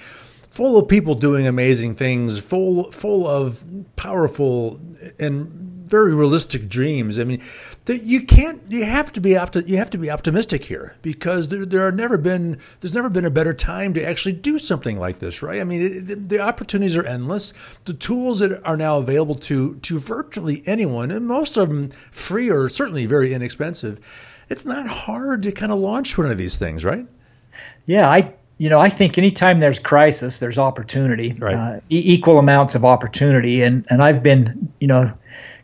full 0.54 0.78
of 0.78 0.86
people 0.86 1.16
doing 1.16 1.48
amazing 1.48 1.96
things, 1.96 2.38
full 2.38 2.92
full 2.92 3.26
of 3.26 3.68
powerful 3.96 4.80
and 5.18 5.48
very 5.88 6.14
realistic 6.14 6.68
dreams. 6.68 7.18
I 7.18 7.24
mean, 7.24 7.42
that 7.86 8.04
you 8.04 8.22
can't. 8.24 8.62
You 8.68 8.84
have 8.84 9.12
to 9.14 9.20
be 9.20 9.30
opti- 9.30 9.66
You 9.68 9.78
have 9.78 9.90
to 9.90 9.98
be 9.98 10.10
optimistic 10.12 10.64
here 10.64 10.94
because 11.02 11.48
there 11.48 11.66
there 11.66 11.84
are 11.84 11.90
never 11.90 12.16
been 12.16 12.60
there's 12.80 12.94
never 12.94 13.10
been 13.10 13.24
a 13.24 13.30
better 13.30 13.52
time 13.52 13.94
to 13.94 14.08
actually 14.08 14.34
do 14.34 14.60
something 14.60 14.96
like 14.96 15.18
this, 15.18 15.42
right? 15.42 15.60
I 15.60 15.64
mean, 15.64 15.82
it, 15.82 16.28
the 16.28 16.38
opportunities 16.38 16.96
are 16.96 17.04
endless. 17.04 17.52
The 17.84 17.94
tools 17.94 18.38
that 18.38 18.62
are 18.64 18.76
now 18.76 18.98
available 18.98 19.34
to 19.34 19.74
to 19.74 19.98
virtually 19.98 20.62
anyone, 20.66 21.10
and 21.10 21.26
most 21.26 21.56
of 21.56 21.68
them 21.68 21.90
free 22.12 22.48
or 22.48 22.68
certainly 22.68 23.06
very 23.06 23.34
inexpensive. 23.34 23.98
It's 24.48 24.64
not 24.64 24.86
hard 24.86 25.42
to 25.42 25.50
kind 25.50 25.72
of 25.72 25.80
launch 25.80 26.16
one 26.16 26.30
of 26.30 26.38
these 26.38 26.56
things, 26.56 26.84
right? 26.84 27.08
Yeah, 27.86 28.08
I 28.08 28.34
you 28.58 28.68
know, 28.68 28.78
I 28.78 28.88
think 28.88 29.18
anytime 29.18 29.58
there's 29.60 29.78
crisis, 29.78 30.38
there's 30.38 30.58
opportunity, 30.58 31.32
right. 31.32 31.54
uh, 31.54 31.80
e- 31.90 32.14
equal 32.14 32.38
amounts 32.38 32.74
of 32.74 32.84
opportunity. 32.84 33.62
And 33.62 33.86
and 33.90 34.02
I've 34.02 34.22
been, 34.22 34.72
you 34.80 34.86
know, 34.86 35.12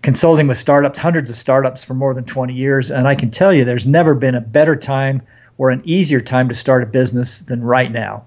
consulting 0.03 0.49
with 0.49 0.59
startups, 0.59 0.99
hundreds 0.99 1.31
of 1.31 1.37
startups 1.37 1.85
for 1.85 1.95
more 1.95 2.15
than 2.15 2.25
20 2.25 2.53
years, 2.55 2.91
and 2.91 3.07
I 3.07 3.15
can 3.15 3.31
tell 3.31 3.53
you, 3.53 3.65
there's 3.65 3.87
never 3.87 4.15
been 4.15 4.35
a 4.35 4.41
better 4.41 4.75
time 4.75 5.23
or 5.59 5.71
an 5.71 5.83
easier 5.85 6.21
time 6.21 6.49
to 6.49 6.55
start 6.55 6.83
a 6.83 6.87
business 6.87 7.41
than 7.41 7.63
right 7.63 7.93
now. 7.93 8.25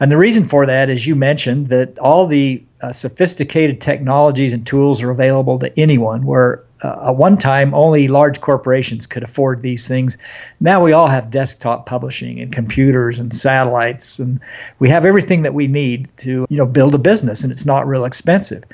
And 0.00 0.12
the 0.12 0.16
reason 0.16 0.44
for 0.44 0.66
that, 0.66 0.90
as 0.90 1.06
you 1.06 1.16
mentioned, 1.16 1.68
that 1.68 1.98
all 1.98 2.26
the 2.26 2.62
uh, 2.80 2.92
sophisticated 2.92 3.80
technologies 3.80 4.52
and 4.52 4.64
tools 4.64 5.02
are 5.02 5.10
available 5.10 5.58
to 5.58 5.76
anyone. 5.78 6.24
Where 6.24 6.62
uh, 6.82 7.08
at 7.08 7.16
one 7.16 7.36
time 7.36 7.74
only 7.74 8.08
large 8.08 8.40
corporations 8.40 9.06
could 9.06 9.22
afford 9.22 9.62
these 9.62 9.88
things. 9.88 10.16
Now 10.60 10.82
we 10.82 10.92
all 10.92 11.08
have 11.08 11.30
desktop 11.30 11.86
publishing 11.86 12.40
and 12.40 12.52
computers 12.52 13.18
and 13.18 13.34
satellites, 13.34 14.18
and 14.18 14.40
we 14.78 14.88
have 14.88 15.04
everything 15.04 15.42
that 15.42 15.54
we 15.54 15.66
need 15.66 16.14
to 16.18 16.46
you 16.48 16.56
know 16.56 16.66
build 16.66 16.94
a 16.94 16.98
business, 16.98 17.42
and 17.42 17.52
it's 17.52 17.66
not 17.66 17.86
real 17.86 18.04
expensive. 18.04 18.64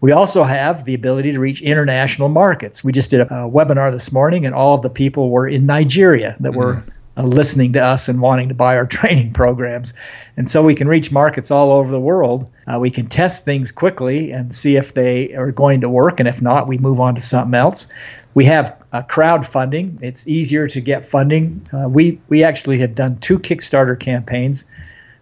We 0.00 0.10
also 0.10 0.42
have 0.42 0.84
the 0.84 0.94
ability 0.94 1.30
to 1.32 1.38
reach 1.38 1.62
international 1.62 2.28
markets. 2.28 2.82
We 2.82 2.90
just 2.90 3.10
did 3.10 3.20
a, 3.20 3.44
a 3.44 3.50
webinar 3.50 3.92
this 3.92 4.12
morning, 4.12 4.44
and 4.46 4.54
all 4.54 4.74
of 4.74 4.82
the 4.82 4.90
people 4.90 5.30
were 5.30 5.46
in 5.46 5.66
Nigeria 5.66 6.36
that 6.40 6.50
mm-hmm. 6.50 6.58
were 6.58 6.84
uh, 7.16 7.22
listening 7.22 7.74
to 7.74 7.84
us 7.84 8.08
and 8.08 8.20
wanting 8.20 8.48
to 8.48 8.54
buy 8.54 8.76
our 8.76 8.86
training 8.98 9.32
programs. 9.32 9.92
And 10.36 10.48
so 10.48 10.62
we 10.62 10.74
can 10.74 10.88
reach 10.88 11.12
markets 11.12 11.50
all 11.50 11.72
over 11.72 11.90
the 11.90 12.00
world. 12.00 12.50
Uh, 12.66 12.78
we 12.78 12.90
can 12.90 13.06
test 13.06 13.44
things 13.44 13.70
quickly 13.70 14.32
and 14.32 14.54
see 14.54 14.76
if 14.76 14.94
they 14.94 15.34
are 15.34 15.52
going 15.52 15.82
to 15.82 15.88
work. 15.88 16.20
And 16.20 16.28
if 16.28 16.40
not, 16.40 16.68
we 16.68 16.78
move 16.78 17.00
on 17.00 17.14
to 17.16 17.20
something 17.20 17.54
else. 17.54 17.86
We 18.34 18.46
have 18.46 18.82
uh, 18.92 19.02
crowdfunding. 19.02 20.02
It's 20.02 20.26
easier 20.26 20.66
to 20.68 20.80
get 20.80 21.04
funding. 21.04 21.66
Uh, 21.72 21.88
we, 21.88 22.18
we 22.28 22.44
actually 22.44 22.78
had 22.78 22.94
done 22.94 23.16
two 23.16 23.38
Kickstarter 23.38 23.98
campaigns 23.98 24.64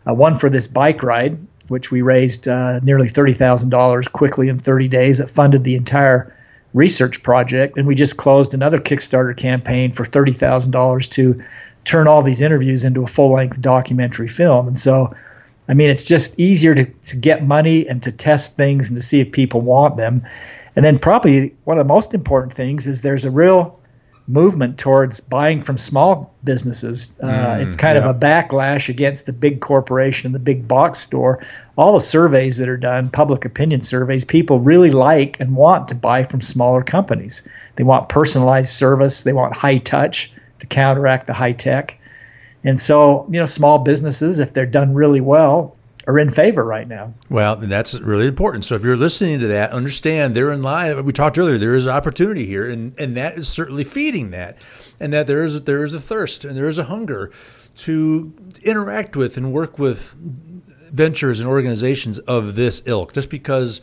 uh, 0.09 0.15
one 0.15 0.37
for 0.37 0.49
this 0.49 0.67
bike 0.67 1.03
ride, 1.03 1.39
which 1.69 1.91
we 1.91 2.03
raised 2.03 2.47
nearly 2.47 3.07
$30,000 3.07 4.13
quickly 4.13 4.49
in 4.49 4.59
30 4.59 4.89
days 4.89 5.19
that 5.19 5.31
funded 5.31 5.63
the 5.63 5.77
entire 5.77 6.35
research 6.75 7.23
project. 7.23 7.77
And 7.77 7.87
we 7.87 7.95
just 7.95 8.17
closed 8.17 8.55
another 8.55 8.79
Kickstarter 8.79 9.37
campaign 9.37 9.93
for 9.93 10.05
$30,000 10.05 11.11
to 11.11 11.43
turn 11.85 12.09
all 12.09 12.23
these 12.23 12.41
interviews 12.41 12.85
into 12.85 13.03
a 13.03 13.07
full 13.07 13.33
length 13.33 13.61
documentary 13.61 14.29
film. 14.29 14.69
And 14.69 14.79
so, 14.79 15.13
I 15.69 15.75
mean, 15.75 15.91
it's 15.91 16.05
just 16.05 16.39
easier 16.39 16.75
to, 16.75 16.85
to 16.85 17.17
get 17.17 17.45
money 17.45 17.87
and 17.89 18.03
to 18.03 18.13
test 18.13 18.57
things 18.57 18.89
and 18.89 18.97
to 18.97 19.03
see 19.03 19.21
if 19.21 19.33
people 19.33 19.61
want 19.61 19.97
them. 19.97 20.27
And 20.77 20.85
then, 20.85 20.99
probably 20.99 21.55
one 21.65 21.79
of 21.79 21.87
the 21.87 21.93
most 21.93 22.15
important 22.15 22.55
things 22.55 22.87
is 22.87 23.03
there's 23.03 23.25
a 23.25 23.31
real 23.31 23.81
movement 24.31 24.79
towards 24.79 25.21
buying 25.21 25.61
from 25.61 25.77
small 25.77 26.33
businesses. 26.45 27.19
Uh, 27.21 27.27
mm, 27.27 27.63
it's 27.63 27.75
kind 27.75 27.97
yeah. 27.97 28.09
of 28.09 28.17
a 28.17 28.19
backlash 28.19 28.89
against 28.89 29.27
the 29.27 29.33
big 29.33 29.61
corporation 29.61 30.27
and 30.27 30.35
the 30.35 30.39
big 30.39 30.69
box 30.69 31.01
store. 31.01 31.45
All 31.77 31.95
the 31.95 32.01
surveys 32.01 32.59
that 32.59 32.69
are 32.69 32.77
done, 32.77 33.11
public 33.11 33.45
opinion 33.45 33.83
surveys, 33.83 34.25
people 34.25 34.61
really 34.61 34.91
like 34.91 35.41
and 35.41 35.57
want 35.57 35.89
to 35.89 35.95
buy 35.95 36.23
from 36.23 36.41
smaller 36.41 36.83
companies. 36.83 37.47
They 37.77 37.85
want 37.85 38.09
personalized 38.09 38.73
service, 38.73 39.25
they 39.25 39.33
want 39.33 39.57
high 39.57 39.79
touch 39.79 40.33
to 40.61 40.67
counteract 40.67 41.27
the 41.27 41.35
high 41.35 41.53
tech. 41.53 41.99
And 42.65 42.81
so, 42.81 43.27
you 43.31 43.41
know, 43.41 43.47
small 43.47 43.79
businesses, 43.79 44.39
if 44.39 44.53
they're 44.53 44.67
done 44.67 44.95
really 44.95 45.21
well, 45.21 45.77
are 46.07 46.19
in 46.19 46.31
favor 46.31 46.65
right 46.65 46.89
now. 46.89 47.15
Well, 47.29 47.57
that's 47.57 47.99
really 48.01 48.27
important. 48.27 48.65
So 48.65 48.75
if 48.75 48.83
you're 48.83 48.97
listening 48.97 49.39
to 49.41 49.47
that, 49.49 49.71
understand 49.71 50.35
therein 50.35 50.63
lie. 50.63 50.99
We 51.01 51.13
talked 51.13 51.39
earlier. 51.39 51.59
There 51.59 51.75
is 51.75 51.87
opportunity 51.87 52.47
here, 52.47 52.69
and 52.69 52.99
and 52.99 53.17
that 53.17 53.37
is 53.37 53.49
certainly 53.49 53.85
feeding 53.85 54.31
that, 54.31 54.59
and 54.99 55.13
that 55.13 55.27
there 55.27 55.45
is 55.45 55.63
there 55.63 55.85
is 55.85 55.93
a 55.93 56.01
thirst 56.01 56.45
and 56.45 56.57
there 56.57 56.69
is 56.69 56.79
a 56.79 56.85
hunger 56.85 57.31
to 57.77 58.33
interact 58.63 59.17
with 59.17 59.37
and 59.37 59.53
work 59.53 59.79
with 59.79 60.15
ventures 60.93 61.39
and 61.39 61.49
organizations 61.49 62.19
of 62.21 62.57
this 62.57 62.83
ilk. 62.87 63.13
Just 63.13 63.31
because 63.31 63.81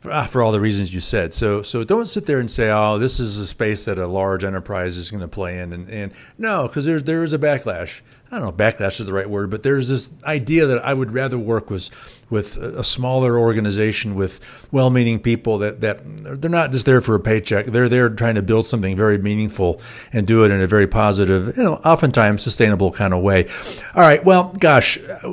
for, 0.00 0.10
ah, 0.10 0.24
for 0.24 0.42
all 0.42 0.52
the 0.52 0.60
reasons 0.60 0.92
you 0.92 1.00
said. 1.00 1.32
So 1.32 1.62
so 1.62 1.84
don't 1.84 2.06
sit 2.06 2.26
there 2.26 2.40
and 2.40 2.50
say, 2.50 2.70
oh, 2.70 2.98
this 2.98 3.20
is 3.20 3.36
a 3.38 3.46
space 3.46 3.84
that 3.84 3.98
a 3.98 4.06
large 4.06 4.44
enterprise 4.44 4.96
is 4.96 5.10
going 5.10 5.20
to 5.20 5.28
play 5.28 5.58
in, 5.58 5.72
and, 5.72 5.88
and 5.88 6.12
no, 6.38 6.66
because 6.66 6.84
there's 6.84 7.04
there 7.04 7.22
is 7.22 7.32
a 7.32 7.38
backlash. 7.38 8.00
I 8.32 8.38
don't 8.38 8.44
know, 8.56 8.64
backlash 8.64 9.00
is 9.00 9.06
the 9.06 9.12
right 9.12 9.28
word, 9.28 9.50
but 9.50 9.64
there's 9.64 9.88
this 9.88 10.08
idea 10.24 10.66
that 10.66 10.84
I 10.84 10.94
would 10.94 11.10
rather 11.12 11.38
work 11.38 11.68
with 11.68 11.90
with 12.30 12.56
a 12.56 12.84
smaller 12.84 13.36
organization 13.36 14.14
with 14.14 14.38
well-meaning 14.70 15.18
people 15.18 15.58
that 15.58 15.80
that 15.80 16.00
they're 16.40 16.48
not 16.48 16.70
just 16.70 16.86
there 16.86 17.00
for 17.00 17.16
a 17.16 17.20
paycheck. 17.20 17.66
They're 17.66 17.88
there 17.88 18.08
trying 18.08 18.36
to 18.36 18.42
build 18.42 18.68
something 18.68 18.96
very 18.96 19.18
meaningful 19.18 19.80
and 20.12 20.26
do 20.28 20.44
it 20.44 20.52
in 20.52 20.60
a 20.60 20.66
very 20.68 20.86
positive, 20.86 21.56
you 21.56 21.64
know, 21.64 21.74
oftentimes 21.74 22.42
sustainable 22.42 22.92
kind 22.92 23.12
of 23.12 23.20
way. 23.22 23.48
All 23.94 24.02
right, 24.02 24.24
well, 24.24 24.54
gosh, 24.58 24.96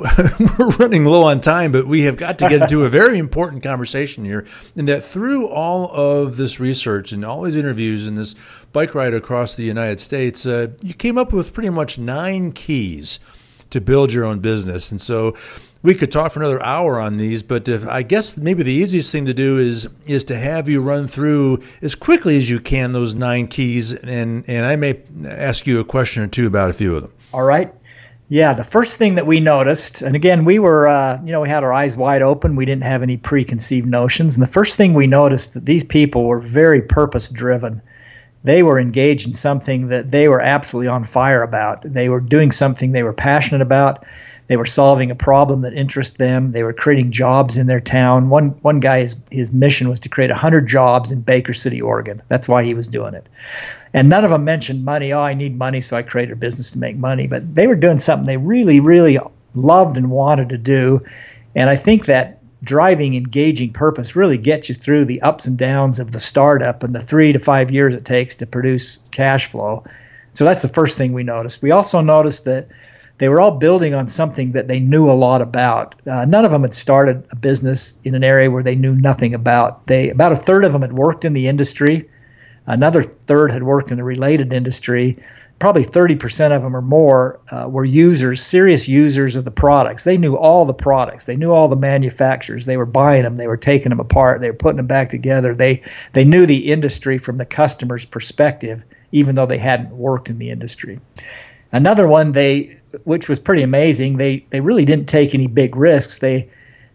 we're 0.58 0.70
running 0.70 1.04
low 1.04 1.22
on 1.22 1.40
time, 1.40 1.70
but 1.70 1.86
we 1.86 2.02
have 2.02 2.16
got 2.16 2.38
to 2.40 2.48
get 2.48 2.62
into 2.62 2.84
a 2.84 2.88
very 2.88 3.18
important 3.18 3.62
conversation 3.62 4.24
here, 4.24 4.44
and 4.74 4.88
that 4.88 5.04
through 5.04 5.46
all 5.48 5.92
of 5.92 6.36
this 6.36 6.58
research 6.58 7.12
and 7.12 7.24
all 7.24 7.42
these 7.42 7.56
interviews 7.56 8.08
and 8.08 8.18
this 8.18 8.34
bike 8.72 8.94
ride 8.94 9.14
across 9.14 9.54
the 9.54 9.64
United 9.64 10.00
States, 10.00 10.46
uh, 10.46 10.68
you 10.82 10.94
came 10.94 11.18
up 11.18 11.32
with 11.32 11.52
pretty 11.52 11.70
much 11.70 11.98
nine 11.98 12.52
keys 12.52 13.18
to 13.70 13.80
build 13.80 14.12
your 14.12 14.24
own 14.24 14.40
business. 14.40 14.90
And 14.90 15.00
so 15.00 15.36
we 15.82 15.94
could 15.94 16.10
talk 16.10 16.32
for 16.32 16.40
another 16.40 16.62
hour 16.62 16.98
on 16.98 17.16
these, 17.16 17.42
but 17.42 17.68
if, 17.68 17.86
I 17.86 18.02
guess 18.02 18.36
maybe 18.36 18.62
the 18.62 18.72
easiest 18.72 19.12
thing 19.12 19.26
to 19.26 19.34
do 19.34 19.58
is 19.58 19.88
is 20.06 20.24
to 20.24 20.36
have 20.36 20.68
you 20.68 20.82
run 20.82 21.06
through 21.06 21.62
as 21.82 21.94
quickly 21.94 22.36
as 22.36 22.50
you 22.50 22.58
can 22.58 22.92
those 22.92 23.14
nine 23.14 23.46
keys, 23.46 23.92
and 23.92 24.44
and 24.48 24.66
I 24.66 24.76
may 24.76 25.00
ask 25.26 25.66
you 25.66 25.78
a 25.80 25.84
question 25.84 26.22
or 26.22 26.26
two 26.26 26.46
about 26.46 26.70
a 26.70 26.72
few 26.72 26.96
of 26.96 27.02
them. 27.02 27.12
All 27.32 27.44
right. 27.44 27.72
Yeah, 28.30 28.52
the 28.52 28.64
first 28.64 28.98
thing 28.98 29.14
that 29.14 29.26
we 29.26 29.40
noticed, 29.40 30.02
and 30.02 30.14
again, 30.14 30.44
we 30.44 30.58
were, 30.58 30.86
uh, 30.86 31.18
you 31.24 31.32
know, 31.32 31.40
we 31.40 31.48
had 31.48 31.64
our 31.64 31.72
eyes 31.72 31.96
wide 31.96 32.20
open. 32.20 32.56
We 32.56 32.66
didn't 32.66 32.82
have 32.82 33.02
any 33.02 33.16
preconceived 33.16 33.88
notions. 33.88 34.36
And 34.36 34.42
the 34.42 34.52
first 34.52 34.76
thing 34.76 34.92
we 34.92 35.06
noticed 35.06 35.54
that 35.54 35.64
these 35.64 35.82
people 35.82 36.26
were 36.26 36.38
very 36.38 36.82
purpose 36.82 37.30
driven 37.30 37.80
they 38.44 38.62
were 38.62 38.78
engaged 38.78 39.26
in 39.26 39.34
something 39.34 39.88
that 39.88 40.10
they 40.10 40.28
were 40.28 40.40
absolutely 40.40 40.88
on 40.88 41.04
fire 41.04 41.42
about. 41.42 41.82
They 41.82 42.08
were 42.08 42.20
doing 42.20 42.50
something 42.50 42.92
they 42.92 43.02
were 43.02 43.12
passionate 43.12 43.62
about. 43.62 44.04
They 44.46 44.56
were 44.56 44.66
solving 44.66 45.10
a 45.10 45.14
problem 45.14 45.60
that 45.62 45.74
interested 45.74 46.16
them. 46.16 46.52
They 46.52 46.62
were 46.62 46.72
creating 46.72 47.10
jobs 47.10 47.58
in 47.58 47.66
their 47.66 47.80
town. 47.80 48.30
One 48.30 48.50
one 48.62 48.80
guy 48.80 49.00
his, 49.00 49.22
his 49.30 49.52
mission 49.52 49.90
was 49.90 50.00
to 50.00 50.08
create 50.08 50.30
100 50.30 50.66
jobs 50.66 51.12
in 51.12 51.20
Baker 51.20 51.52
City, 51.52 51.82
Oregon. 51.82 52.22
That's 52.28 52.48
why 52.48 52.64
he 52.64 52.72
was 52.72 52.88
doing 52.88 53.12
it. 53.12 53.26
And 53.92 54.08
none 54.08 54.24
of 54.24 54.30
them 54.30 54.44
mentioned 54.44 54.84
money. 54.84 55.12
Oh, 55.12 55.20
I 55.20 55.34
need 55.34 55.56
money, 55.56 55.82
so 55.82 55.96
I 55.96 56.02
created 56.02 56.32
a 56.32 56.36
business 56.36 56.70
to 56.70 56.78
make 56.78 56.96
money. 56.96 57.26
But 57.26 57.54
they 57.54 57.66
were 57.66 57.76
doing 57.76 57.98
something 57.98 58.26
they 58.26 58.38
really, 58.38 58.80
really 58.80 59.18
loved 59.54 59.98
and 59.98 60.10
wanted 60.10 60.48
to 60.48 60.58
do. 60.58 61.04
And 61.54 61.68
I 61.68 61.76
think 61.76 62.06
that 62.06 62.37
driving, 62.62 63.14
engaging 63.14 63.72
purpose 63.72 64.16
really 64.16 64.38
gets 64.38 64.68
you 64.68 64.74
through 64.74 65.04
the 65.04 65.22
ups 65.22 65.46
and 65.46 65.56
downs 65.56 65.98
of 65.98 66.10
the 66.10 66.18
startup 66.18 66.82
and 66.82 66.94
the 66.94 67.00
three 67.00 67.32
to 67.32 67.38
five 67.38 67.70
years 67.70 67.94
it 67.94 68.04
takes 68.04 68.36
to 68.36 68.46
produce 68.46 68.98
cash 69.10 69.50
flow. 69.50 69.84
So 70.34 70.44
that's 70.44 70.62
the 70.62 70.68
first 70.68 70.98
thing 70.98 71.12
we 71.12 71.22
noticed. 71.22 71.62
We 71.62 71.70
also 71.70 72.00
noticed 72.00 72.44
that 72.44 72.68
they 73.18 73.28
were 73.28 73.40
all 73.40 73.52
building 73.58 73.94
on 73.94 74.08
something 74.08 74.52
that 74.52 74.68
they 74.68 74.78
knew 74.78 75.10
a 75.10 75.12
lot 75.12 75.42
about. 75.42 75.96
Uh, 76.06 76.24
none 76.24 76.44
of 76.44 76.52
them 76.52 76.62
had 76.62 76.74
started 76.74 77.26
a 77.30 77.36
business 77.36 77.98
in 78.04 78.14
an 78.14 78.22
area 78.22 78.50
where 78.50 78.62
they 78.62 78.76
knew 78.76 78.94
nothing 78.94 79.34
about. 79.34 79.86
They 79.86 80.10
about 80.10 80.32
a 80.32 80.36
third 80.36 80.64
of 80.64 80.72
them 80.72 80.82
had 80.82 80.92
worked 80.92 81.24
in 81.24 81.32
the 81.32 81.48
industry. 81.48 82.08
Another 82.66 83.02
third 83.02 83.50
had 83.50 83.62
worked 83.62 83.90
in 83.90 83.98
a 83.98 84.04
related 84.04 84.52
industry, 84.52 85.18
probably 85.58 85.84
30% 85.84 86.54
of 86.54 86.62
them 86.62 86.76
or 86.76 86.80
more 86.80 87.40
uh, 87.50 87.68
were 87.68 87.84
users, 87.84 88.44
serious 88.44 88.86
users 88.86 89.34
of 89.34 89.44
the 89.44 89.50
products. 89.50 90.04
They 90.04 90.16
knew 90.16 90.36
all 90.36 90.64
the 90.64 90.74
products. 90.74 91.24
They 91.24 91.36
knew 91.36 91.52
all 91.52 91.68
the 91.68 91.76
manufacturers. 91.76 92.64
They 92.64 92.76
were 92.76 92.86
buying 92.86 93.24
them. 93.24 93.36
They 93.36 93.48
were 93.48 93.56
taking 93.56 93.90
them 93.90 94.00
apart. 94.00 94.40
They 94.40 94.50
were 94.50 94.56
putting 94.56 94.76
them 94.76 94.86
back 94.86 95.08
together. 95.08 95.54
They 95.54 95.82
they 96.12 96.24
knew 96.24 96.46
the 96.46 96.70
industry 96.70 97.18
from 97.18 97.36
the 97.36 97.44
customer's 97.44 98.04
perspective, 98.04 98.82
even 99.10 99.34
though 99.34 99.46
they 99.46 99.58
hadn't 99.58 99.90
worked 99.90 100.30
in 100.30 100.38
the 100.38 100.50
industry. 100.50 101.00
Another 101.72 102.06
one 102.06 102.32
they, 102.32 102.78
which 103.04 103.28
was 103.28 103.38
pretty 103.38 103.62
amazing. 103.62 104.16
They 104.16 104.46
they 104.50 104.60
really 104.60 104.84
didn't 104.84 105.06
take 105.06 105.34
any 105.34 105.48
big 105.48 105.74
risks. 105.76 106.18
They 106.18 106.50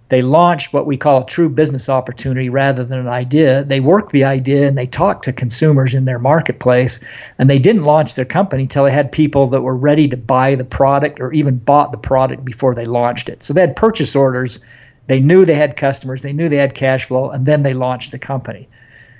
they 0.09 0.21
launched 0.21 0.73
what 0.73 0.85
we 0.85 0.97
call 0.97 1.23
a 1.23 1.25
true 1.25 1.49
business 1.49 1.89
opportunity 1.89 2.49
rather 2.49 2.83
than 2.83 2.99
an 2.99 3.07
idea. 3.07 3.63
They 3.63 3.79
worked 3.79 4.11
the 4.11 4.25
idea 4.25 4.67
and 4.67 4.77
they 4.77 4.85
talked 4.85 5.23
to 5.25 5.33
consumers 5.33 5.95
in 5.95 6.05
their 6.05 6.19
marketplace. 6.19 7.03
And 7.39 7.49
they 7.49 7.59
didn't 7.59 7.83
launch 7.83 8.15
their 8.15 8.25
company 8.25 8.63
until 8.63 8.83
they 8.83 8.91
had 8.91 9.11
people 9.11 9.47
that 9.47 9.61
were 9.61 9.75
ready 9.75 10.07
to 10.09 10.17
buy 10.17 10.55
the 10.55 10.65
product 10.65 11.19
or 11.19 11.31
even 11.33 11.57
bought 11.57 11.91
the 11.91 11.97
product 11.97 12.43
before 12.43 12.75
they 12.75 12.85
launched 12.85 13.29
it. 13.29 13.43
So 13.43 13.53
they 13.53 13.61
had 13.61 13.75
purchase 13.75 14.15
orders. 14.15 14.59
They 15.07 15.19
knew 15.19 15.45
they 15.45 15.55
had 15.55 15.77
customers. 15.77 16.21
They 16.21 16.33
knew 16.33 16.49
they 16.49 16.57
had 16.57 16.75
cash 16.75 17.05
flow, 17.05 17.29
and 17.29 17.45
then 17.45 17.63
they 17.63 17.73
launched 17.73 18.11
the 18.11 18.19
company. 18.19 18.69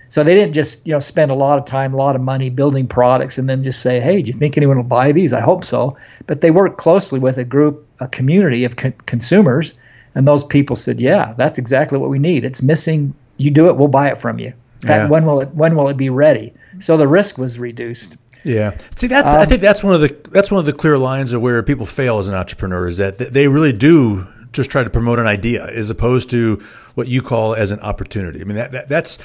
So 0.09 0.23
they 0.23 0.35
didn't 0.35 0.53
just 0.53 0.85
you 0.85 0.93
know 0.93 0.99
spend 0.99 1.31
a 1.31 1.35
lot 1.35 1.57
of 1.57 1.65
time, 1.65 1.93
a 1.93 1.97
lot 1.97 2.15
of 2.15 2.21
money 2.21 2.49
building 2.49 2.87
products, 2.87 3.37
and 3.37 3.49
then 3.49 3.63
just 3.63 3.81
say, 3.81 3.99
"Hey, 3.99 4.21
do 4.21 4.27
you 4.27 4.37
think 4.37 4.57
anyone 4.57 4.77
will 4.77 4.83
buy 4.83 5.11
these?" 5.11 5.33
I 5.33 5.41
hope 5.41 5.63
so. 5.65 5.97
But 6.27 6.41
they 6.41 6.51
worked 6.51 6.77
closely 6.77 7.19
with 7.19 7.37
a 7.37 7.43
group, 7.43 7.87
a 7.99 8.07
community 8.07 8.63
of 8.63 8.75
co- 8.75 8.93
consumers 9.05 9.73
and 10.15 10.27
those 10.27 10.43
people 10.43 10.75
said, 10.75 11.01
"Yeah, 11.01 11.33
that's 11.37 11.57
exactly 11.57 11.97
what 11.97 12.09
we 12.09 12.19
need. 12.19 12.45
It's 12.45 12.61
missing. 12.61 13.13
You 13.37 13.51
do 13.51 13.69
it, 13.69 13.77
we'll 13.77 13.87
buy 13.87 14.09
it 14.09 14.19
from 14.19 14.39
you. 14.39 14.53
Yeah. 14.83 15.07
When 15.07 15.25
will 15.25 15.41
it 15.41 15.49
when 15.53 15.75
will 15.75 15.89
it 15.89 15.97
be 15.97 16.09
ready?" 16.09 16.53
So 16.79 16.97
the 16.97 17.07
risk 17.07 17.37
was 17.37 17.59
reduced. 17.59 18.17
Yeah. 18.43 18.77
See, 18.95 19.07
that's 19.07 19.27
um, 19.27 19.39
I 19.39 19.45
think 19.45 19.61
that's 19.61 19.83
one 19.83 19.93
of 19.93 20.01
the 20.01 20.15
that's 20.31 20.51
one 20.51 20.59
of 20.59 20.65
the 20.65 20.73
clear 20.73 20.97
lines 20.97 21.33
of 21.33 21.41
where 21.41 21.61
people 21.63 21.85
fail 21.85 22.19
as 22.19 22.27
an 22.27 22.35
entrepreneur 22.35 22.87
is 22.87 22.97
that 22.97 23.17
they 23.17 23.47
really 23.47 23.73
do 23.73 24.27
just 24.51 24.69
try 24.69 24.83
to 24.83 24.89
promote 24.89 25.19
an 25.19 25.27
idea 25.27 25.65
as 25.65 25.89
opposed 25.89 26.29
to 26.29 26.61
what 26.95 27.07
you 27.07 27.21
call 27.21 27.55
as 27.55 27.71
an 27.71 27.79
opportunity. 27.79 28.41
I 28.41 28.43
mean 28.43 28.57
that, 28.57 28.71
that 28.71 28.89
that's 28.89 29.17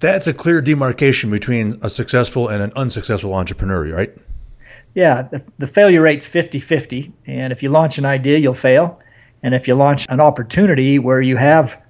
that's 0.00 0.26
a 0.26 0.34
clear 0.34 0.60
demarcation 0.60 1.30
between 1.30 1.78
a 1.82 1.90
successful 1.90 2.48
and 2.48 2.62
an 2.62 2.72
unsuccessful 2.76 3.34
entrepreneur, 3.34 3.94
right? 3.94 4.14
Yeah, 4.94 5.22
the, 5.22 5.44
the 5.58 5.66
failure 5.66 6.00
rate's 6.00 6.26
50-50, 6.26 7.12
and 7.26 7.52
if 7.52 7.62
you 7.62 7.68
launch 7.68 7.98
an 7.98 8.06
idea, 8.06 8.38
you'll 8.38 8.54
fail. 8.54 8.98
And 9.42 9.54
if 9.54 9.68
you 9.68 9.74
launch 9.74 10.06
an 10.08 10.20
opportunity 10.20 10.98
where 10.98 11.20
you 11.20 11.36
have 11.36 11.80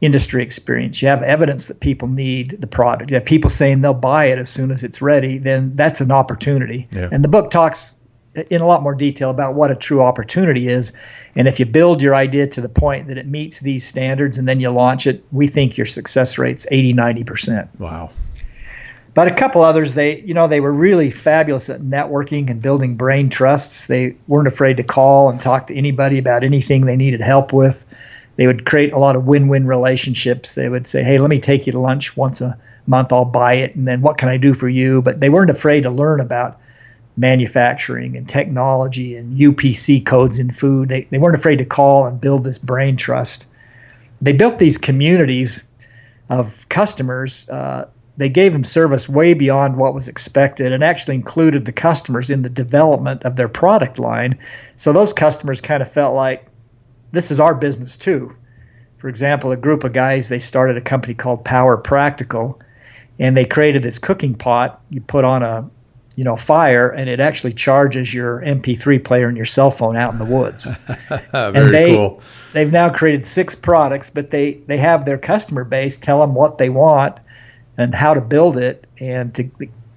industry 0.00 0.42
experience, 0.42 1.00
you 1.00 1.08
have 1.08 1.22
evidence 1.22 1.68
that 1.68 1.80
people 1.80 2.08
need 2.08 2.60
the 2.60 2.66
product, 2.66 3.10
you 3.10 3.14
have 3.14 3.24
people 3.24 3.50
saying 3.50 3.80
they'll 3.80 3.94
buy 3.94 4.26
it 4.26 4.38
as 4.38 4.48
soon 4.50 4.70
as 4.70 4.82
it's 4.82 5.00
ready, 5.00 5.38
then 5.38 5.74
that's 5.76 6.00
an 6.00 6.12
opportunity. 6.12 6.88
Yeah. 6.92 7.08
And 7.10 7.24
the 7.24 7.28
book 7.28 7.50
talks 7.50 7.94
in 8.34 8.60
a 8.60 8.66
lot 8.66 8.82
more 8.82 8.94
detail 8.94 9.30
about 9.30 9.54
what 9.54 9.70
a 9.70 9.76
true 9.76 10.02
opportunity 10.02 10.68
is. 10.68 10.92
And 11.36 11.48
if 11.48 11.58
you 11.58 11.66
build 11.66 12.02
your 12.02 12.14
idea 12.14 12.46
to 12.48 12.60
the 12.60 12.68
point 12.68 13.08
that 13.08 13.18
it 13.18 13.26
meets 13.26 13.60
these 13.60 13.86
standards 13.86 14.38
and 14.38 14.46
then 14.46 14.60
you 14.60 14.70
launch 14.70 15.06
it, 15.06 15.24
we 15.32 15.46
think 15.46 15.76
your 15.76 15.86
success 15.86 16.38
rate's 16.38 16.66
80, 16.70 16.94
90%. 16.94 17.68
Wow. 17.78 18.10
But 19.14 19.28
a 19.28 19.34
couple 19.34 19.62
others, 19.62 19.94
they 19.94 20.20
you 20.22 20.34
know 20.34 20.48
they 20.48 20.60
were 20.60 20.72
really 20.72 21.10
fabulous 21.10 21.70
at 21.70 21.80
networking 21.80 22.50
and 22.50 22.60
building 22.60 22.96
brain 22.96 23.30
trusts. 23.30 23.86
They 23.86 24.16
weren't 24.26 24.48
afraid 24.48 24.76
to 24.78 24.82
call 24.82 25.30
and 25.30 25.40
talk 25.40 25.68
to 25.68 25.74
anybody 25.74 26.18
about 26.18 26.42
anything 26.42 26.84
they 26.84 26.96
needed 26.96 27.20
help 27.20 27.52
with. 27.52 27.86
They 28.36 28.48
would 28.48 28.66
create 28.66 28.92
a 28.92 28.98
lot 28.98 29.14
of 29.14 29.26
win-win 29.26 29.68
relationships. 29.68 30.52
They 30.52 30.68
would 30.68 30.88
say, 30.88 31.04
"Hey, 31.04 31.18
let 31.18 31.30
me 31.30 31.38
take 31.38 31.66
you 31.66 31.72
to 31.72 31.78
lunch 31.78 32.16
once 32.16 32.40
a 32.40 32.58
month. 32.86 33.12
I'll 33.12 33.24
buy 33.24 33.54
it, 33.54 33.76
and 33.76 33.86
then 33.86 34.00
what 34.02 34.18
can 34.18 34.28
I 34.28 34.36
do 34.36 34.52
for 34.52 34.68
you?" 34.68 35.00
But 35.00 35.20
they 35.20 35.28
weren't 35.28 35.50
afraid 35.50 35.84
to 35.84 35.90
learn 35.90 36.18
about 36.18 36.58
manufacturing 37.16 38.16
and 38.16 38.28
technology 38.28 39.16
and 39.16 39.38
UPC 39.38 40.04
codes 40.04 40.40
in 40.40 40.50
food. 40.50 40.88
They 40.88 41.06
they 41.10 41.18
weren't 41.18 41.36
afraid 41.36 41.58
to 41.58 41.64
call 41.64 42.06
and 42.06 42.20
build 42.20 42.42
this 42.42 42.58
brain 42.58 42.96
trust. 42.96 43.46
They 44.20 44.32
built 44.32 44.58
these 44.58 44.78
communities 44.78 45.62
of 46.28 46.68
customers 46.68 47.48
uh, 47.48 47.86
they 48.16 48.28
gave 48.28 48.52
them 48.52 48.64
service 48.64 49.08
way 49.08 49.34
beyond 49.34 49.76
what 49.76 49.94
was 49.94 50.08
expected 50.08 50.72
and 50.72 50.84
actually 50.84 51.16
included 51.16 51.64
the 51.64 51.72
customers 51.72 52.30
in 52.30 52.42
the 52.42 52.48
development 52.48 53.24
of 53.24 53.36
their 53.36 53.48
product 53.48 53.98
line. 53.98 54.38
So 54.76 54.92
those 54.92 55.12
customers 55.12 55.60
kind 55.60 55.82
of 55.82 55.90
felt 55.90 56.14
like 56.14 56.46
this 57.10 57.30
is 57.30 57.40
our 57.40 57.54
business 57.54 57.96
too. 57.96 58.36
For 58.98 59.08
example, 59.08 59.52
a 59.52 59.56
group 59.56 59.84
of 59.84 59.92
guys 59.92 60.28
they 60.28 60.38
started 60.38 60.76
a 60.76 60.80
company 60.80 61.14
called 61.14 61.44
Power 61.44 61.76
Practical 61.76 62.60
and 63.18 63.36
they 63.36 63.44
created 63.44 63.82
this 63.82 63.98
cooking 63.98 64.34
pot 64.34 64.80
you 64.90 65.00
put 65.00 65.24
on 65.24 65.42
a 65.42 65.70
you 66.16 66.22
know 66.22 66.36
fire 66.36 66.88
and 66.88 67.08
it 67.08 67.18
actually 67.18 67.52
charges 67.52 68.14
your 68.14 68.40
MP3 68.40 69.02
player 69.02 69.26
and 69.26 69.36
your 69.36 69.46
cell 69.46 69.70
phone 69.72 69.96
out 69.96 70.12
in 70.12 70.18
the 70.18 70.24
woods. 70.24 70.66
and 71.32 71.72
they 71.72 71.96
cool. 71.96 72.20
they've 72.52 72.70
now 72.70 72.88
created 72.90 73.26
six 73.26 73.56
products 73.56 74.10
but 74.10 74.30
they 74.30 74.54
they 74.68 74.78
have 74.78 75.04
their 75.04 75.18
customer 75.18 75.64
base 75.64 75.96
tell 75.96 76.20
them 76.20 76.34
what 76.34 76.58
they 76.58 76.68
want 76.68 77.18
and 77.76 77.94
how 77.94 78.14
to 78.14 78.20
build 78.20 78.56
it 78.56 78.86
and 78.98 79.34
to 79.34 79.50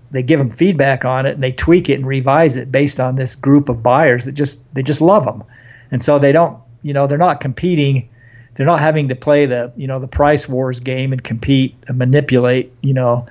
they 0.10 0.24
give 0.24 0.40
them 0.40 0.50
feedback 0.50 1.04
on 1.04 1.26
it 1.26 1.34
and 1.34 1.44
they 1.44 1.52
tweak 1.52 1.90
it 1.90 1.96
and 1.96 2.08
revise 2.08 2.56
it 2.56 2.72
based 2.72 3.00
on 3.00 3.16
this 3.16 3.36
group 3.36 3.70
of 3.70 3.84
buyers 3.84 4.26
that 4.26 4.32
just 4.32 4.62
they 4.74 4.82
just 4.82 5.02
love 5.02 5.26
them 5.26 5.44
and 5.92 6.02
so 6.02 6.18
they 6.18 6.32
don't 6.32 6.58
you 6.82 6.94
know 6.94 7.08
they're 7.08 7.18
not 7.18 7.42
competing 7.42 8.08
they're 8.56 8.66
not 8.66 8.80
having 8.80 9.10
to 9.10 9.16
play 9.16 9.46
the 9.46 9.72
you 9.76 9.86
know 9.86 10.00
the 10.00 10.08
price 10.08 10.48
wars 10.48 10.80
game 10.80 11.12
and 11.12 11.24
compete 11.24 11.76
and 11.88 11.98
manipulate 11.98 12.72
you 12.82 12.94
know 12.94 13.28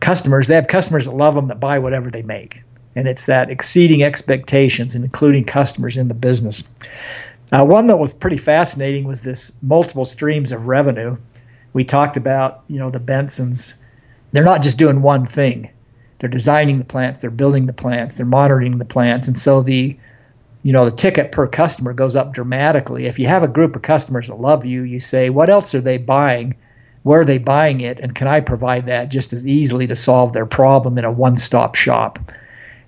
customers. 0.00 0.48
They 0.48 0.54
have 0.54 0.66
customers 0.66 1.04
that 1.04 1.14
love 1.14 1.34
them 1.34 1.48
that 1.48 1.60
buy 1.60 1.78
whatever 1.78 2.10
they 2.10 2.22
make. 2.22 2.62
And 2.96 3.06
it's 3.06 3.26
that 3.26 3.50
exceeding 3.50 4.02
expectations 4.02 4.94
and 4.94 5.04
including 5.04 5.44
customers 5.44 5.96
in 5.96 6.08
the 6.08 6.14
business. 6.14 6.64
Uh, 7.52 7.64
one 7.64 7.86
that 7.86 7.98
was 7.98 8.12
pretty 8.12 8.36
fascinating 8.36 9.04
was 9.04 9.22
this 9.22 9.52
multiple 9.62 10.04
streams 10.04 10.50
of 10.50 10.66
revenue. 10.66 11.16
We 11.72 11.84
talked 11.84 12.16
about 12.16 12.64
you 12.66 12.78
know 12.78 12.90
the 12.90 13.00
bensons 13.00 13.74
they're 14.32 14.44
not 14.44 14.62
just 14.62 14.78
doing 14.78 15.02
one 15.02 15.26
thing. 15.26 15.70
They're 16.18 16.28
designing 16.28 16.78
the 16.78 16.84
plants, 16.84 17.20
they're 17.20 17.30
building 17.30 17.66
the 17.66 17.72
plants, 17.72 18.16
they're 18.16 18.26
monitoring 18.26 18.76
the 18.78 18.84
plants, 18.84 19.28
and 19.28 19.38
so 19.38 19.62
the 19.62 19.98
you 20.62 20.72
know 20.72 20.84
the 20.84 20.94
ticket 20.94 21.32
per 21.32 21.46
customer 21.46 21.94
goes 21.94 22.16
up 22.16 22.34
dramatically. 22.34 23.06
If 23.06 23.18
you 23.18 23.26
have 23.26 23.42
a 23.42 23.48
group 23.48 23.74
of 23.74 23.82
customers 23.82 24.28
that 24.28 24.34
love 24.34 24.66
you, 24.66 24.82
you 24.82 25.00
say, 25.00 25.30
what 25.30 25.48
else 25.48 25.74
are 25.74 25.80
they 25.80 25.96
buying? 25.96 26.56
Where 27.02 27.22
are 27.22 27.24
they 27.24 27.38
buying 27.38 27.80
it? 27.80 27.98
And 27.98 28.14
can 28.14 28.28
I 28.28 28.40
provide 28.40 28.86
that 28.86 29.10
just 29.10 29.32
as 29.32 29.46
easily 29.46 29.86
to 29.86 29.96
solve 29.96 30.34
their 30.34 30.44
problem 30.44 30.98
in 30.98 31.06
a 31.06 31.10
one-stop 31.10 31.74
shop? 31.74 32.18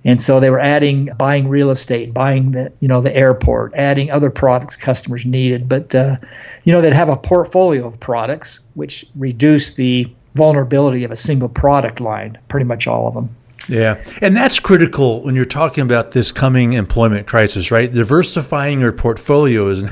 And 0.04 0.20
so 0.20 0.40
they 0.40 0.50
were 0.50 0.60
adding, 0.60 1.10
buying 1.16 1.48
real 1.48 1.70
estate, 1.70 2.12
buying 2.12 2.50
the, 2.50 2.72
you 2.80 2.88
know, 2.88 3.00
the 3.00 3.14
airport, 3.14 3.74
adding 3.74 4.10
other 4.10 4.30
products 4.30 4.76
customers 4.76 5.24
needed. 5.24 5.68
But, 5.68 5.94
uh, 5.94 6.16
you 6.64 6.72
know, 6.72 6.80
they'd 6.80 6.92
have 6.92 7.08
a 7.08 7.16
portfolio 7.16 7.86
of 7.86 8.00
products 8.00 8.60
which 8.74 9.06
reduce 9.14 9.74
the 9.74 10.12
vulnerability 10.34 11.04
of 11.04 11.10
a 11.10 11.16
single 11.16 11.48
product 11.48 12.00
line, 12.00 12.38
pretty 12.48 12.64
much 12.64 12.86
all 12.86 13.08
of 13.08 13.14
them. 13.14 13.34
Yeah. 13.68 14.02
And 14.20 14.36
that's 14.36 14.58
critical 14.58 15.22
when 15.22 15.36
you're 15.36 15.44
talking 15.44 15.82
about 15.82 16.10
this 16.10 16.32
coming 16.32 16.72
employment 16.72 17.28
crisis, 17.28 17.70
right? 17.70 17.90
Diversifying 17.92 18.80
your 18.80 18.92
portfolio 18.92 19.68
is 19.68 19.84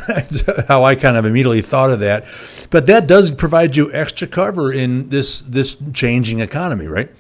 how 0.69 0.85
I 0.85 0.97
kind 0.97 1.17
of 1.17 1.25
immediately 1.25 1.63
thought 1.63 1.91
of 1.91 2.01
that. 2.01 2.27
But 2.71 2.87
that 2.87 3.07
does 3.07 3.31
provide 3.31 3.77
you 3.77 3.93
extra 3.93 4.27
cover 4.27 4.73
in 4.73 5.09
this 5.11 5.43
this 5.43 5.77
changing 5.93 6.41
economy, 6.41 6.89
right? 6.89 7.11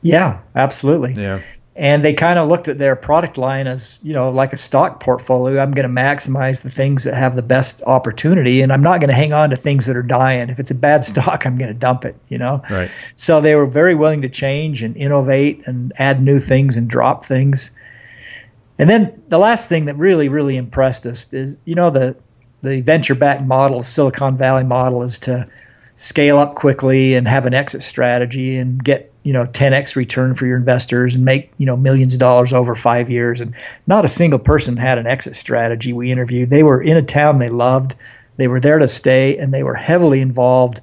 Yeah, 0.00 0.40
absolutely. 0.54 1.14
Yeah 1.22 1.42
and 1.80 2.04
they 2.04 2.12
kind 2.12 2.38
of 2.38 2.46
looked 2.46 2.68
at 2.68 2.76
their 2.76 2.94
product 2.94 3.38
line 3.38 3.66
as 3.66 3.98
you 4.02 4.12
know 4.12 4.30
like 4.30 4.52
a 4.52 4.56
stock 4.58 5.00
portfolio. 5.00 5.60
I'm 5.60 5.70
going 5.70 5.88
to 5.88 6.00
maximize 6.00 6.60
the 6.60 6.70
things 6.70 7.04
that 7.04 7.14
have 7.14 7.36
the 7.36 7.42
best 7.42 7.82
opportunity 7.86 8.60
and 8.60 8.70
i'm 8.70 8.82
not 8.82 9.00
going 9.00 9.08
to 9.08 9.14
hang 9.14 9.32
on 9.32 9.48
to 9.50 9.56
things 9.56 9.86
that 9.86 9.96
are 9.96 10.02
dying. 10.02 10.50
If 10.50 10.60
it's 10.60 10.70
a 10.70 10.74
bad 10.74 11.00
mm-hmm. 11.00 11.20
stock 11.20 11.46
i'm 11.46 11.56
going 11.56 11.72
to 11.72 11.78
dump 11.78 12.04
it 12.04 12.14
you 12.28 12.36
know? 12.36 12.62
Right. 12.70 12.90
So 13.14 13.40
they 13.40 13.56
were 13.56 13.66
very 13.66 13.94
willing 13.94 14.20
to 14.22 14.28
change 14.28 14.82
and 14.82 14.94
innovate 14.94 15.66
and 15.66 15.92
add 15.96 16.22
new 16.22 16.38
things 16.38 16.76
and 16.76 16.88
drop 16.88 17.24
things. 17.24 17.70
And 18.78 18.88
then 18.88 19.22
the 19.28 19.38
last 19.38 19.70
thing 19.70 19.86
that 19.86 19.96
really 19.96 20.28
really 20.28 20.58
impressed 20.58 21.06
us 21.06 21.32
is 21.32 21.58
you 21.64 21.74
know 21.74 21.88
the 21.88 22.14
the 22.60 22.82
venture 22.82 23.14
back 23.14 23.42
model 23.42 23.82
silicon 23.82 24.36
valley 24.36 24.64
model 24.64 25.02
is 25.02 25.18
to 25.20 25.48
scale 25.96 26.38
up 26.38 26.56
quickly 26.56 27.14
and 27.14 27.26
have 27.26 27.46
an 27.46 27.54
exit 27.54 27.82
strategy 27.82 28.58
and 28.58 28.84
get 28.84 29.09
you 29.22 29.32
know 29.32 29.44
10x 29.44 29.96
return 29.96 30.34
for 30.34 30.46
your 30.46 30.56
investors 30.56 31.14
and 31.14 31.24
make 31.24 31.52
you 31.58 31.66
know 31.66 31.76
millions 31.76 32.14
of 32.14 32.20
dollars 32.20 32.52
over 32.52 32.74
five 32.74 33.10
years. 33.10 33.40
And 33.40 33.54
not 33.86 34.04
a 34.04 34.08
single 34.08 34.38
person 34.38 34.76
had 34.76 34.98
an 34.98 35.06
exit 35.06 35.36
strategy 35.36 35.92
we 35.92 36.10
interviewed. 36.10 36.50
They 36.50 36.62
were 36.62 36.82
in 36.82 36.96
a 36.96 37.02
town 37.02 37.38
they 37.38 37.50
loved. 37.50 37.94
They 38.36 38.48
were 38.48 38.60
there 38.60 38.78
to 38.78 38.88
stay 38.88 39.36
and 39.36 39.52
they 39.52 39.62
were 39.62 39.74
heavily 39.74 40.20
involved 40.20 40.80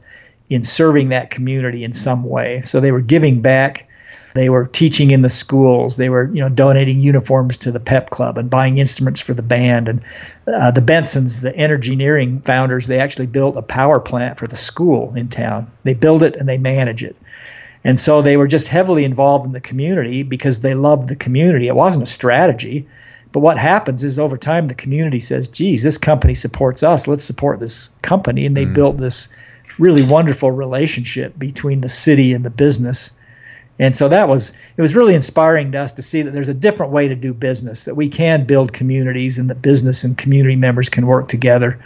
in 0.50 0.62
serving 0.62 1.10
that 1.10 1.30
community 1.30 1.84
in 1.84 1.94
some 1.94 2.24
way. 2.24 2.62
So 2.64 2.80
they 2.80 2.92
were 2.92 3.02
giving 3.02 3.42
back. 3.42 3.90
They 4.34 4.50
were 4.50 4.68
teaching 4.68 5.10
in 5.10 5.24
the 5.24 5.30
schools. 5.30 5.98
They 5.98 6.10
were 6.10 6.32
you 6.32 6.42
know 6.42 6.50
donating 6.50 7.00
uniforms 7.00 7.58
to 7.60 7.72
the 7.72 7.80
pep 7.80 8.12
club 8.12 8.38
and 8.38 8.52
buying 8.52 8.78
instruments 8.78 9.20
for 9.20 9.34
the 9.34 9.42
band. 9.42 9.90
And 9.90 10.02
uh, 10.46 10.70
the 10.70 10.82
bensons 10.82 11.42
the 11.42 11.56
engineering 11.56 12.42
founders 12.42 12.86
they 12.86 13.00
actually 13.00 13.28
built 13.28 13.58
a 13.58 13.64
power 13.64 14.00
plant 14.00 14.38
for 14.38 14.46
the 14.46 14.56
school 14.56 15.16
in 15.16 15.30
town. 15.30 15.72
They 15.84 15.96
build 15.96 16.22
it 16.22 16.36
and 16.36 16.48
they 16.48 16.60
manage 16.60 17.04
it 17.04 17.16
and 17.88 17.98
so 17.98 18.22
they 18.22 18.36
were 18.36 18.50
just 18.50 18.68
heavily 18.68 19.06
involved 19.06 19.46
in 19.46 19.54
the 19.54 19.62
community 19.62 20.22
because 20.22 20.60
they 20.60 20.76
loved 20.76 21.08
the 21.08 21.16
community. 21.16 21.70
It 21.70 21.76
wasn't 21.78 22.04
a 22.04 22.12
strategy. 22.12 22.86
But 23.32 23.40
what 23.40 23.58
happens 23.58 24.04
is 24.04 24.20
over 24.20 24.38
time, 24.38 24.68
the 24.68 24.74
community 24.74 25.22
says, 25.22 25.48
geez, 25.48 25.84
this 25.84 25.98
company 25.98 26.34
supports 26.34 26.84
us. 26.84 27.08
Let's 27.08 27.24
support 27.24 27.62
this 27.62 27.92
company. 28.02 28.46
And 28.46 28.58
they 28.58 28.66
mm. 28.66 28.74
built 28.74 28.98
this 28.98 29.30
really 29.80 30.04
wonderful 30.04 30.52
relationship 30.52 31.40
between 31.40 31.80
the 31.80 31.88
city 31.88 32.34
and 32.34 32.44
the 32.44 32.50
business. 32.50 33.10
And 33.80 33.96
so 33.96 34.10
that 34.10 34.28
was 34.28 34.52
it 34.76 34.82
was 34.82 34.94
really 34.94 35.16
inspiring 35.16 35.72
to 35.72 35.82
us 35.82 35.94
to 35.94 36.02
see 36.02 36.24
that 36.24 36.32
there's 36.32 36.50
a 36.50 36.54
different 36.54 36.92
way 36.92 37.08
to 37.08 37.16
do 37.16 37.34
business, 37.34 37.86
that 37.86 37.96
we 37.96 38.10
can 38.10 38.46
build 38.46 38.74
communities 38.74 39.40
and 39.40 39.50
that 39.50 39.62
business 39.62 40.04
and 40.04 40.18
community 40.18 40.58
members 40.58 40.90
can 40.90 41.08
work 41.08 41.30
together 41.30 41.80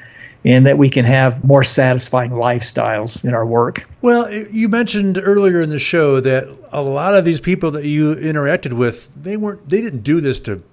and 0.43 0.65
that 0.65 0.77
we 0.77 0.89
can 0.89 1.05
have 1.05 1.43
more 1.43 1.63
satisfying 1.63 2.31
lifestyles 2.31 3.23
in 3.23 3.33
our 3.33 3.45
work. 3.45 3.87
Well, 4.01 4.31
you 4.31 4.69
mentioned 4.69 5.19
earlier 5.21 5.61
in 5.61 5.69
the 5.69 5.79
show 5.79 6.19
that 6.19 6.55
a 6.71 6.81
lot 6.81 7.15
of 7.15 7.25
these 7.25 7.39
people 7.39 7.71
that 7.71 7.85
you 7.85 8.15
interacted 8.15 8.73
with, 8.73 9.11
they 9.21 9.37
weren't 9.37 9.69
they 9.69 9.81
didn't 9.81 10.03
do 10.03 10.21
this 10.21 10.39
to 10.41 10.63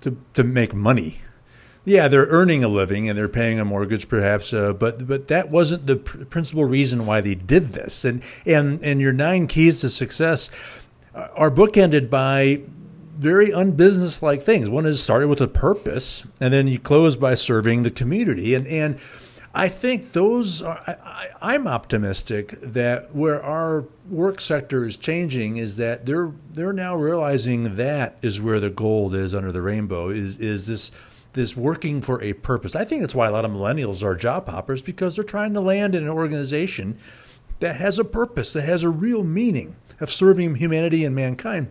to, 0.00 0.16
to 0.34 0.44
make 0.44 0.74
money. 0.74 1.20
Yeah, 1.84 2.08
they're 2.08 2.26
earning 2.26 2.64
a 2.64 2.68
living 2.68 3.08
and 3.08 3.16
they're 3.16 3.28
paying 3.28 3.60
a 3.60 3.64
mortgage, 3.64 4.08
perhaps, 4.08 4.52
uh, 4.52 4.72
but 4.72 5.06
but 5.06 5.28
that 5.28 5.50
wasn't 5.50 5.86
the 5.86 5.96
pr- 5.96 6.24
principal 6.24 6.64
reason 6.64 7.06
why 7.06 7.20
they 7.20 7.36
did 7.36 7.72
this. 7.72 8.04
And 8.04 8.22
and 8.44 8.82
and 8.82 9.00
your 9.00 9.12
nine 9.12 9.46
keys 9.46 9.80
to 9.80 9.88
success 9.88 10.50
are 11.14 11.50
bookended 11.50 12.10
by 12.10 12.60
very 13.18 13.48
unbusinesslike 13.48 14.42
things. 14.42 14.68
One 14.70 14.86
is 14.86 15.02
started 15.02 15.28
with 15.28 15.40
a 15.40 15.48
purpose, 15.48 16.24
and 16.40 16.52
then 16.52 16.68
you 16.68 16.78
close 16.78 17.16
by 17.16 17.34
serving 17.34 17.82
the 17.82 17.90
community. 17.90 18.54
And 18.54 18.66
and 18.66 18.98
I 19.54 19.68
think 19.68 20.12
those 20.12 20.60
are. 20.60 20.78
I, 20.86 21.28
I'm 21.40 21.66
optimistic 21.66 22.50
that 22.60 23.14
where 23.14 23.42
our 23.42 23.84
work 24.10 24.40
sector 24.40 24.84
is 24.84 24.96
changing 24.96 25.56
is 25.56 25.78
that 25.78 26.04
they're 26.04 26.32
they're 26.52 26.72
now 26.72 26.96
realizing 26.96 27.76
that 27.76 28.18
is 28.20 28.40
where 28.42 28.60
the 28.60 28.70
gold 28.70 29.14
is 29.14 29.34
under 29.34 29.52
the 29.52 29.62
rainbow. 29.62 30.10
Is 30.10 30.38
is 30.38 30.66
this 30.66 30.92
this 31.32 31.56
working 31.56 32.02
for 32.02 32.22
a 32.22 32.34
purpose? 32.34 32.76
I 32.76 32.84
think 32.84 33.00
that's 33.00 33.14
why 33.14 33.28
a 33.28 33.32
lot 33.32 33.44
of 33.44 33.50
millennials 33.50 34.04
are 34.04 34.14
job 34.14 34.48
hoppers 34.48 34.82
because 34.82 35.16
they're 35.16 35.24
trying 35.24 35.54
to 35.54 35.60
land 35.60 35.94
in 35.94 36.02
an 36.02 36.08
organization 36.08 36.98
that 37.60 37.76
has 37.76 37.98
a 37.98 38.04
purpose, 38.04 38.52
that 38.52 38.62
has 38.62 38.82
a 38.82 38.90
real 38.90 39.24
meaning 39.24 39.76
of 40.00 40.12
serving 40.12 40.56
humanity 40.56 41.04
and 41.04 41.14
mankind. 41.14 41.70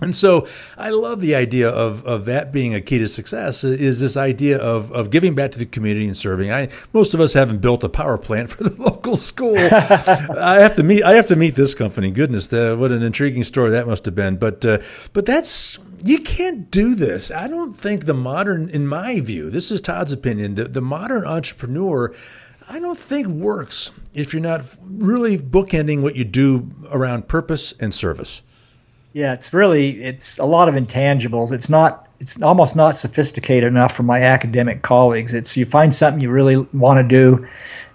And 0.00 0.14
so 0.14 0.46
I 0.76 0.90
love 0.90 1.20
the 1.20 1.34
idea 1.34 1.68
of, 1.68 2.04
of 2.06 2.24
that 2.26 2.52
being 2.52 2.74
a 2.74 2.80
key 2.80 2.98
to 2.98 3.08
success 3.08 3.64
is 3.64 4.00
this 4.00 4.16
idea 4.16 4.58
of, 4.58 4.92
of 4.92 5.10
giving 5.10 5.34
back 5.34 5.52
to 5.52 5.58
the 5.58 5.66
community 5.66 6.06
and 6.06 6.16
serving. 6.16 6.52
I 6.52 6.68
most 6.92 7.14
of 7.14 7.20
us 7.20 7.32
haven't 7.32 7.58
built 7.58 7.82
a 7.84 7.88
power 7.88 8.18
plant 8.18 8.50
for 8.52 8.64
the 8.64 8.80
local 8.82 9.16
school. 9.16 9.56
I 9.56 10.58
have 10.60 10.76
to 10.76 10.82
meet 10.82 11.02
I 11.02 11.14
have 11.14 11.26
to 11.28 11.36
meet 11.36 11.54
this 11.54 11.74
company. 11.74 12.10
Goodness, 12.10 12.52
uh, 12.52 12.76
what 12.78 12.92
an 12.92 13.02
intriguing 13.02 13.44
story 13.44 13.70
that 13.70 13.86
must 13.86 14.04
have 14.04 14.14
been. 14.14 14.36
But 14.36 14.64
uh, 14.64 14.78
but 15.12 15.26
that's 15.26 15.78
you 16.04 16.20
can't 16.20 16.70
do 16.70 16.94
this. 16.94 17.30
I 17.32 17.48
don't 17.48 17.76
think 17.76 18.04
the 18.04 18.14
modern 18.14 18.68
in 18.68 18.86
my 18.86 19.20
view, 19.20 19.50
this 19.50 19.72
is 19.72 19.80
Todd's 19.80 20.12
opinion, 20.12 20.54
the, 20.54 20.64
the 20.64 20.80
modern 20.80 21.24
entrepreneur 21.24 22.14
I 22.70 22.80
don't 22.80 22.98
think 22.98 23.28
works 23.28 23.92
if 24.12 24.34
you're 24.34 24.42
not 24.42 24.62
really 24.82 25.38
bookending 25.38 26.02
what 26.02 26.16
you 26.16 26.24
do 26.24 26.70
around 26.90 27.26
purpose 27.26 27.72
and 27.80 27.94
service. 27.94 28.42
Yeah, 29.12 29.32
it's 29.32 29.52
really 29.52 30.02
it's 30.02 30.38
a 30.38 30.44
lot 30.44 30.68
of 30.68 30.74
intangibles. 30.74 31.52
It's 31.52 31.68
not 31.68 32.08
it's 32.20 32.40
almost 32.42 32.76
not 32.76 32.96
sophisticated 32.96 33.68
enough 33.68 33.94
for 33.94 34.02
my 34.02 34.22
academic 34.22 34.82
colleagues. 34.82 35.34
It's 35.34 35.56
you 35.56 35.64
find 35.64 35.94
something 35.94 36.20
you 36.20 36.30
really 36.30 36.56
want 36.72 36.98
to 36.98 37.04
do, 37.04 37.46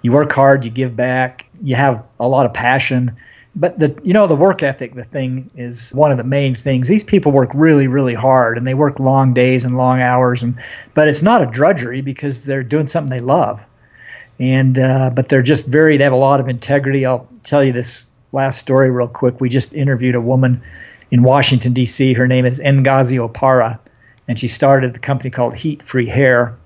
you 0.01 0.11
work 0.11 0.31
hard, 0.31 0.65
you 0.65 0.71
give 0.71 0.95
back, 0.95 1.45
you 1.61 1.75
have 1.75 2.03
a 2.19 2.27
lot 2.27 2.45
of 2.45 2.53
passion. 2.53 3.15
But 3.55 3.77
the 3.77 3.99
you 4.03 4.13
know 4.13 4.25
the 4.25 4.35
work 4.35 4.63
ethic, 4.63 4.95
the 4.95 5.03
thing 5.03 5.51
is 5.55 5.91
one 5.91 6.11
of 6.11 6.17
the 6.17 6.23
main 6.23 6.55
things. 6.55 6.87
These 6.87 7.03
people 7.03 7.31
work 7.31 7.51
really 7.53 7.87
really 7.87 8.15
hard 8.15 8.57
and 8.57 8.65
they 8.65 8.73
work 8.73 8.99
long 8.99 9.33
days 9.33 9.65
and 9.65 9.77
long 9.77 10.01
hours 10.01 10.41
and 10.41 10.57
but 10.95 11.07
it's 11.07 11.21
not 11.21 11.43
a 11.43 11.45
drudgery 11.45 12.01
because 12.01 12.43
they're 12.45 12.63
doing 12.63 12.87
something 12.87 13.11
they 13.11 13.23
love. 13.23 13.61
And 14.39 14.79
uh, 14.79 15.11
but 15.11 15.29
they're 15.29 15.43
just 15.43 15.67
very 15.67 15.97
they 15.97 16.05
have 16.05 16.13
a 16.13 16.15
lot 16.15 16.39
of 16.39 16.49
integrity. 16.49 17.05
I'll 17.05 17.27
tell 17.43 17.63
you 17.63 17.71
this 17.71 18.09
last 18.31 18.57
story 18.57 18.89
real 18.89 19.07
quick. 19.07 19.39
We 19.39 19.49
just 19.49 19.75
interviewed 19.75 20.15
a 20.15 20.21
woman 20.21 20.63
in 21.13 21.21
Washington, 21.21 21.73
D.C. 21.73 22.13
Her 22.13 22.27
name 22.27 22.43
is 22.43 22.59
Ngozi 22.59 23.19
Opara, 23.19 23.77
and 24.27 24.39
she 24.39 24.47
started 24.47 24.95
a 24.95 24.99
company 24.99 25.29
called 25.29 25.53
Heat 25.53 25.83
Free 25.83 26.07
Hair. 26.07 26.57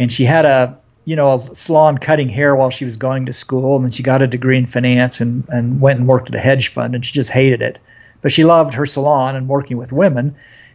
And 0.00 0.12
she 0.12 0.24
had 0.24 0.44
a 0.44 0.76
you 1.04 1.14
know 1.14 1.34
a 1.34 1.54
salon 1.54 1.96
cutting 1.96 2.28
hair 2.28 2.56
while 2.56 2.70
she 2.70 2.84
was 2.84 2.96
going 2.96 3.26
to 3.26 3.32
school, 3.32 3.76
and 3.76 3.84
then 3.84 3.92
she 3.92 4.02
got 4.02 4.20
a 4.20 4.26
degree 4.26 4.58
in 4.58 4.66
finance 4.66 5.20
and 5.20 5.48
and 5.48 5.80
went 5.80 6.00
and 6.00 6.08
worked 6.08 6.28
at 6.28 6.34
a 6.34 6.40
hedge 6.40 6.72
fund, 6.72 6.96
and 6.96 7.06
she 7.06 7.12
just 7.12 7.30
hated 7.30 7.62
it. 7.62 7.78
But 8.20 8.32
she 8.32 8.44
loved 8.44 8.74
her 8.74 8.84
salon 8.84 9.36
and 9.36 9.46
working 9.46 9.76
with 9.76 9.92
women, 9.92 10.34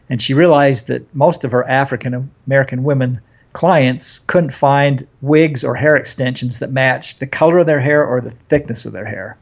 and 0.10 0.22
she 0.22 0.34
realized 0.34 0.88
that 0.88 1.14
most 1.14 1.43
of 1.43 1.51
her 1.51 1.68
African 1.68 2.32
American 2.47 2.86
women 2.86 3.20
clients 3.51 4.20
couldn't 4.20 4.54
find 4.54 5.06
wigs 5.20 5.66
or 5.66 5.76
hair 5.76 5.97
extensions 5.97 6.60
that 6.60 6.72
matched 6.72 7.20
the 7.20 7.28
color 7.28 7.58
of 7.58 7.66
their 7.66 7.82
hair 7.82 8.06
or 8.06 8.22
the 8.22 8.30
thickness 8.30 8.86
of 8.86 8.93
their 8.93 9.06
hair. 9.06 9.38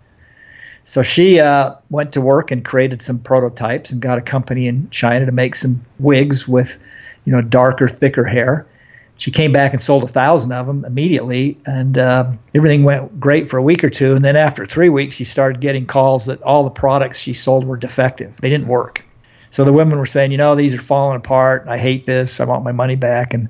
So 0.92 1.04
she 1.04 1.40
uh, 1.40 1.76
went 1.90 2.12
to 2.12 2.20
work 2.20 2.52
and 2.52 2.66
created 2.66 3.02
some 3.02 3.18
prototypes 3.18 3.94
and 3.94 4.02
got 4.02 4.18
a 4.18 4.22
company 4.22 4.68
in 4.68 4.90
China 4.90 5.26
to 5.26 5.32
make 5.32 5.56
some 5.56 5.86
wigs 6.00 6.50
with, 6.50 6.78
you 7.24 7.32
know, 7.32 7.42
darker, 7.42 7.88
thicker 7.88 8.26
hair. 8.26 8.68
She 9.16 9.32
came 9.32 9.54
back 9.54 9.72
and 9.72 9.80
sold 9.80 10.04
a 10.04 10.10
thousand 10.10 10.52
of 10.52 10.68
them 10.68 10.84
immediately, 10.84 11.58
and 11.66 11.98
uh, 11.98 12.34
everything 12.54 12.84
went 12.84 13.22
great 13.22 13.50
for 13.50 13.56
a 13.56 13.64
week 13.64 13.86
or 13.86 13.90
two. 13.90 14.18
And 14.18 14.26
then 14.26 14.36
after 14.36 14.66
three 14.66 14.90
weeks, 14.90 15.16
she 15.16 15.24
started 15.24 15.62
getting 15.62 15.86
calls 15.86 16.26
that 16.26 16.42
all 16.42 16.66
the 16.66 16.70
products 16.70 17.22
she 17.22 17.32
sold 17.32 17.64
were 17.64 17.78
defective; 17.78 18.36
they 18.42 18.50
didn't 18.50 18.68
work. 18.68 19.02
So 19.50 19.64
the 19.64 19.72
women 19.72 19.98
were 19.98 20.06
saying, 20.06 20.32
you 20.32 20.38
know, 20.38 20.56
these 20.56 20.74
are 20.74 20.82
falling 20.82 21.16
apart. 21.16 21.68
I 21.70 21.78
hate 21.78 22.06
this. 22.06 22.42
I 22.42 22.44
want 22.44 22.66
my 22.66 22.74
money 22.74 22.98
back. 22.98 23.34
And 23.34 23.48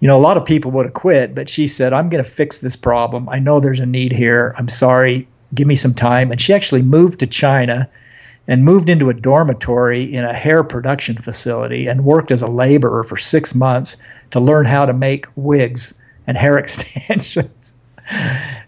you 0.00 0.08
know, 0.08 0.18
a 0.18 0.20
lot 0.20 0.36
of 0.36 0.44
people 0.44 0.72
would 0.72 0.84
have 0.84 0.92
quit, 0.92 1.34
but 1.34 1.48
she 1.48 1.68
said, 1.68 1.94
I'm 1.94 2.10
going 2.10 2.22
to 2.22 2.30
fix 2.30 2.58
this 2.58 2.76
problem. 2.76 3.30
I 3.30 3.38
know 3.38 3.60
there's 3.60 3.80
a 3.80 3.86
need 3.86 4.12
here. 4.12 4.54
I'm 4.58 4.68
sorry 4.68 5.26
give 5.54 5.66
me 5.66 5.74
some 5.74 5.94
time. 5.94 6.30
And 6.30 6.40
she 6.40 6.54
actually 6.54 6.82
moved 6.82 7.20
to 7.20 7.26
China 7.26 7.88
and 8.48 8.64
moved 8.64 8.88
into 8.88 9.10
a 9.10 9.14
dormitory 9.14 10.14
in 10.14 10.24
a 10.24 10.32
hair 10.32 10.62
production 10.62 11.16
facility 11.18 11.88
and 11.88 12.04
worked 12.04 12.30
as 12.30 12.42
a 12.42 12.46
laborer 12.46 13.02
for 13.02 13.16
six 13.16 13.54
months 13.54 13.96
to 14.30 14.40
learn 14.40 14.66
how 14.66 14.86
to 14.86 14.92
make 14.92 15.26
wigs 15.34 15.94
and 16.26 16.36
hair 16.36 16.58
extensions. 16.58 17.74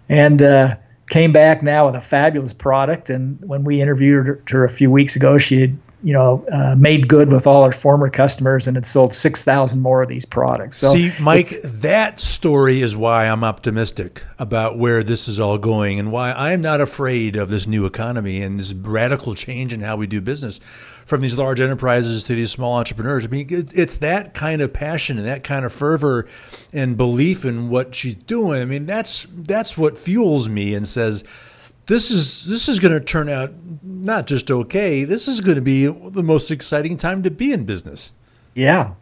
and 0.09 0.43
uh, 0.43 0.75
came 1.09 1.33
back 1.33 1.63
now 1.63 1.87
with 1.87 1.95
a 1.95 2.01
fabulous 2.01 2.55
product. 2.55 3.11
And 3.11 3.39
when 3.41 3.65
we 3.65 3.81
interviewed 3.81 4.43
her 4.51 4.65
a 4.65 4.71
few 4.71 4.91
weeks 4.91 5.17
ago, 5.17 5.39
she 5.39 5.61
had 5.61 5.79
you 6.03 6.13
know, 6.13 6.45
uh, 6.53 6.77
made 6.79 7.09
good 7.09 7.33
with 7.33 7.47
all 7.47 7.63
our 7.65 7.73
former 7.73 8.09
customers 8.09 8.69
and 8.69 8.77
had 8.77 8.87
sold 8.87 9.13
6,000 9.13 9.81
more 9.81 10.03
of 10.03 10.09
these 10.09 10.25
products. 10.25 10.77
So 10.77 10.93
See, 10.93 11.13
Mike, 11.21 11.49
that 11.65 12.21
story 12.21 12.83
is 12.83 12.97
why 12.97 13.27
I'm 13.27 13.43
optimistic 13.43 14.23
about 14.39 14.79
where 14.79 15.03
this 15.03 15.27
is 15.27 15.41
all 15.41 15.59
going 15.59 15.99
and 15.99 16.13
why 16.13 16.33
I'm 16.33 16.61
not 16.61 16.81
afraid 16.81 17.37
of 17.37 17.51
this 17.51 17.67
new 17.67 17.85
economy 17.85 18.43
and 18.43 18.61
this 18.61 18.73
radical 18.73 19.35
change 19.35 19.73
in 19.73 19.81
how 19.81 19.97
we 19.97 20.07
do 20.07 20.21
business 20.21 20.61
from 21.09 21.23
these 21.23 21.39
large 21.39 21.59
enterprises 21.59 22.23
to 22.25 22.35
these 22.35 22.51
small 22.51 22.77
entrepreneurs. 22.77 23.25
I 23.25 23.29
mean, 23.29 23.49
it's 23.51 23.97
that 23.97 24.35
kind 24.35 24.61
of 24.61 24.73
passion 24.73 25.19
and 25.19 25.27
that 25.27 25.43
kind 25.43 25.65
of 25.65 25.73
fervor 25.73 26.29
and 26.73 26.97
belief 26.97 27.45
in 27.45 27.71
what 27.71 27.95
she's 27.95 28.15
doing. 28.15 28.61
I 28.61 28.67
mean, 28.67 28.87
that's 28.87 29.27
that's 29.31 29.77
what 29.77 29.99
fuels 29.99 30.49
me 30.49 30.75
and 30.75 30.87
says, 30.87 31.25
this 31.89 32.11
is 32.11 32.45
this 32.45 32.69
is 32.69 32.79
going 32.79 32.93
to 32.93 33.01
turn 33.01 33.29
out 33.29 33.53
not 33.83 34.27
just 34.27 34.51
okay. 34.51 35.05
This 35.05 35.27
is 35.27 35.41
going 35.41 35.57
to 35.57 35.63
be 35.63 35.87
the 35.87 36.23
most 36.23 36.51
exciting 36.51 36.97
time 36.97 37.23
to 37.25 37.31
be 37.31 37.53
in 37.53 37.65
business. 37.65 38.13
Yeah, 38.55 38.93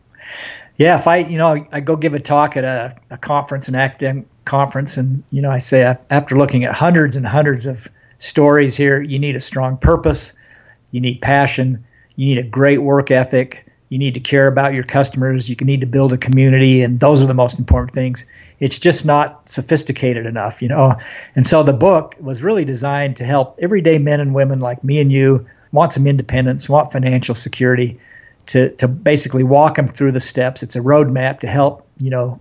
yeah. 0.76 0.98
If 0.98 1.06
I 1.06 1.18
you 1.18 1.36
know 1.36 1.66
I 1.72 1.80
go 1.80 1.96
give 1.96 2.14
a 2.14 2.20
talk 2.20 2.56
at 2.56 2.64
a, 2.64 2.96
a 3.10 3.18
conference, 3.18 3.68
an 3.68 3.74
academic 3.74 4.26
conference, 4.44 4.96
and 4.96 5.22
you 5.30 5.42
know 5.42 5.50
I 5.50 5.58
say 5.58 5.96
after 6.10 6.36
looking 6.36 6.64
at 6.64 6.72
hundreds 6.72 7.16
and 7.16 7.26
hundreds 7.26 7.66
of 7.66 7.88
stories 8.18 8.76
here, 8.76 9.02
you 9.02 9.18
need 9.18 9.34
a 9.34 9.40
strong 9.40 9.76
purpose, 9.76 10.32
you 10.92 11.00
need 11.00 11.20
passion, 11.20 11.84
you 12.14 12.26
need 12.26 12.38
a 12.38 12.48
great 12.48 12.78
work 12.78 13.10
ethic, 13.10 13.66
you 13.88 13.98
need 13.98 14.14
to 14.14 14.20
care 14.20 14.46
about 14.46 14.74
your 14.74 14.84
customers, 14.84 15.50
you 15.50 15.56
need 15.56 15.80
to 15.80 15.86
build 15.86 16.12
a 16.12 16.18
community, 16.18 16.82
and 16.82 17.00
those 17.00 17.20
are 17.20 17.26
the 17.26 17.34
most 17.34 17.58
important 17.58 17.92
things 17.92 18.24
it's 18.58 18.78
just 18.78 19.04
not 19.04 19.48
sophisticated 19.48 20.26
enough, 20.26 20.62
you 20.62 20.68
know. 20.68 20.96
And 21.34 21.46
so 21.46 21.62
the 21.62 21.72
book 21.72 22.14
was 22.20 22.42
really 22.42 22.64
designed 22.64 23.16
to 23.16 23.24
help 23.24 23.58
everyday 23.60 23.98
men 23.98 24.20
and 24.20 24.34
women 24.34 24.60
like 24.60 24.82
me 24.82 25.00
and 25.00 25.12
you 25.12 25.46
want 25.72 25.92
some 25.92 26.06
independence, 26.06 26.68
want 26.68 26.92
financial 26.92 27.34
security, 27.34 28.00
to 28.46 28.70
to 28.76 28.88
basically 28.88 29.42
walk 29.42 29.76
them 29.76 29.88
through 29.88 30.12
the 30.12 30.20
steps. 30.20 30.62
It's 30.62 30.76
a 30.76 30.80
roadmap 30.80 31.40
to 31.40 31.48
help 31.48 31.86
you 31.98 32.10
know 32.10 32.40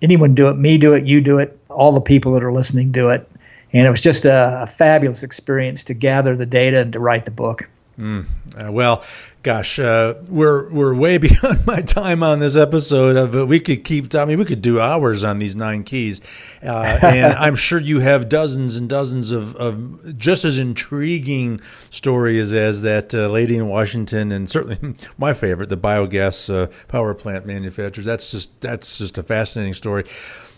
anyone 0.00 0.34
do 0.34 0.48
it, 0.48 0.54
me 0.54 0.78
do 0.78 0.94
it, 0.94 1.04
you 1.04 1.20
do 1.20 1.38
it, 1.38 1.58
all 1.68 1.92
the 1.92 2.00
people 2.00 2.32
that 2.32 2.42
are 2.42 2.52
listening 2.52 2.90
do 2.92 3.10
it. 3.10 3.28
And 3.72 3.86
it 3.86 3.90
was 3.90 4.00
just 4.00 4.24
a, 4.24 4.62
a 4.62 4.66
fabulous 4.66 5.22
experience 5.22 5.84
to 5.84 5.94
gather 5.94 6.36
the 6.36 6.44
data 6.44 6.80
and 6.80 6.92
to 6.92 7.00
write 7.00 7.24
the 7.24 7.30
book. 7.30 7.68
Mm. 7.98 8.26
Uh, 8.56 8.72
well, 8.72 9.04
gosh, 9.42 9.78
uh, 9.78 10.14
we're 10.30 10.70
we're 10.70 10.94
way 10.94 11.18
beyond 11.18 11.66
my 11.66 11.82
time 11.82 12.22
on 12.22 12.38
this 12.40 12.56
episode. 12.56 13.16
Of 13.16 13.36
uh, 13.36 13.46
we 13.46 13.60
could 13.60 13.84
keep. 13.84 14.14
I 14.14 14.24
mean, 14.24 14.38
we 14.38 14.44
could 14.44 14.62
do 14.62 14.80
hours 14.80 15.24
on 15.24 15.38
these 15.38 15.54
nine 15.54 15.84
keys, 15.84 16.20
uh, 16.62 16.98
and 17.02 17.32
I'm 17.38 17.54
sure 17.54 17.78
you 17.78 18.00
have 18.00 18.28
dozens 18.28 18.76
and 18.76 18.88
dozens 18.88 19.30
of, 19.30 19.54
of 19.56 20.16
just 20.16 20.44
as 20.44 20.58
intriguing 20.58 21.60
stories 21.90 22.54
as 22.54 22.82
that 22.82 23.14
uh, 23.14 23.28
lady 23.28 23.56
in 23.56 23.68
Washington, 23.68 24.32
and 24.32 24.48
certainly 24.48 24.96
my 25.18 25.34
favorite, 25.34 25.68
the 25.68 25.76
biogas 25.76 26.52
uh, 26.52 26.68
power 26.88 27.12
plant 27.12 27.44
manufacturers. 27.44 28.06
That's 28.06 28.30
just 28.30 28.58
that's 28.62 28.98
just 28.98 29.18
a 29.18 29.22
fascinating 29.22 29.74
story, 29.74 30.04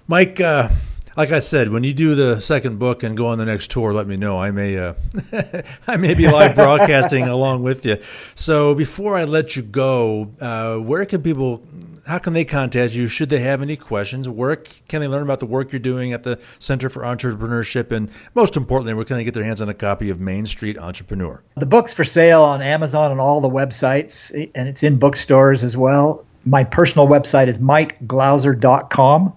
Mike 0.06 0.40
like 1.16 1.30
I 1.30 1.38
said, 1.38 1.68
when 1.68 1.84
you 1.84 1.94
do 1.94 2.14
the 2.14 2.40
second 2.40 2.78
book 2.78 3.02
and 3.02 3.16
go 3.16 3.28
on 3.28 3.38
the 3.38 3.44
next 3.44 3.70
tour, 3.70 3.92
let 3.92 4.06
me 4.06 4.16
know. 4.16 4.40
I 4.40 4.50
may, 4.50 4.78
uh, 4.78 4.94
I 5.86 5.96
may 5.96 6.14
be 6.14 6.26
live 6.26 6.54
broadcasting 6.56 7.24
along 7.24 7.62
with 7.62 7.84
you. 7.84 7.98
So 8.34 8.74
before 8.74 9.16
I 9.16 9.24
let 9.24 9.56
you 9.56 9.62
go, 9.62 10.32
uh, 10.40 10.76
where 10.76 11.04
can 11.04 11.22
people? 11.22 11.62
How 12.06 12.18
can 12.18 12.34
they 12.34 12.44
contact 12.44 12.92
you? 12.92 13.06
Should 13.06 13.30
they 13.30 13.40
have 13.40 13.62
any 13.62 13.76
questions? 13.76 14.28
Where 14.28 14.56
can 14.56 15.00
they 15.00 15.08
learn 15.08 15.22
about 15.22 15.40
the 15.40 15.46
work 15.46 15.72
you're 15.72 15.78
doing 15.78 16.12
at 16.12 16.22
the 16.22 16.38
Center 16.58 16.90
for 16.90 17.02
Entrepreneurship? 17.02 17.92
And 17.92 18.10
most 18.34 18.58
importantly, 18.58 18.92
where 18.92 19.06
can 19.06 19.16
they 19.16 19.24
get 19.24 19.32
their 19.32 19.44
hands 19.44 19.62
on 19.62 19.70
a 19.70 19.74
copy 19.74 20.10
of 20.10 20.20
Main 20.20 20.44
Street 20.44 20.76
Entrepreneur? 20.76 21.42
The 21.56 21.64
book's 21.64 21.94
for 21.94 22.04
sale 22.04 22.42
on 22.42 22.60
Amazon 22.60 23.10
and 23.10 23.20
all 23.20 23.40
the 23.40 23.48
websites, 23.48 24.34
and 24.54 24.68
it's 24.68 24.82
in 24.82 24.98
bookstores 24.98 25.64
as 25.64 25.78
well. 25.78 26.26
My 26.44 26.64
personal 26.64 27.08
website 27.08 27.46
is 27.48 27.58
mikeglauser.com 27.58 29.32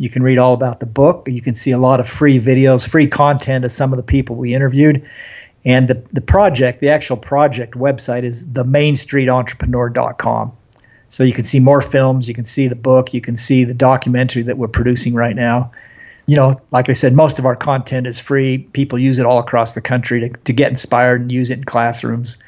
you 0.00 0.08
can 0.08 0.22
read 0.22 0.38
all 0.38 0.54
about 0.54 0.80
the 0.80 0.86
book. 0.86 1.28
You 1.28 1.42
can 1.42 1.52
see 1.52 1.72
a 1.72 1.78
lot 1.78 2.00
of 2.00 2.08
free 2.08 2.40
videos, 2.40 2.88
free 2.88 3.06
content 3.06 3.66
of 3.66 3.72
some 3.72 3.92
of 3.92 3.98
the 3.98 4.02
people 4.02 4.34
we 4.34 4.54
interviewed. 4.54 5.06
And 5.62 5.86
the, 5.86 6.02
the 6.10 6.22
project, 6.22 6.80
the 6.80 6.88
actual 6.88 7.18
project 7.18 7.74
website 7.74 8.22
is 8.22 8.42
themainstreetentrepreneur.com. 8.42 10.52
So 11.10 11.22
you 11.22 11.34
can 11.34 11.44
see 11.44 11.60
more 11.60 11.82
films, 11.82 12.28
you 12.28 12.34
can 12.34 12.46
see 12.46 12.66
the 12.66 12.76
book, 12.76 13.12
you 13.12 13.20
can 13.20 13.36
see 13.36 13.64
the 13.64 13.74
documentary 13.74 14.44
that 14.44 14.56
we're 14.56 14.68
producing 14.68 15.12
right 15.12 15.36
now. 15.36 15.72
You 16.24 16.36
know, 16.36 16.54
like 16.70 16.88
I 16.88 16.94
said, 16.94 17.12
most 17.12 17.38
of 17.38 17.44
our 17.44 17.56
content 17.56 18.06
is 18.06 18.18
free. 18.18 18.56
People 18.56 18.98
use 18.98 19.18
it 19.18 19.26
all 19.26 19.38
across 19.38 19.74
the 19.74 19.82
country 19.82 20.20
to, 20.20 20.30
to 20.30 20.54
get 20.54 20.70
inspired 20.70 21.20
and 21.20 21.30
use 21.30 21.50
it 21.50 21.58
in 21.58 21.64
classrooms 21.64 22.38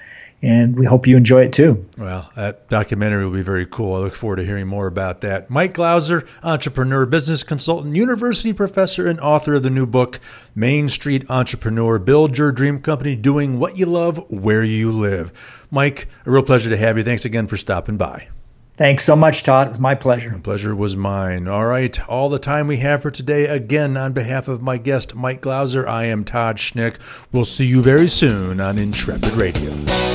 and 0.43 0.77
we 0.77 0.85
hope 0.85 1.07
you 1.07 1.17
enjoy 1.17 1.43
it 1.43 1.53
too. 1.53 1.87
Well, 1.97 2.29
that 2.35 2.69
documentary 2.69 3.25
will 3.25 3.33
be 3.33 3.43
very 3.43 3.65
cool. 3.65 3.95
I 3.95 4.01
look 4.01 4.15
forward 4.15 4.37
to 4.37 4.45
hearing 4.45 4.67
more 4.67 4.89
about 4.89 5.21
that. 5.21 5.49
Mike 5.49 5.75
Glauser, 5.75 6.27
entrepreneur, 6.43 7.07
business 7.07 7.45
consultant, 7.45 7.95
university 7.95 8.53
professor, 8.53 9.07
and 9.07 9.21
author 9.21 9.55
of 9.55 9.63
the 9.63 9.71
new 9.71 9.87
book, 9.87 10.19
Main 10.55 10.89
Street 10.89 11.25
Entrepreneur 11.31 11.99
Build 11.99 12.37
Your 12.37 12.51
Dream 12.51 12.81
Company 12.81 13.15
Doing 13.15 13.61
What 13.61 13.79
You 13.79 13.87
Love 13.87 14.31
Where 14.31 14.65
You 14.65 14.91
Live. 14.91 15.67
Mike, 15.71 16.09
a 16.27 16.31
real 16.31 16.43
pleasure 16.43 16.71
to 16.71 16.77
have 16.77 16.99
you. 16.99 17.05
Thanks 17.05 17.25
again 17.25 17.47
for 17.47 17.57
stopping 17.57 17.97
by. 17.97 18.29
Thanks 18.77 19.05
so 19.05 19.15
much, 19.15 19.43
Todd. 19.43 19.67
It 19.67 19.71
was 19.71 19.81
my 19.81 19.95
pleasure. 19.95 20.31
The 20.31 20.41
pleasure 20.41 20.75
was 20.75 20.97
mine. 20.97 21.47
All 21.47 21.67
right, 21.67 22.09
all 22.09 22.29
the 22.29 22.39
time 22.39 22.67
we 22.67 22.79
have 22.79 23.03
for 23.03 23.11
today. 23.11 23.47
Again, 23.47 23.97
on 23.97 24.13
behalf 24.13 24.49
of 24.49 24.63
my 24.63 24.79
guest, 24.79 25.15
Mike 25.15 25.43
Glauser, 25.43 25.87
I 25.87 26.07
am 26.07 26.25
Todd 26.25 26.57
Schnick. 26.57 26.99
We'll 27.31 27.45
see 27.45 27.67
you 27.67 27.83
very 27.83 28.09
soon 28.09 28.61
on 28.61 28.79
Intrepid 28.79 29.33
Radio. 29.35 30.12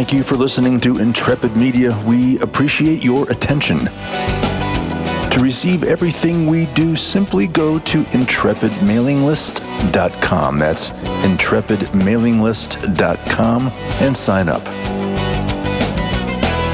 Thank 0.00 0.14
you 0.14 0.22
for 0.22 0.36
listening 0.36 0.80
to 0.80 0.96
Intrepid 0.96 1.58
Media. 1.58 1.94
We 2.06 2.38
appreciate 2.38 3.02
your 3.02 3.30
attention. 3.30 3.80
To 3.80 5.38
receive 5.42 5.84
everything 5.84 6.46
we 6.46 6.64
do, 6.72 6.96
simply 6.96 7.46
go 7.46 7.78
to 7.80 8.04
intrepidmailinglist.com. 8.04 10.58
That's 10.58 10.88
intrepidmailinglist.com 10.88 13.68
and 13.68 14.16
sign 14.16 14.48
up. 14.48 14.64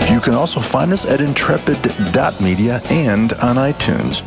You 0.09 0.21
can 0.21 0.35
also 0.35 0.61
find 0.61 0.93
us 0.93 1.05
at 1.05 1.21
intrepid.media 1.21 2.81
and 2.91 3.33
on 3.33 3.57
iTunes. 3.57 4.23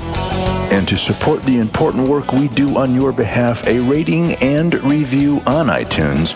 And 0.80 0.88
to 0.88 0.96
support 0.96 1.44
the 1.44 1.58
important 1.58 2.08
work 2.08 2.32
we 2.32 2.48
do 2.48 2.78
on 2.78 2.96
your 2.96 3.12
behalf, 3.12 3.68
a 3.68 3.80
rating 3.80 4.36
and 4.36 4.82
review 4.82 5.42
on 5.46 5.68
iTunes 5.68 6.36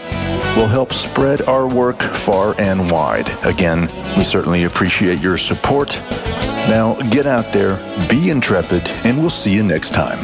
will 0.58 0.68
help 0.68 0.91
spread 0.91 1.44
our 1.44 1.66
work 1.66 2.02
far 2.02 2.54
and 2.60 2.91
wide. 2.91 3.30
Again, 3.46 3.84
we 4.18 4.26
certainly 4.26 4.66
appreciate 4.66 5.22
your 5.22 5.38
support. 5.38 5.98
Now, 6.68 6.96
get 7.10 7.26
out 7.26 7.54
there, 7.54 7.78
be 8.10 8.32
intrepid, 8.32 8.86
and 9.06 9.18
we'll 9.18 9.30
see 9.30 9.54
you 9.54 9.64
next 9.64 9.91
time. 9.91 10.20